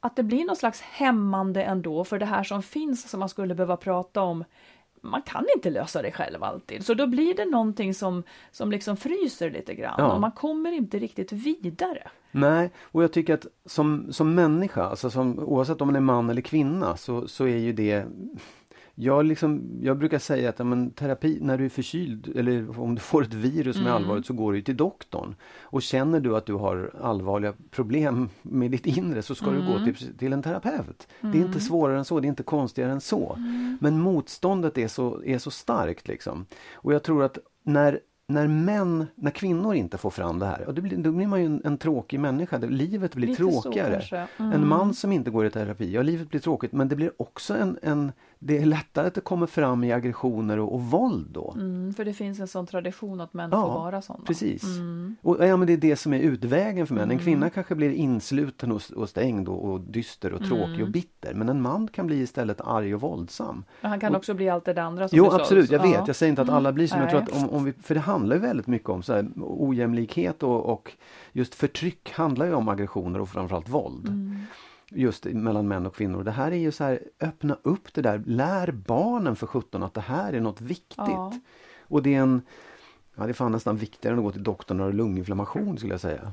att 0.00 0.16
det 0.16 0.22
blir 0.22 0.44
någon 0.44 0.56
slags 0.56 0.80
hämmande 0.80 1.62
ändå 1.62 2.04
för 2.04 2.18
det 2.18 2.26
här 2.26 2.44
som 2.44 2.62
finns 2.62 3.10
som 3.10 3.20
man 3.20 3.28
skulle 3.28 3.54
behöva 3.54 3.76
prata 3.76 4.22
om 4.22 4.44
man 5.00 5.22
kan 5.22 5.46
inte 5.56 5.70
lösa 5.70 6.02
det 6.02 6.12
själv 6.12 6.44
alltid. 6.44 6.86
Så 6.86 6.94
då 6.94 7.06
blir 7.06 7.34
det 7.34 7.44
någonting 7.44 7.94
som, 7.94 8.22
som 8.50 8.70
liksom 8.70 8.96
fryser 8.96 9.50
lite 9.50 9.74
grann 9.74 9.94
ja. 9.98 10.12
och 10.12 10.20
man 10.20 10.32
kommer 10.32 10.72
inte 10.72 10.98
riktigt 10.98 11.32
vidare. 11.32 12.10
Nej, 12.30 12.70
och 12.82 13.02
jag 13.02 13.12
tycker 13.12 13.34
att 13.34 13.46
som, 13.66 14.12
som 14.12 14.34
människa, 14.34 14.84
alltså 14.84 15.10
som, 15.10 15.38
oavsett 15.38 15.80
om 15.80 15.88
man 15.88 15.96
är 15.96 16.00
man 16.00 16.30
eller 16.30 16.42
kvinna, 16.42 16.96
så, 16.96 17.28
så 17.28 17.44
är 17.44 17.56
ju 17.56 17.72
det 17.72 18.04
jag, 19.00 19.24
liksom, 19.24 19.78
jag 19.82 19.98
brukar 19.98 20.18
säga 20.18 20.48
att 20.48 20.66
men, 20.66 20.90
terapi, 20.90 21.38
när 21.40 21.58
du 21.58 21.64
är 21.64 21.68
förkyld 21.68 22.32
eller 22.36 22.80
om 22.80 22.94
du 22.94 23.00
får 23.00 23.22
ett 23.22 23.34
virus 23.34 23.76
som 23.76 23.82
mm. 23.82 23.92
är 23.92 23.96
allvarligt 23.96 24.26
så 24.26 24.32
går 24.32 24.52
du 24.52 24.62
till 24.62 24.76
doktorn. 24.76 25.34
Och 25.60 25.82
känner 25.82 26.20
du 26.20 26.36
att 26.36 26.46
du 26.46 26.54
har 26.54 26.90
allvarliga 27.02 27.54
problem 27.70 28.28
med 28.42 28.70
ditt 28.70 28.86
inre 28.86 29.22
så 29.22 29.34
ska 29.34 29.46
mm. 29.46 29.60
du 29.60 29.66
gå 29.66 29.78
mm. 29.78 29.94
till, 29.94 30.18
till 30.18 30.32
en 30.32 30.42
terapeut. 30.42 31.08
Mm. 31.20 31.32
Det 31.32 31.38
är 31.38 31.40
inte 31.40 31.50
mm. 31.50 31.60
svårare 31.60 31.98
än 31.98 32.04
så, 32.04 32.20
det 32.20 32.26
är 32.26 32.28
inte 32.28 32.42
konstigare 32.42 32.92
än 32.92 33.00
så. 33.00 33.34
Mm. 33.36 33.78
Men 33.80 34.00
motståndet 34.00 34.78
är 34.78 34.88
så, 34.88 35.22
är 35.24 35.38
så 35.38 35.50
starkt 35.50 36.08
liksom. 36.08 36.46
Och 36.74 36.94
jag 36.94 37.02
tror 37.02 37.24
att 37.24 37.38
när 37.62 38.00
när 38.30 38.46
män, 38.46 39.06
när 39.14 39.30
kvinnor 39.30 39.74
inte 39.74 39.98
får 39.98 40.10
fram 40.10 40.38
det 40.38 40.46
här, 40.46 40.68
och 40.68 40.74
då 40.74 40.82
blir, 40.82 40.96
då 40.96 41.12
blir 41.12 41.26
man 41.26 41.40
ju 41.40 41.46
en, 41.46 41.62
en 41.64 41.78
tråkig 41.78 42.20
människa. 42.20 42.58
Livet 42.58 43.14
blir 43.14 43.28
Lite 43.28 43.36
tråkigare. 43.36 44.26
Mm. 44.36 44.52
En 44.52 44.68
man 44.68 44.94
som 44.94 45.12
inte 45.12 45.30
går 45.30 45.46
i 45.46 45.50
terapi, 45.50 45.92
ja 45.92 46.02
livet 46.02 46.30
blir 46.30 46.40
tråkigt 46.40 46.72
men 46.72 46.88
det 46.88 46.96
blir 46.96 47.12
också 47.16 47.54
en, 47.54 47.78
en 47.82 48.12
det 48.42 48.58
är 48.58 48.66
lättare 48.66 49.06
att 49.06 49.14
det 49.14 49.20
kommer 49.20 49.46
fram 49.46 49.84
i 49.84 49.92
aggressioner 49.92 50.58
och, 50.58 50.74
och 50.74 50.82
våld 50.82 51.26
då. 51.30 51.54
Mm, 51.56 51.94
för 51.94 52.04
det 52.04 52.12
finns 52.12 52.40
en 52.40 52.48
sån 52.48 52.66
tradition 52.66 53.20
att 53.20 53.34
män 53.34 53.50
ja, 53.52 53.62
får 53.62 53.68
vara 53.68 54.02
sådana. 54.02 54.24
Precis. 54.24 54.62
Mm. 54.64 55.16
Och, 55.22 55.46
ja, 55.46 55.56
men 55.56 55.66
det 55.66 55.72
är 55.72 55.76
det 55.76 55.96
som 55.96 56.12
är 56.12 56.18
utvägen 56.18 56.86
för 56.86 56.94
män. 56.94 57.04
En 57.04 57.10
mm. 57.10 57.24
kvinna 57.24 57.50
kanske 57.50 57.74
blir 57.74 57.90
insluten 57.90 58.72
och, 58.72 58.82
och 58.96 59.08
stängd 59.08 59.48
och, 59.48 59.64
och 59.64 59.80
dyster 59.80 60.32
och 60.32 60.40
tråkig 60.40 60.74
och 60.74 60.80
mm. 60.80 60.92
bitter. 60.92 61.34
Men 61.34 61.48
en 61.48 61.62
man 61.62 61.88
kan 61.88 62.06
bli 62.06 62.16
istället 62.16 62.60
arg 62.60 62.94
och 62.94 63.00
våldsam. 63.00 63.64
Men 63.80 63.90
han 63.90 64.00
kan 64.00 64.14
också 64.14 64.34
bli 64.34 64.48
allt 64.48 64.64
det 64.64 64.82
andra 64.82 65.08
som 65.08 65.18
Jo 65.18 65.30
absolut, 65.30 65.70
jag 65.70 65.82
vet. 65.82 66.06
Jag 66.06 66.16
säger 66.16 66.30
inte 66.30 66.42
att 66.42 66.48
alla 66.48 66.72
blir 66.72 66.86
så. 66.86 66.94
Men 66.94 67.02
jag 67.02 67.10
tror 67.10 67.22
att 67.22 67.42
om, 67.42 67.50
om 67.50 67.64
vi, 67.64 67.72
för 67.72 67.94
det 67.94 68.00
handlar 68.00 68.36
ju 68.36 68.42
väldigt 68.42 68.66
mycket 68.66 68.88
om 68.88 69.02
så 69.02 69.12
här, 69.12 69.30
ojämlikhet 69.36 70.42
och, 70.42 70.72
och 70.72 70.92
just 71.32 71.54
förtryck 71.54 72.12
handlar 72.12 72.46
ju 72.46 72.54
om 72.54 72.68
aggressioner 72.68 73.20
och 73.20 73.28
framförallt 73.28 73.68
våld. 73.68 74.08
Mm. 74.90 75.02
Just 75.02 75.24
mellan 75.24 75.68
män 75.68 75.86
och 75.86 75.94
kvinnor. 75.94 76.24
Det 76.24 76.30
här 76.30 76.52
är 76.52 76.56
ju 76.56 76.72
så 76.72 76.84
här, 76.84 77.00
öppna 77.20 77.56
upp 77.62 77.94
det 77.94 78.02
där, 78.02 78.22
lär 78.26 78.70
barnen 78.70 79.36
för 79.36 79.46
17 79.46 79.82
att 79.82 79.94
det 79.94 80.00
här 80.00 80.32
är 80.32 80.40
något 80.40 80.60
viktigt. 80.60 80.96
Ja. 80.96 81.32
Och 81.82 82.02
det 82.02 82.14
är 82.14 82.20
en, 82.20 82.42
ja 83.14 83.24
det 83.24 83.30
är 83.30 83.32
fan 83.32 83.52
nästan 83.52 83.76
viktigare 83.76 84.12
än 84.12 84.18
att 84.18 84.24
gå 84.24 84.32
till 84.32 84.42
doktorn 84.42 84.80
och 84.80 84.86
ha 84.86 84.92
lunginflammation 84.92 85.78
skulle 85.78 85.92
jag 85.92 86.00
säga. 86.00 86.32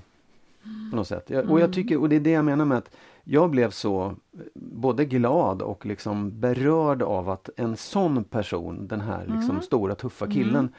På 0.92 0.96
något 0.96 1.08
sätt. 1.08 1.30
Jag, 1.30 1.52
och 1.52 1.60
jag 1.60 1.74
tycker, 1.74 2.02
och 2.02 2.10
det 2.10 2.16
är 2.16 2.20
det 2.20 2.32
jag 2.32 2.46
menar 2.46 2.66
med 2.66 2.78
att 2.78 2.96
jag 3.24 3.50
blev 3.50 3.70
så 3.70 4.16
både 4.54 5.06
glad 5.06 5.62
och 5.62 5.86
liksom 5.86 6.40
berörd 6.40 7.02
av 7.02 7.30
att 7.30 7.50
en 7.56 7.78
sån 7.78 8.24
person, 8.24 8.88
den 8.88 9.02
här 9.02 9.26
liksom 9.38 9.62
stora 9.62 9.96
tuffa 9.96 10.28
killen, 10.28 10.74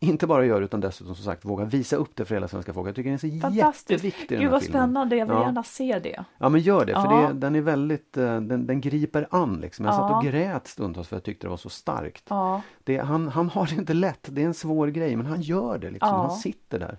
inte 0.00 0.26
bara 0.26 0.44
gör 0.46 0.62
utan 0.62 0.80
dessutom 0.80 1.14
som 1.14 1.24
sagt 1.24 1.44
vågar 1.44 1.64
visa 1.66 1.96
upp 1.96 2.16
det 2.16 2.24
för 2.24 2.34
hela 2.34 2.48
svenska 2.48 2.72
folket. 2.72 2.88
Jag 2.88 2.96
tycker 2.96 3.28
den 3.30 3.44
är 3.44 3.50
så 3.50 3.56
jätteviktig 3.56 4.28
den 4.28 4.40
Gud 4.40 4.50
vad 4.50 4.62
filmen. 4.62 4.80
spännande, 4.80 5.16
jag 5.16 5.26
vill 5.26 5.34
Ja. 5.36 5.42
gärna 5.42 5.62
se 5.62 5.98
det. 5.98 6.24
Ja 6.38 6.48
men 6.48 6.60
gör 6.60 6.84
det, 6.84 6.92
för 6.92 7.00
Ja. 7.22 7.28
det, 7.28 7.32
den 7.32 7.56
är 7.56 7.60
väldigt, 7.60 8.16
eh, 8.16 8.40
den, 8.40 8.66
den 8.66 8.80
griper 8.80 9.26
an 9.30 9.58
liksom. 9.60 9.84
Jag 9.86 9.94
satt 9.94 10.10
Ja. 10.10 10.16
och 10.18 10.24
grät 10.24 10.66
stundtals 10.66 11.08
för 11.08 11.16
jag 11.16 11.22
tyckte 11.24 11.46
det 11.46 11.50
var 11.50 11.56
så 11.56 11.68
starkt. 11.70 12.24
Ja. 12.28 12.62
Det, 12.84 12.98
han, 12.98 13.28
han 13.28 13.48
har 13.48 13.66
det 13.66 13.74
inte 13.74 13.94
lätt, 13.94 14.28
det 14.30 14.42
är 14.42 14.46
en 14.46 14.54
svår 14.54 14.86
grej 14.88 15.16
men 15.16 15.26
han 15.26 15.40
gör 15.42 15.78
det 15.78 15.90
liksom. 15.90 16.08
Han 16.14 16.30
sitter 16.30 16.78
där 16.78 16.98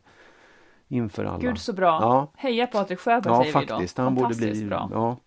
inför 0.88 1.26
alla. 1.26 1.38
Gud 1.40 1.58
så 1.60 1.74
bra. 1.74 1.88
Ja. 2.02 2.32
Heja 2.36 2.68
Patrik 2.68 3.00
Sjöberg 3.00 3.34
Ja 3.34 3.40
säger 3.44 3.60
vi 3.60 3.66
då. 3.66 3.74
faktiskt, 3.74 3.98
han 3.98 4.16
borde 4.16 4.36
bli... 4.36 4.66
bra. 4.66 4.90
Ja, 4.94 5.18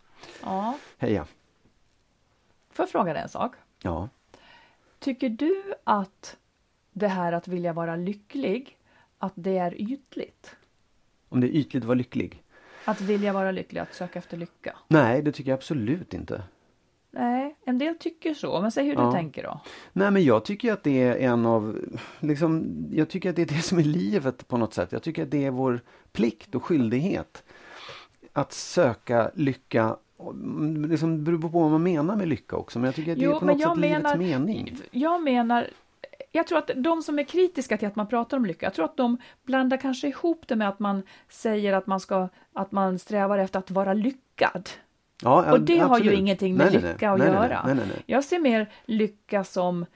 Ja. 0.45 0.75
heja. 0.99 1.27
Får 2.73 2.83
jag 2.83 2.91
fråga 2.91 3.13
dig 3.13 3.23
en 3.23 3.29
sak? 3.29 3.53
Ja. 3.83 4.09
Tycker 4.99 5.29
du 5.29 5.63
att 5.85 6.37
det 6.99 7.09
här 7.09 7.33
att 7.33 7.49
vilja 7.49 7.73
vara 7.73 7.97
lycklig, 7.97 8.77
att 9.19 9.33
det 9.35 9.59
är 9.59 9.81
ytligt? 9.93 10.57
Om 11.29 11.41
det 11.41 11.47
är 11.47 11.51
ytligt 11.57 11.83
att 11.83 11.87
vara 11.89 11.99
lycklig? 11.99 12.43
Att 12.85 13.01
vilja 13.01 13.33
vara 13.33 13.51
lycklig, 13.51 13.81
att 13.81 13.95
söka 13.95 14.19
efter 14.19 14.37
lycka? 14.37 14.77
Nej, 14.89 15.23
det 15.23 15.33
tycker 15.33 15.51
jag 15.51 15.57
absolut 15.57 16.15
inte. 16.15 16.43
Nej, 17.11 17.57
en 17.65 17.79
del 17.79 17.99
tycker 17.99 18.35
så, 18.35 18.61
men 18.61 18.73
säg 18.73 18.85
hur 18.87 18.95
Ja. 18.95 19.07
du 19.07 19.13
tänker 19.13 19.43
då. 19.43 19.61
Nej 19.93 20.11
men 20.11 20.25
jag 20.25 20.45
tycker 20.45 20.73
att 20.73 20.83
det 20.83 21.03
är 21.03 21.17
en 21.17 21.47
av, 21.47 21.79
liksom, 22.21 22.67
jag 22.93 23.09
tycker 23.09 23.31
att 23.31 23.37
det 23.37 23.43
är 23.43 23.47
det 23.57 23.63
som 23.63 23.79
är 23.79 23.83
livet 23.85 24.49
på 24.49 24.57
något 24.57 24.75
sätt. 24.75 24.93
Jag 24.93 25.03
tycker 25.03 25.23
att 25.23 25.31
det 25.31 25.45
är 25.45 25.51
vår 25.51 25.81
plikt 26.13 26.55
och 26.55 26.65
skyldighet 26.65 27.45
att 28.33 28.53
söka 28.53 29.31
lycka. 29.35 29.97
mm, 30.21 30.85
Liksom 30.91 31.25
beror 31.25 31.39
på 31.39 31.49
vad 31.49 31.71
man 31.71 31.83
menar 31.83 32.17
med 32.17 32.29
lycka 32.29 32.57
också, 32.57 32.79
men 32.79 32.87
jag 32.87 32.95
tycker 32.95 33.13
att 33.13 33.19
det 33.19 33.25
är 33.25 33.39
på 33.39 33.45
något 33.47 33.63
sätt 33.63 33.77
livets 33.79 34.17
mening. 34.17 34.77
Jag 34.91 35.23
menar, 35.23 35.67
jag 36.33 36.47
tror 36.47 36.59
att 36.59 36.71
de 36.77 37.03
som 37.03 37.19
är 37.19 37.25
kritiska 37.25 37.77
till 37.77 37.89
att 37.89 37.97
man 37.97 38.07
pratar 38.07 38.37
om 38.37 38.47
lycka, 38.47 38.67
jag 38.67 38.75
tror 38.75 38.85
att 38.85 38.97
de 38.97 39.19
blandar 39.43 39.77
kanske 39.77 40.09
ihop 40.09 40.49
det 40.49 40.57
med 40.57 40.69
att 40.69 40.79
man 40.79 41.03
säger 41.29 41.73
att 41.73 41.87
man 41.87 42.01
ska, 42.01 42.29
att 42.53 42.73
man 42.73 42.99
strävar 42.99 43.39
efter 43.39 43.59
att 43.59 43.71
vara 43.71 43.95
lyckad. 43.95 44.69
Ja, 45.23 45.53
Och 45.53 45.61
det 45.61 45.79
har 45.79 45.89
ju 45.89 45.95
absolut. 45.95 46.19
ingenting 46.19 46.57
med 46.57 46.73
Nej, 46.73 46.83
lycka 46.83 47.11
att 47.11 47.19
nej, 47.19 47.31
nej, 47.31 47.37
göra. 47.37 47.63
Nej, 47.67 47.75
nej. 47.75 48.03
Jag 48.07 48.25
ser 48.25 48.39
mer 48.39 48.73
lycka 48.85 49.45
som 49.45 49.87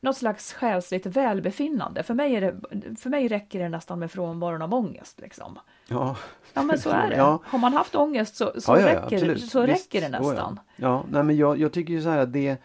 något 0.00 0.16
slags 0.16 0.52
själsligt 0.52 1.06
välbefinnande. 1.06 2.02
För 2.02 2.14
mig, 2.14 2.36
är 2.36 2.40
det, 2.40 2.56
för 2.96 3.10
mig 3.10 3.28
räcker 3.28 3.58
det 3.58 3.68
nästan 3.68 3.98
med 3.98 4.10
frånvaron 4.10 4.62
av 4.62 4.74
ångest. 4.74 5.20
Liksom. 5.20 5.58
Ja, 5.88 6.16
Ja 6.54 6.62
men 6.62 6.78
så 6.78 6.90
är 6.90 7.08
det. 7.08 7.16
Ja. 7.16 7.40
Har 7.44 7.58
man 7.58 7.72
haft 7.72 7.94
ångest 7.94 8.36
så, 8.36 8.52
så, 8.58 8.72
ja, 8.72 8.80
ja, 8.80 8.86
räcker, 8.86 9.16
absolut. 9.16 9.50
så 9.50 9.62
räcker 9.62 10.00
det 10.00 10.08
nästan. 10.08 10.60
Ja, 10.76 11.04
nej, 11.10 11.22
men 11.22 11.36
jag, 11.36 11.58
jag 11.58 11.72
tycker 11.72 11.92
ju 11.92 12.02
så 12.02 12.08
här 12.08 12.18
att 12.18 12.32
det 12.32 12.62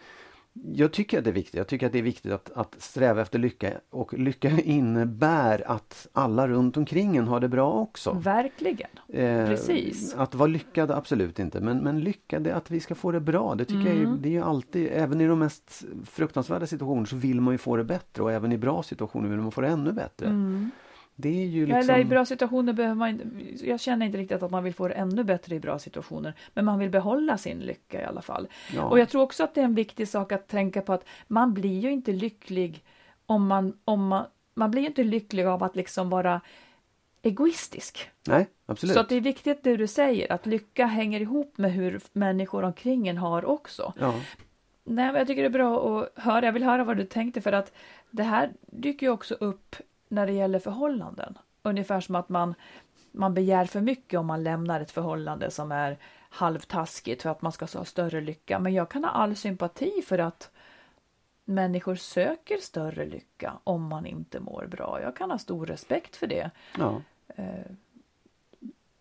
jag 0.72 0.92
tycker 0.92 1.18
att 1.18 1.24
det 1.24 1.30
är 1.30 1.34
viktigt. 1.34 1.54
Jag 1.54 1.66
tycker 1.66 1.86
att 1.86 1.92
det 1.92 1.98
är 1.98 2.02
viktigt 2.02 2.32
att, 2.32 2.50
att 2.54 2.74
sträva 2.78 3.22
efter 3.22 3.38
lycka 3.38 3.72
och 3.90 4.14
lycka 4.18 4.50
innebär 4.64 5.70
att 5.70 6.06
alla 6.12 6.48
runt 6.48 6.76
omkring 6.76 7.16
en 7.16 7.28
har 7.28 7.40
det 7.40 7.48
bra 7.48 7.72
också. 7.72 8.12
Verkligen. 8.12 8.90
Eh, 9.08 9.46
Precis. 9.46 10.14
Att 10.14 10.34
vara 10.34 10.46
lyckad, 10.46 10.90
absolut 10.90 11.38
inte. 11.38 11.60
Men, 11.60 11.78
men 11.78 12.00
lyckad, 12.00 12.48
att 12.48 12.70
vi 12.70 12.80
ska 12.80 12.94
få 12.94 13.12
det 13.12 13.20
bra. 13.20 13.54
Det 13.54 13.64
tycker 13.64 13.86
jag 13.86 13.94
Mm. 13.96 14.12
är, 14.12 14.16
det 14.18 14.28
är 14.28 14.32
ju 14.32 14.42
alltid, 14.42 14.88
även 14.92 15.20
i 15.20 15.26
de 15.26 15.38
mest 15.38 15.84
fruktansvärda 16.04 16.66
situationer 16.66 17.04
så 17.06 17.16
vill 17.16 17.40
man 17.40 17.54
ju 17.54 17.58
få 17.58 17.76
det 17.76 17.84
bättre 17.84 18.22
och 18.22 18.32
även 18.32 18.52
i 18.52 18.58
bra 18.58 18.82
situationer 18.82 19.28
vill 19.28 19.38
man 19.40 19.52
få 19.52 19.60
det 19.60 19.68
ännu 19.68 19.92
bättre. 19.92 20.26
Det 21.16 21.28
är 21.28 21.46
ju 21.46 21.66
liksom... 21.66 21.94
Eller 21.94 21.98
i 21.98 22.04
bra 22.04 22.24
situationer 22.24 22.72
behöver 22.72 22.94
man 22.94 23.40
jag 23.62 23.80
känner 23.80 24.06
inte 24.06 24.18
riktigt 24.18 24.42
att 24.42 24.50
man 24.50 24.64
vill 24.64 24.74
få 24.74 24.88
det 24.88 24.94
ännu 24.94 25.24
bättre 25.24 25.54
i 25.54 25.60
bra 25.60 25.78
situationer, 25.78 26.34
men 26.54 26.64
man 26.64 26.78
vill 26.78 26.90
behålla 26.90 27.38
sin 27.38 27.60
lycka 27.60 28.02
i 28.02 28.04
alla 28.04 28.22
fall. 28.22 28.48
Ja. 28.74 28.84
Och 28.84 28.98
jag 28.98 29.08
tror 29.08 29.22
också 29.22 29.44
att 29.44 29.54
det 29.54 29.60
är 29.60 29.64
en 29.64 29.74
viktig 29.74 30.08
sak 30.08 30.32
att 30.32 30.48
tänka 30.48 30.82
på 30.82 30.92
att 30.92 31.04
man 31.26 31.54
blir 31.54 31.80
ju 31.80 31.92
inte 31.92 32.12
lycklig 32.12 32.84
om 33.26 33.46
man, 33.46 33.78
om 33.84 34.06
man, 34.06 34.26
man 34.54 34.70
blir 34.70 34.82
ju 34.82 34.88
inte 34.88 35.04
lycklig 35.04 35.44
av 35.44 35.62
att 35.62 35.76
liksom 35.76 36.10
vara 36.10 36.40
egoistisk. 37.22 38.10
Nej, 38.26 38.46
absolut. 38.66 38.94
Så 38.94 39.00
att 39.00 39.08
det 39.08 39.14
är 39.14 39.20
viktigt 39.20 39.62
det 39.62 39.76
du 39.76 39.86
säger, 39.86 40.32
att 40.32 40.46
lycka 40.46 40.86
hänger 40.86 41.20
ihop 41.20 41.58
med 41.58 41.72
hur 41.72 42.00
människor 42.12 42.62
omkring 42.62 43.08
en 43.08 43.18
har 43.18 43.44
också. 43.44 43.92
ja. 44.00 44.14
Nej, 44.86 45.06
men 45.06 45.14
jag 45.14 45.26
tycker 45.26 45.42
det 45.42 45.48
är 45.48 45.50
bra 45.50 45.98
att 45.98 46.24
höra. 46.24 46.46
Jag 46.46 46.52
vill 46.52 46.62
höra 46.62 46.84
vad 46.84 46.96
du 46.96 47.04
tänkte 47.04 47.40
för 47.40 47.52
att 47.52 47.72
det 48.10 48.22
här 48.22 48.52
dyker 48.60 49.06
ju 49.06 49.12
också 49.12 49.34
upp 49.34 49.76
när 50.14 50.26
det 50.26 50.32
gäller 50.32 50.58
förhållanden. 50.58 51.38
Ungefär 51.62 52.00
som 52.00 52.14
att 52.14 52.28
man, 52.28 52.54
man 53.12 53.34
begär 53.34 53.64
för 53.64 53.80
mycket 53.80 54.20
om 54.20 54.26
man 54.26 54.42
lämnar 54.42 54.80
ett 54.80 54.90
förhållande 54.90 55.50
som 55.50 55.72
är 55.72 55.98
halvtaskigt 56.28 57.22
för 57.22 57.30
att 57.30 57.42
man 57.42 57.52
ska 57.52 57.66
ha 57.66 57.84
större 57.84 58.20
lycka. 58.20 58.58
Men 58.58 58.74
jag 58.74 58.88
kan 58.88 59.04
ha 59.04 59.10
all 59.10 59.36
sympati 59.36 60.02
för 60.06 60.18
att 60.18 60.50
människor 61.44 61.94
söker 61.94 62.56
större 62.56 63.06
lycka 63.06 63.52
om 63.64 63.82
man 63.82 64.06
inte 64.06 64.40
mår 64.40 64.66
bra. 64.66 65.00
Jag 65.02 65.16
kan 65.16 65.30
ha 65.30 65.38
stor 65.38 65.66
respekt 65.66 66.16
för 66.16 66.26
det. 66.26 66.50
ja. 66.78 67.00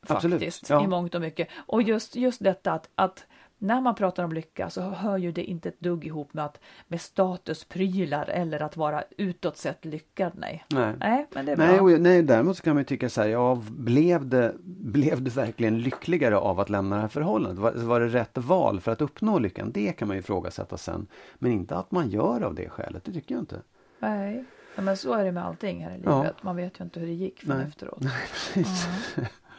Absolut, 0.07 0.39
Faktiskt, 0.39 0.69
ja. 0.69 0.83
i 0.83 0.87
mångt 0.87 1.15
och 1.15 1.21
mycket. 1.21 1.47
Och 1.55 1.81
just, 1.81 2.15
just 2.15 2.43
detta 2.43 2.73
att, 2.73 2.89
att 2.95 3.25
när 3.63 3.81
man 3.81 3.95
pratar 3.95 4.23
om 4.23 4.31
lycka 4.31 4.69
så 4.69 4.81
hör 4.81 5.17
ju 5.17 5.31
det 5.31 5.43
inte 5.43 5.69
ett 5.69 5.79
dugg 5.79 6.05
ihop 6.05 6.33
med, 6.33 6.45
att, 6.45 6.59
med 6.87 7.01
statusprylar 7.01 8.25
eller 8.29 8.61
att 8.63 8.77
vara 8.77 9.03
utåt 9.17 9.57
sett 9.57 9.85
lyckad. 9.85 10.31
Nej, 10.35 10.65
Nej. 10.69 10.93
nej 10.99 11.27
men 11.33 11.45
det 11.45 11.51
är 11.51 11.57
Nej, 11.57 11.77
bra. 11.77 11.81
och, 11.81 12.01
nej, 12.01 12.21
däremot 12.23 12.57
så 12.57 12.63
kan 12.63 12.73
man 12.75 12.81
ju 12.81 12.85
tycka 12.85 13.09
så 13.09 13.21
här, 13.21 13.27
ja, 13.27 13.61
blev, 13.71 14.27
det, 14.27 14.55
blev 14.63 15.21
du 15.21 15.31
verkligen 15.31 15.79
lyckligare 15.79 16.37
av 16.37 16.59
att 16.59 16.69
lämna 16.69 16.95
det 16.95 17.01
här 17.01 17.07
förhållandet? 17.09 17.59
Var, 17.59 17.71
var 17.71 17.99
det 17.99 18.07
rätt 18.07 18.37
val 18.37 18.81
för 18.81 18.91
att 18.91 19.01
uppnå 19.01 19.39
lyckan? 19.39 19.71
Det 19.73 19.91
kan 19.91 20.07
man 20.07 20.17
ju 20.17 20.19
ifrågasätta 20.19 20.77
sen. 20.77 21.07
Men 21.35 21.51
inte 21.51 21.75
att 21.77 21.91
man 21.91 22.09
gör 22.09 22.41
av 22.41 22.55
det 22.55 22.69
skälet, 22.69 23.03
det 23.05 23.11
tycker 23.13 23.35
jag 23.35 23.41
inte. 23.41 23.61
Nej. 23.99 24.45
Ja, 24.75 24.81
men 24.81 24.97
så 24.97 25.13
är 25.13 25.25
det 25.25 25.31
med 25.31 25.45
allting 25.45 25.83
här 25.83 25.91
i 25.97 26.01
Ja. 26.05 26.21
livet. 26.21 26.43
Man 26.43 26.55
vet 26.55 26.79
ju 26.79 26.83
inte 26.83 26.99
hur 26.99 27.07
det 27.07 27.13
gick 27.13 27.39
från 27.39 27.57
Nej. 27.57 27.67
efteråt. 27.67 27.99
Precis. 28.31 28.87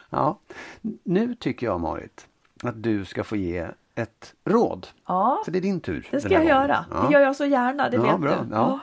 Ja. 0.09 0.39
Nu 1.03 1.35
tycker 1.35 1.65
jag, 1.67 1.79
Marit, 1.81 2.27
att 2.63 2.83
du 2.83 3.05
ska 3.05 3.23
få 3.23 3.35
ge 3.35 3.67
ett 3.95 4.33
råd. 4.45 4.87
Ja, 5.07 5.41
För 5.45 5.51
det 5.51 5.59
är 5.59 5.61
din 5.61 5.79
tur. 5.81 6.07
det 6.11 6.21
ska 6.21 6.29
jag 6.29 6.41
gången. 6.41 6.55
göra. 6.55 6.85
Ja. 6.91 7.01
Det 7.07 7.13
gör 7.13 7.21
jag 7.21 7.35
så 7.35 7.45
gärna, 7.45 7.89
det 7.89 7.97
Ja, 7.97 8.03
vet 8.03 8.19
bra. 8.19 8.41
du. 8.43 8.55
Ja. 8.55 8.79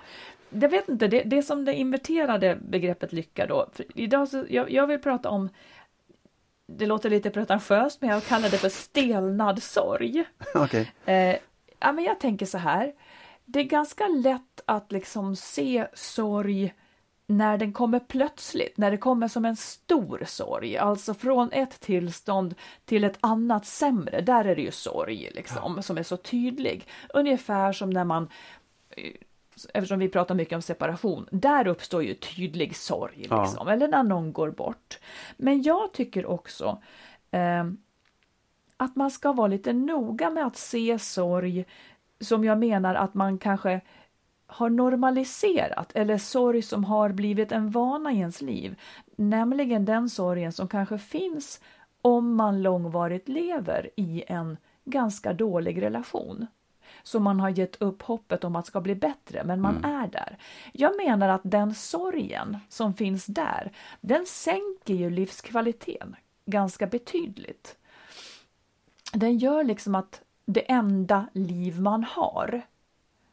Jag 0.50 0.68
vet 0.68 0.88
inte, 0.88 1.08
det, 1.08 1.22
det 1.22 1.38
är 1.38 1.42
som 1.42 1.64
det 1.64 1.74
inverterade 1.74 2.58
begreppet 2.62 3.12
lycka 3.12 3.46
då. 3.46 3.68
För 3.72 3.84
idag 3.94 4.28
så, 4.28 4.44
jag, 4.48 4.70
jag 4.70 4.86
vill 4.86 4.98
prata 4.98 5.28
om 5.28 5.48
det 6.66 6.86
låter 6.86 7.10
lite 7.10 7.30
pretentiöst, 7.30 8.00
men 8.00 8.10
jag 8.10 8.24
kallar 8.24 8.48
det 8.48 8.56
för 8.58 8.68
stelnad 8.68 9.62
sorg. 9.62 10.24
Okej. 10.54 10.92
Eh, 11.04 11.36
ja, 11.78 11.92
men 11.92 12.04
jag 12.04 12.20
tänker 12.20 12.46
så 12.46 12.58
här. 12.58 12.92
Det 13.44 13.60
är 13.60 13.64
ganska 13.64 14.08
lätt 14.08 14.60
att 14.64 14.92
liksom 14.92 15.36
se 15.36 15.86
sorg 15.94 16.74
när 17.38 17.58
den 17.58 17.72
kommer 17.72 18.00
plötsligt, 18.00 18.76
när 18.76 18.90
det 18.90 18.96
kommer 18.96 19.28
som 19.28 19.44
en 19.44 19.56
stor 19.56 20.22
sorg, 20.26 20.76
alltså 20.76 21.14
från 21.14 21.52
ett 21.52 21.80
tillstånd 21.80 22.54
till 22.84 23.04
ett 23.04 23.18
annat 23.20 23.66
sämre. 23.66 24.20
Där 24.20 24.44
är 24.44 24.56
det 24.56 24.62
ju 24.62 24.70
sorg 24.70 25.30
liksom, 25.34 25.82
som 25.82 25.98
är 25.98 26.02
så 26.02 26.16
tydlig. 26.16 26.88
Ungefär 27.14 27.72
som 27.72 27.90
när 27.90 28.04
man 28.04 28.28
eh, 28.90 29.12
Eftersom 29.74 29.98
vi 29.98 30.08
pratar 30.08 30.34
mycket 30.34 30.56
om 30.56 30.62
separation, 30.62 31.28
där 31.30 31.66
uppstår 31.66 32.02
ju 32.02 32.14
tydlig 32.14 32.76
sorg. 32.76 33.26
Ja. 33.30 33.42
Liksom, 33.42 33.68
Eller 33.68 33.88
när 33.88 34.02
någon 34.02 34.32
går 34.32 34.50
bort. 34.50 34.98
Men 35.36 35.62
jag 35.62 35.92
tycker 35.92 36.26
också 36.26 36.82
eh, 37.30 37.64
att 38.76 38.96
man 38.96 39.10
ska 39.10 39.32
vara 39.32 39.46
lite 39.46 39.72
noga 39.72 40.30
med 40.30 40.46
att 40.46 40.56
se 40.56 40.98
sorg 40.98 41.64
som 42.20 42.44
jag 42.44 42.58
menar 42.58 42.94
att 42.94 43.14
man 43.14 43.38
kanske 43.38 43.80
har 44.52 44.70
normaliserat 44.70 45.92
eller 45.94 46.18
sorg 46.18 46.62
som 46.62 46.84
har 46.84 47.08
blivit 47.08 47.52
en 47.52 47.70
vana 47.70 48.12
i 48.12 48.18
ens 48.18 48.40
liv. 48.40 48.80
Nämligen 49.16 49.84
den 49.84 50.10
sorgen 50.10 50.52
som 50.52 50.68
kanske 50.68 50.98
finns 50.98 51.60
om 52.02 52.34
man 52.34 52.62
långvarigt 52.62 53.28
lever 53.28 53.90
i 53.96 54.24
en 54.26 54.56
ganska 54.84 55.32
dålig 55.32 55.82
relation. 55.82 56.46
Så 57.02 57.20
man 57.20 57.40
har 57.40 57.48
gett 57.50 57.82
upp 57.82 58.02
hoppet 58.02 58.44
om 58.44 58.56
att 58.56 58.64
det 58.64 58.68
ska 58.68 58.80
bli 58.80 58.94
bättre, 58.94 59.44
men 59.44 59.60
man 59.60 59.84
är 59.84 60.06
där. 60.06 60.38
Jag 60.72 60.96
menar 60.96 61.28
att 61.28 61.40
den 61.44 61.74
sorgen 61.74 62.58
som 62.68 62.94
finns 62.94 63.26
där, 63.26 63.72
den 64.00 64.26
sänker 64.26 64.94
ju 64.94 65.10
livskvaliteten 65.10 66.16
ganska 66.46 66.86
betydligt. 66.86 67.76
Den 69.12 69.38
gör 69.38 69.64
liksom 69.64 69.94
att 69.94 70.22
det 70.44 70.70
enda 70.72 71.26
liv 71.32 71.80
man 71.80 72.04
har 72.04 72.62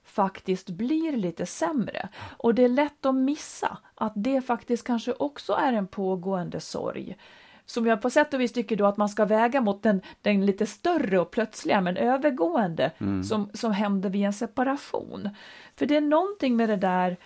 faktiskt 0.09 0.69
blir 0.69 1.17
lite 1.17 1.45
sämre. 1.45 2.09
Och 2.37 2.55
det 2.55 2.63
är 2.63 2.69
lätt 2.69 3.05
att 3.05 3.15
missa 3.15 3.77
att 3.95 4.13
det 4.15 4.41
faktiskt 4.41 4.83
kanske 4.83 5.13
också 5.13 5.53
är 5.53 5.73
en 5.73 5.87
pågående 5.87 6.59
sorg. 6.59 7.17
Som 7.65 7.85
jag 7.85 8.01
på 8.01 8.09
sätt 8.09 8.33
och 8.33 8.41
vis 8.41 8.53
tycker 8.53 8.75
då 8.75 8.85
att 8.85 8.97
man 8.97 9.09
ska 9.09 9.25
väga 9.25 9.61
mot 9.61 9.83
den, 9.83 10.01
den 10.21 10.45
lite 10.45 10.65
större 10.65 11.19
och 11.19 11.31
plötsliga 11.31 11.81
men 11.81 11.97
övergående 11.97 12.91
mm. 12.97 13.23
som, 13.23 13.49
som 13.53 13.71
händer 13.71 14.09
vid 14.09 14.25
en 14.25 14.33
separation. 14.33 15.29
För 15.75 15.85
det 15.85 15.95
är 15.95 16.01
någonting 16.01 16.55
med 16.55 16.69
det 16.69 16.75
där 16.75 17.17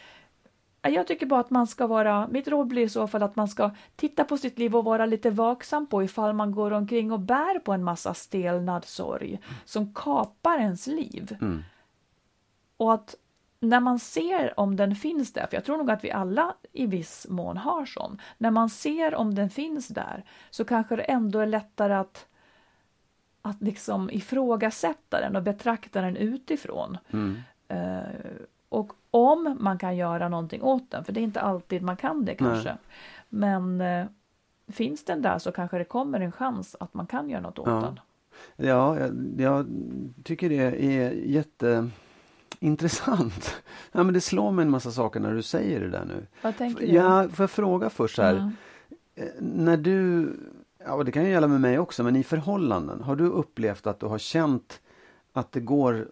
jag 0.89 1.07
tycker 1.07 1.25
bara 1.25 1.39
att 1.39 1.49
man 1.49 1.67
ska 1.67 1.87
vara, 1.87 2.27
mitt 2.27 2.47
råd 2.47 2.67
blir 2.67 2.83
i 2.83 2.89
så 2.89 3.07
fall 3.07 3.23
att 3.23 3.35
man 3.35 3.47
ska 3.47 3.71
titta 3.95 4.23
på 4.23 4.37
sitt 4.37 4.59
liv 4.59 4.75
och 4.75 4.83
vara 4.83 5.05
lite 5.05 5.29
vaksam 5.29 5.87
på 5.87 6.03
ifall 6.03 6.33
man 6.33 6.51
går 6.51 6.71
omkring 6.71 7.11
och 7.11 7.19
bär 7.19 7.59
på 7.59 7.73
en 7.73 7.83
massa 7.83 8.13
stelnad 8.13 8.85
sorg 8.85 9.29
mm. 9.29 9.41
som 9.65 9.93
kapar 9.93 10.57
ens 10.57 10.87
liv. 10.87 11.37
Mm. 11.41 11.63
Och 12.83 12.93
att 12.93 13.15
när 13.59 13.79
man 13.79 13.99
ser 13.99 14.59
om 14.59 14.75
den 14.75 14.95
finns 14.95 15.33
där, 15.33 15.47
för 15.47 15.57
jag 15.57 15.65
tror 15.65 15.77
nog 15.77 15.91
att 15.91 16.03
vi 16.03 16.11
alla 16.11 16.55
i 16.71 16.85
viss 16.85 17.27
mån 17.29 17.57
har 17.57 17.85
sån, 17.85 18.21
när 18.37 18.51
man 18.51 18.69
ser 18.69 19.15
om 19.15 19.35
den 19.35 19.49
finns 19.49 19.87
där 19.87 20.23
så 20.49 20.65
kanske 20.65 20.95
det 20.95 21.03
ändå 21.03 21.39
är 21.39 21.45
lättare 21.45 21.93
att 21.93 22.25
att 23.41 23.61
liksom 23.61 24.09
ifrågasätta 24.09 25.19
den 25.19 25.35
och 25.35 25.43
betrakta 25.43 26.01
den 26.01 26.17
utifrån. 26.17 26.97
Mm. 27.11 27.37
Uh, 27.71 28.31
och 28.69 28.93
om 29.11 29.57
man 29.59 29.77
kan 29.77 29.97
göra 29.97 30.29
någonting 30.29 30.61
åt 30.61 30.91
den, 30.91 31.03
för 31.03 31.13
det 31.13 31.19
är 31.19 31.23
inte 31.23 31.41
alltid 31.41 31.81
man 31.81 31.97
kan 31.97 32.25
det 32.25 32.35
kanske. 32.35 32.69
Nej. 32.69 32.77
Men 33.29 33.81
uh, 33.81 34.05
finns 34.67 35.05
den 35.05 35.21
där 35.21 35.39
så 35.39 35.51
kanske 35.51 35.77
det 35.77 35.85
kommer 35.85 36.19
en 36.19 36.31
chans 36.31 36.75
att 36.79 36.93
man 36.93 37.07
kan 37.07 37.29
göra 37.29 37.41
något 37.41 37.59
åt 37.59 37.67
ja. 37.67 37.81
den. 37.81 37.99
Ja, 38.67 38.99
jag, 38.99 39.33
jag 39.37 39.65
tycker 40.23 40.49
det 40.49 40.85
är 40.85 41.11
jätte 41.11 41.89
Intressant. 42.63 43.55
Ja, 43.91 44.03
men 44.03 44.13
det 44.13 44.21
slår 44.21 44.51
mig 44.51 44.63
en 44.63 44.71
massa 44.71 44.91
saker 44.91 45.19
när 45.19 45.33
du 45.33 45.41
säger 45.41 45.79
det 45.79 45.89
där 45.89 46.05
nu. 46.05 46.27
Vad 46.41 46.57
tänker 46.57 46.87
du? 46.87 46.93
Ja, 46.93 47.29
får 47.29 47.43
jag 47.43 47.51
fråga 47.51 47.89
först 47.89 48.17
här. 48.17 48.35
Mm. 48.35 48.51
När 49.39 49.77
du, 49.77 50.29
ja 50.85 51.03
det 51.03 51.11
kan 51.11 51.23
ju 51.23 51.29
gälla 51.29 51.47
med 51.47 51.61
mig 51.61 51.79
också, 51.79 52.03
men 52.03 52.15
i 52.15 52.23
förhållanden. 52.23 53.01
Har 53.01 53.15
du 53.15 53.25
upplevt 53.25 53.87
att 53.87 53.99
du 53.99 54.05
har 54.05 54.17
känt 54.17 54.81
att 55.33 55.51
det 55.51 55.59
går, 55.59 56.07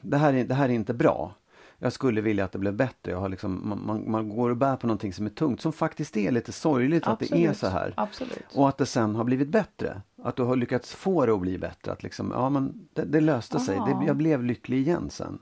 det 0.00 0.16
här 0.16 0.34
är, 0.34 0.44
det 0.44 0.54
här 0.54 0.68
är 0.68 0.72
inte 0.72 0.94
bra. 0.94 1.34
Jag 1.78 1.92
skulle 1.92 2.20
vilja 2.20 2.44
att 2.44 2.52
det 2.52 2.58
blev 2.58 2.74
bättre. 2.74 3.10
Jag 3.12 3.20
har 3.20 3.28
liksom, 3.28 3.78
man, 3.86 4.10
man 4.10 4.28
går 4.28 4.50
och 4.50 4.56
bär 4.56 4.76
på 4.76 4.86
någonting 4.86 5.12
som 5.12 5.26
är 5.26 5.30
tungt, 5.30 5.60
som 5.60 5.72
faktiskt 5.72 6.16
är 6.16 6.30
lite 6.30 6.52
sorgligt 6.52 7.06
Absolut. 7.06 7.32
att 7.32 7.38
det 7.38 7.46
är 7.46 7.52
så 7.52 7.66
här. 7.66 7.94
Absolut. 7.96 8.46
Och 8.54 8.68
att 8.68 8.78
det 8.78 8.86
sen 8.86 9.14
har 9.14 9.24
blivit 9.24 9.48
bättre. 9.48 10.02
Att 10.22 10.36
du 10.36 10.42
har 10.42 10.56
lyckats 10.56 10.94
få 10.94 11.26
det 11.26 11.32
att 11.32 11.40
bli 11.40 11.58
bättre. 11.58 11.92
Att 11.92 12.02
liksom, 12.02 12.30
ja 12.34 12.48
men 12.48 12.88
det, 12.92 13.04
det 13.04 13.20
löste 13.20 13.56
Aha. 13.56 13.66
sig. 13.66 13.76
Det, 13.76 14.06
jag 14.06 14.16
blev 14.16 14.44
lycklig 14.44 14.78
igen 14.78 15.10
sen. 15.10 15.38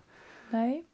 Nej. 0.53 0.85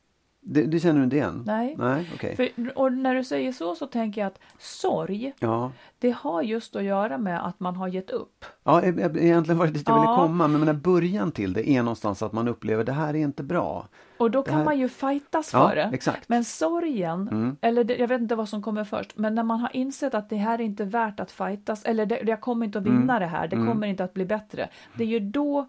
Det, 0.40 0.62
det, 0.62 0.80
känner 0.80 0.98
du 0.98 1.04
inte 1.04 1.16
igen? 1.16 1.42
Nej. 1.46 1.74
Nej 1.78 2.10
okay. 2.14 2.36
För, 2.36 2.78
och 2.78 2.92
när 2.92 3.14
du 3.14 3.24
säger 3.24 3.52
så 3.52 3.74
så 3.74 3.86
tänker 3.86 4.20
jag 4.20 4.28
att 4.28 4.38
sorg, 4.58 5.32
ja. 5.38 5.72
det 5.98 6.10
har 6.10 6.42
just 6.42 6.76
att 6.76 6.82
göra 6.82 7.18
med 7.18 7.46
att 7.46 7.60
man 7.60 7.76
har 7.76 7.88
gett 7.88 8.10
upp. 8.10 8.44
Ja, 8.64 8.82
egentligen 8.82 9.58
var 9.58 9.66
det 9.66 9.72
dit 9.72 9.88
jag 9.88 9.96
ja. 9.96 10.00
ville 10.00 10.14
komma, 10.14 10.48
men 10.48 10.66
den 10.66 10.80
början 10.80 11.32
till 11.32 11.52
det 11.52 11.68
är 11.68 11.82
någonstans 11.82 12.22
att 12.22 12.32
man 12.32 12.48
upplever 12.48 12.84
det 12.84 12.92
här 12.92 13.08
är 13.08 13.18
inte 13.18 13.42
bra. 13.42 13.88
Och 14.18 14.30
då 14.30 14.42
kan 14.42 14.54
här... 14.54 14.64
man 14.64 14.78
ju 14.78 14.88
fightas 14.88 15.50
för 15.50 15.58
ja, 15.58 15.74
det. 15.74 15.90
Exakt. 15.94 16.28
Men 16.28 16.44
sorgen, 16.44 17.28
mm. 17.28 17.56
eller 17.60 17.84
det, 17.84 17.96
jag 17.96 18.08
vet 18.08 18.20
inte 18.20 18.34
vad 18.34 18.48
som 18.48 18.62
kommer 18.62 18.84
först, 18.84 19.16
men 19.16 19.34
när 19.34 19.44
man 19.44 19.60
har 19.60 19.76
insett 19.76 20.14
att 20.14 20.30
det 20.30 20.36
här 20.36 20.58
är 20.58 20.64
inte 20.64 20.84
värt 20.84 21.20
att 21.20 21.30
fightas, 21.30 21.84
eller 21.84 22.06
det, 22.06 22.22
jag 22.26 22.40
kommer 22.40 22.66
inte 22.66 22.78
att 22.78 22.84
vinna 22.84 23.16
mm. 23.16 23.20
det 23.20 23.26
här, 23.26 23.48
det 23.48 23.56
mm. 23.56 23.68
kommer 23.68 23.86
inte 23.86 24.04
att 24.04 24.14
bli 24.14 24.24
bättre. 24.24 24.68
Det 24.96 25.04
är 25.04 25.08
ju 25.08 25.20
då 25.20 25.68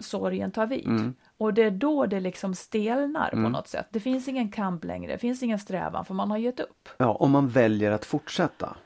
sorgen 0.00 0.50
tar 0.50 0.66
vid. 0.66 0.86
Mm. 0.86 1.14
Och 1.38 1.54
det 1.54 1.62
är 1.62 1.70
då 1.70 2.06
det 2.06 2.20
liksom 2.20 2.54
stelnar 2.54 3.30
mm. 3.32 3.44
på 3.44 3.50
något 3.50 3.68
sätt. 3.68 3.86
Det 3.90 4.00
finns 4.00 4.28
ingen 4.28 4.48
kamp 4.48 4.84
längre, 4.84 5.12
det 5.12 5.18
finns 5.18 5.42
ingen 5.42 5.58
strävan 5.58 6.04
för 6.04 6.14
man 6.14 6.30
har 6.30 6.38
gett 6.38 6.60
upp. 6.60 6.88
Ja, 6.96 7.12
om 7.12 7.30
man 7.30 7.48
väljer 7.48 7.90
att 7.90 8.04
fortsätta. 8.04 8.76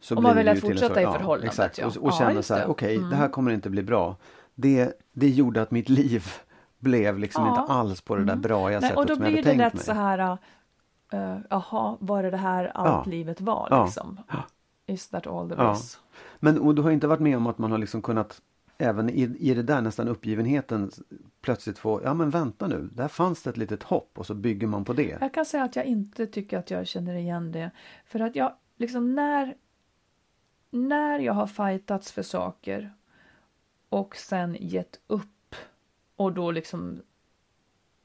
Så 0.00 0.16
om 0.16 0.22
man 0.22 0.34
väljer 0.34 0.54
att 0.54 0.60
fortsätta 0.60 1.02
i 1.02 1.04
förhållandet. 1.04 1.58
Ja, 1.58 1.64
exakt. 1.64 1.78
Ja. 1.78 1.86
Och, 1.86 1.96
och 1.96 2.12
ja, 2.12 2.18
känner 2.18 2.42
så 2.42 2.54
här, 2.54 2.66
okej, 2.66 2.86
okay, 2.86 2.96
mm. 2.96 3.10
det 3.10 3.16
här 3.16 3.28
kommer 3.28 3.52
inte 3.52 3.70
bli 3.70 3.82
bra. 3.82 4.16
Det, 4.54 5.00
det 5.12 5.28
gjorde 5.28 5.62
att 5.62 5.70
mitt 5.70 5.88
liv 5.88 6.24
blev 6.78 7.18
liksom 7.18 7.48
inte 7.48 7.60
alls 7.60 8.00
på 8.00 8.16
det 8.16 8.24
där 8.24 8.32
mm. 8.32 8.42
bra 8.42 8.72
jag 8.72 8.82
sättet 8.82 8.98
Och 8.98 9.06
då 9.06 9.16
blir 9.16 9.42
det 9.42 9.54
lätt 9.54 9.74
mig. 9.74 9.84
så 9.84 9.92
här, 9.92 10.38
uh, 11.14 11.38
jaha, 11.50 11.96
var 12.00 12.22
det 12.22 12.30
det 12.30 12.36
här 12.36 12.70
allt 12.74 13.06
livet 13.06 13.40
var 13.40 13.84
liksom? 13.84 14.20
Is 14.86 15.08
that 15.08 15.26
all 15.26 15.50
there 15.50 15.72
is? 15.72 16.00
Men 16.38 16.58
och 16.58 16.74
du 16.74 16.82
har 16.82 16.90
inte 16.90 17.06
varit 17.06 17.20
med 17.20 17.36
om 17.36 17.46
att 17.46 17.58
man 17.58 17.70
har 17.70 17.78
liksom 17.78 18.02
kunnat 18.02 18.40
även 18.78 19.10
i, 19.10 19.22
i 19.38 19.54
det 19.54 19.62
där 19.62 19.80
nästan 19.80 20.08
uppgivenheten 20.08 20.90
plötsligt 21.40 21.78
få, 21.78 22.00
ja 22.04 22.14
men 22.14 22.30
vänta 22.30 22.66
nu, 22.66 22.88
där 22.92 23.08
fanns 23.08 23.42
det 23.42 23.50
ett 23.50 23.56
litet 23.56 23.82
hopp 23.82 24.18
och 24.18 24.26
så 24.26 24.34
bygger 24.34 24.66
man 24.66 24.84
på 24.84 24.92
det. 24.92 25.18
Jag 25.20 25.34
kan 25.34 25.44
säga 25.44 25.64
att 25.64 25.76
jag 25.76 25.84
inte 25.84 26.26
tycker 26.26 26.58
att 26.58 26.70
jag 26.70 26.86
känner 26.86 27.14
igen 27.14 27.52
det. 27.52 27.70
För 28.04 28.20
att 28.20 28.36
jag, 28.36 28.52
liksom 28.76 29.14
när, 29.14 29.56
när 30.70 31.18
jag 31.18 31.32
har 31.32 31.46
fightats 31.46 32.12
för 32.12 32.22
saker 32.22 32.94
och 33.88 34.16
sen 34.16 34.56
gett 34.60 35.00
upp 35.06 35.54
och 36.16 36.32
då 36.32 36.50
liksom 36.50 37.02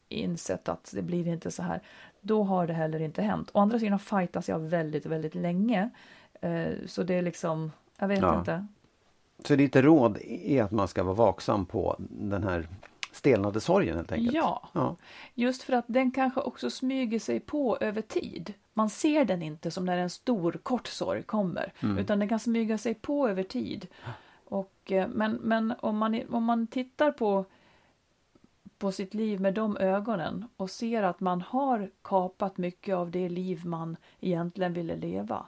insett 0.10 0.70
att 0.70 0.92
det 0.96 1.02
blir 1.02 1.28
inte 1.28 1.52
så 1.52 1.64
här, 1.64 1.82
då 2.22 2.44
har 2.44 2.68
det 2.68 2.74
heller 2.74 3.00
inte 3.00 3.22
hänt. 3.22 3.52
Å 3.54 3.60
andra 3.60 3.80
sidan 3.80 4.00
fightas 4.00 4.50
jag 4.50 4.60
väldigt, 4.60 5.06
väldigt 5.06 5.36
länge. 5.36 5.90
Eh, 6.42 6.74
så 6.86 7.04
det 7.04 7.14
är 7.14 7.22
liksom, 7.22 7.72
jag 7.98 8.08
vet 8.08 8.20
ja. 8.20 8.40
inte. 8.40 8.68
Så 9.46 9.56
ditt 9.56 9.76
råd 9.76 10.18
är 10.24 10.64
att 10.64 10.72
man 10.72 10.88
ska 10.88 11.04
vara 11.04 11.16
vaksam 11.16 11.66
på 11.66 11.96
den 12.00 12.44
här 12.44 12.68
stelnade 13.12 13.62
sorgen 13.62 13.96
helt 13.96 14.12
enkelt? 14.12 14.36
Ja. 14.36 14.70
ja, 14.74 14.96
just 15.34 15.64
för 15.64 15.74
att 15.74 15.86
den 15.88 16.12
kanske 16.12 16.42
också 16.42 16.70
smyger 16.70 17.20
sig 17.20 17.40
på 17.40 17.78
över 17.82 18.02
tid. 18.02 18.54
Man 18.74 18.90
ser 18.90 19.26
den 19.26 19.42
inte 19.42 19.72
som 19.72 19.86
när 19.86 19.98
en 19.98 20.10
stor 20.10 20.52
kort 20.64 20.88
sorg 20.88 21.24
kommer, 21.24 21.74
mm. 21.80 21.98
utan 21.98 22.20
den 22.20 22.30
kan 22.30 22.40
smyga 22.40 22.78
sig 22.78 22.94
på 22.94 23.30
över 23.30 23.44
tid. 23.44 23.88
Och, 24.46 24.92
eh, 24.92 25.08
men 25.08 25.32
men 25.32 25.74
om, 25.80 25.98
man, 25.98 26.22
om 26.30 26.44
man 26.44 26.68
tittar 26.68 27.12
på, 27.12 27.46
på 28.78 28.92
sitt 28.92 29.14
liv 29.14 29.42
med 29.42 29.54
de 29.54 29.78
ögonen 29.78 30.48
och 30.58 30.70
ser 30.70 31.04
att 31.04 31.20
man 31.20 31.42
har 31.42 31.90
kapat 32.02 32.58
mycket 32.58 32.96
av 32.96 33.12
det 33.12 33.30
liv 33.30 33.66
man 33.66 33.98
egentligen 34.20 34.74
ville 34.74 34.96
leva, 34.96 35.46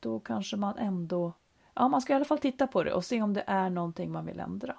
då 0.00 0.20
kanske 0.20 0.56
man 0.56 0.78
ändå 0.78 1.32
ja, 1.78 1.88
man 1.88 2.00
ska 2.00 2.12
i 2.12 2.16
alla 2.16 2.24
fall 2.24 2.38
titta 2.38 2.66
på 2.66 2.82
det 2.82 2.92
och 2.92 3.04
se 3.04 3.22
om 3.22 3.34
det 3.34 3.44
är 3.46 3.70
någonting 3.70 4.12
man 4.12 4.26
vill 4.26 4.40
ändra. 4.40 4.74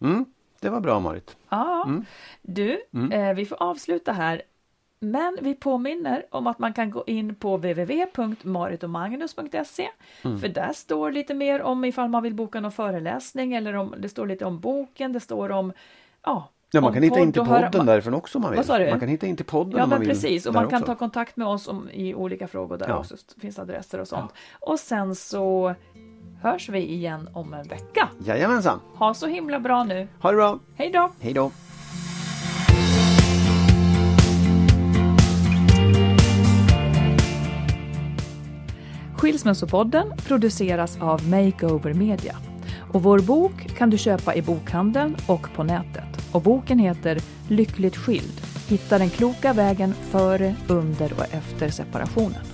Mm, 0.00 0.24
det 0.60 0.70
var 0.70 0.80
bra 0.80 1.00
Marit. 1.00 1.36
Ja, 1.48 1.84
mm. 1.86 2.04
du, 2.42 2.82
mm. 2.94 3.12
Eh, 3.12 3.34
vi 3.34 3.46
får 3.46 3.62
avsluta 3.62 4.12
här. 4.12 4.42
Men 4.98 5.38
vi 5.40 5.54
påminner 5.54 6.26
om 6.30 6.46
att 6.46 6.58
man 6.58 6.72
kan 6.72 6.90
gå 6.90 7.04
in 7.06 7.34
på 7.34 7.56
www.maritomagnus.se 7.56 9.88
mm. 10.24 10.38
för 10.38 10.48
där 10.48 10.72
står 10.72 11.12
lite 11.12 11.34
mer 11.34 11.62
om 11.62 11.84
ifall 11.84 12.08
man 12.08 12.22
vill 12.22 12.34
boka 12.34 12.60
någon 12.60 12.72
föreläsning 12.72 13.54
eller 13.54 13.74
om 13.74 13.94
det 13.98 14.08
står 14.08 14.26
lite 14.26 14.44
om 14.44 14.60
boken, 14.60 15.12
det 15.12 15.20
står 15.20 15.50
om 15.50 15.72
ja, 16.22 16.48
Ja, 16.74 16.80
man 16.80 16.92
kan 16.92 17.02
hitta 17.02 17.20
in 17.20 17.32
till 17.32 17.42
podden 17.42 17.72
höra... 17.72 17.84
därifrån 17.84 18.14
också 18.14 18.38
om 18.38 18.42
man 18.42 18.50
vill. 18.50 18.56
Vad 18.56 18.66
sa 18.66 18.78
du? 18.78 18.90
Man 18.90 19.00
kan 19.00 19.08
hitta 19.08 19.26
in 19.26 19.36
till 19.36 19.46
podden 19.46 19.78
Ja, 19.78 19.84
om 19.84 19.90
man 19.90 20.00
precis. 20.00 20.46
Vill, 20.46 20.48
och 20.48 20.54
man 20.54 20.68
kan 20.68 20.82
också. 20.82 20.92
ta 20.92 20.98
kontakt 20.98 21.36
med 21.36 21.46
oss 21.46 21.68
om, 21.68 21.90
i 21.90 22.14
olika 22.14 22.48
frågor 22.48 22.78
där 22.78 22.88
ja. 22.88 22.98
också. 22.98 23.16
finns 23.40 23.58
adresser 23.58 24.00
och 24.00 24.08
sånt. 24.08 24.30
Ja. 24.34 24.68
Och 24.72 24.80
sen 24.80 25.14
så 25.14 25.74
hörs 26.44 26.68
vi 26.68 26.92
igen 26.92 27.28
om 27.32 27.54
en 27.54 27.68
vecka. 27.68 28.08
Jajamensan. 28.26 28.80
Ha 28.94 29.14
så 29.14 29.26
himla 29.26 29.60
bra 29.60 29.84
nu. 29.84 30.08
Ha 30.20 30.30
det 30.30 30.36
bra. 30.36 30.58
Hej 30.74 30.90
då. 30.90 31.10
Hej 31.20 31.32
då. 31.32 31.50
Skilsmässopodden 39.16 40.12
produceras 40.16 40.98
av 41.00 41.28
Makeover 41.28 41.94
Media. 41.94 42.36
Och 42.92 43.02
vår 43.02 43.18
bok 43.18 43.76
kan 43.76 43.90
du 43.90 43.98
köpa 43.98 44.34
i 44.34 44.42
bokhandeln 44.42 45.16
och 45.28 45.54
på 45.54 45.62
nätet. 45.62 46.32
Och 46.32 46.42
boken 46.42 46.78
heter 46.78 47.18
Lyckligt 47.48 47.96
skild. 47.96 48.40
Hitta 48.68 48.98
den 48.98 49.10
kloka 49.10 49.52
vägen 49.52 49.94
före, 49.94 50.54
under 50.68 51.12
och 51.12 51.34
efter 51.34 51.68
separationen. 51.68 52.53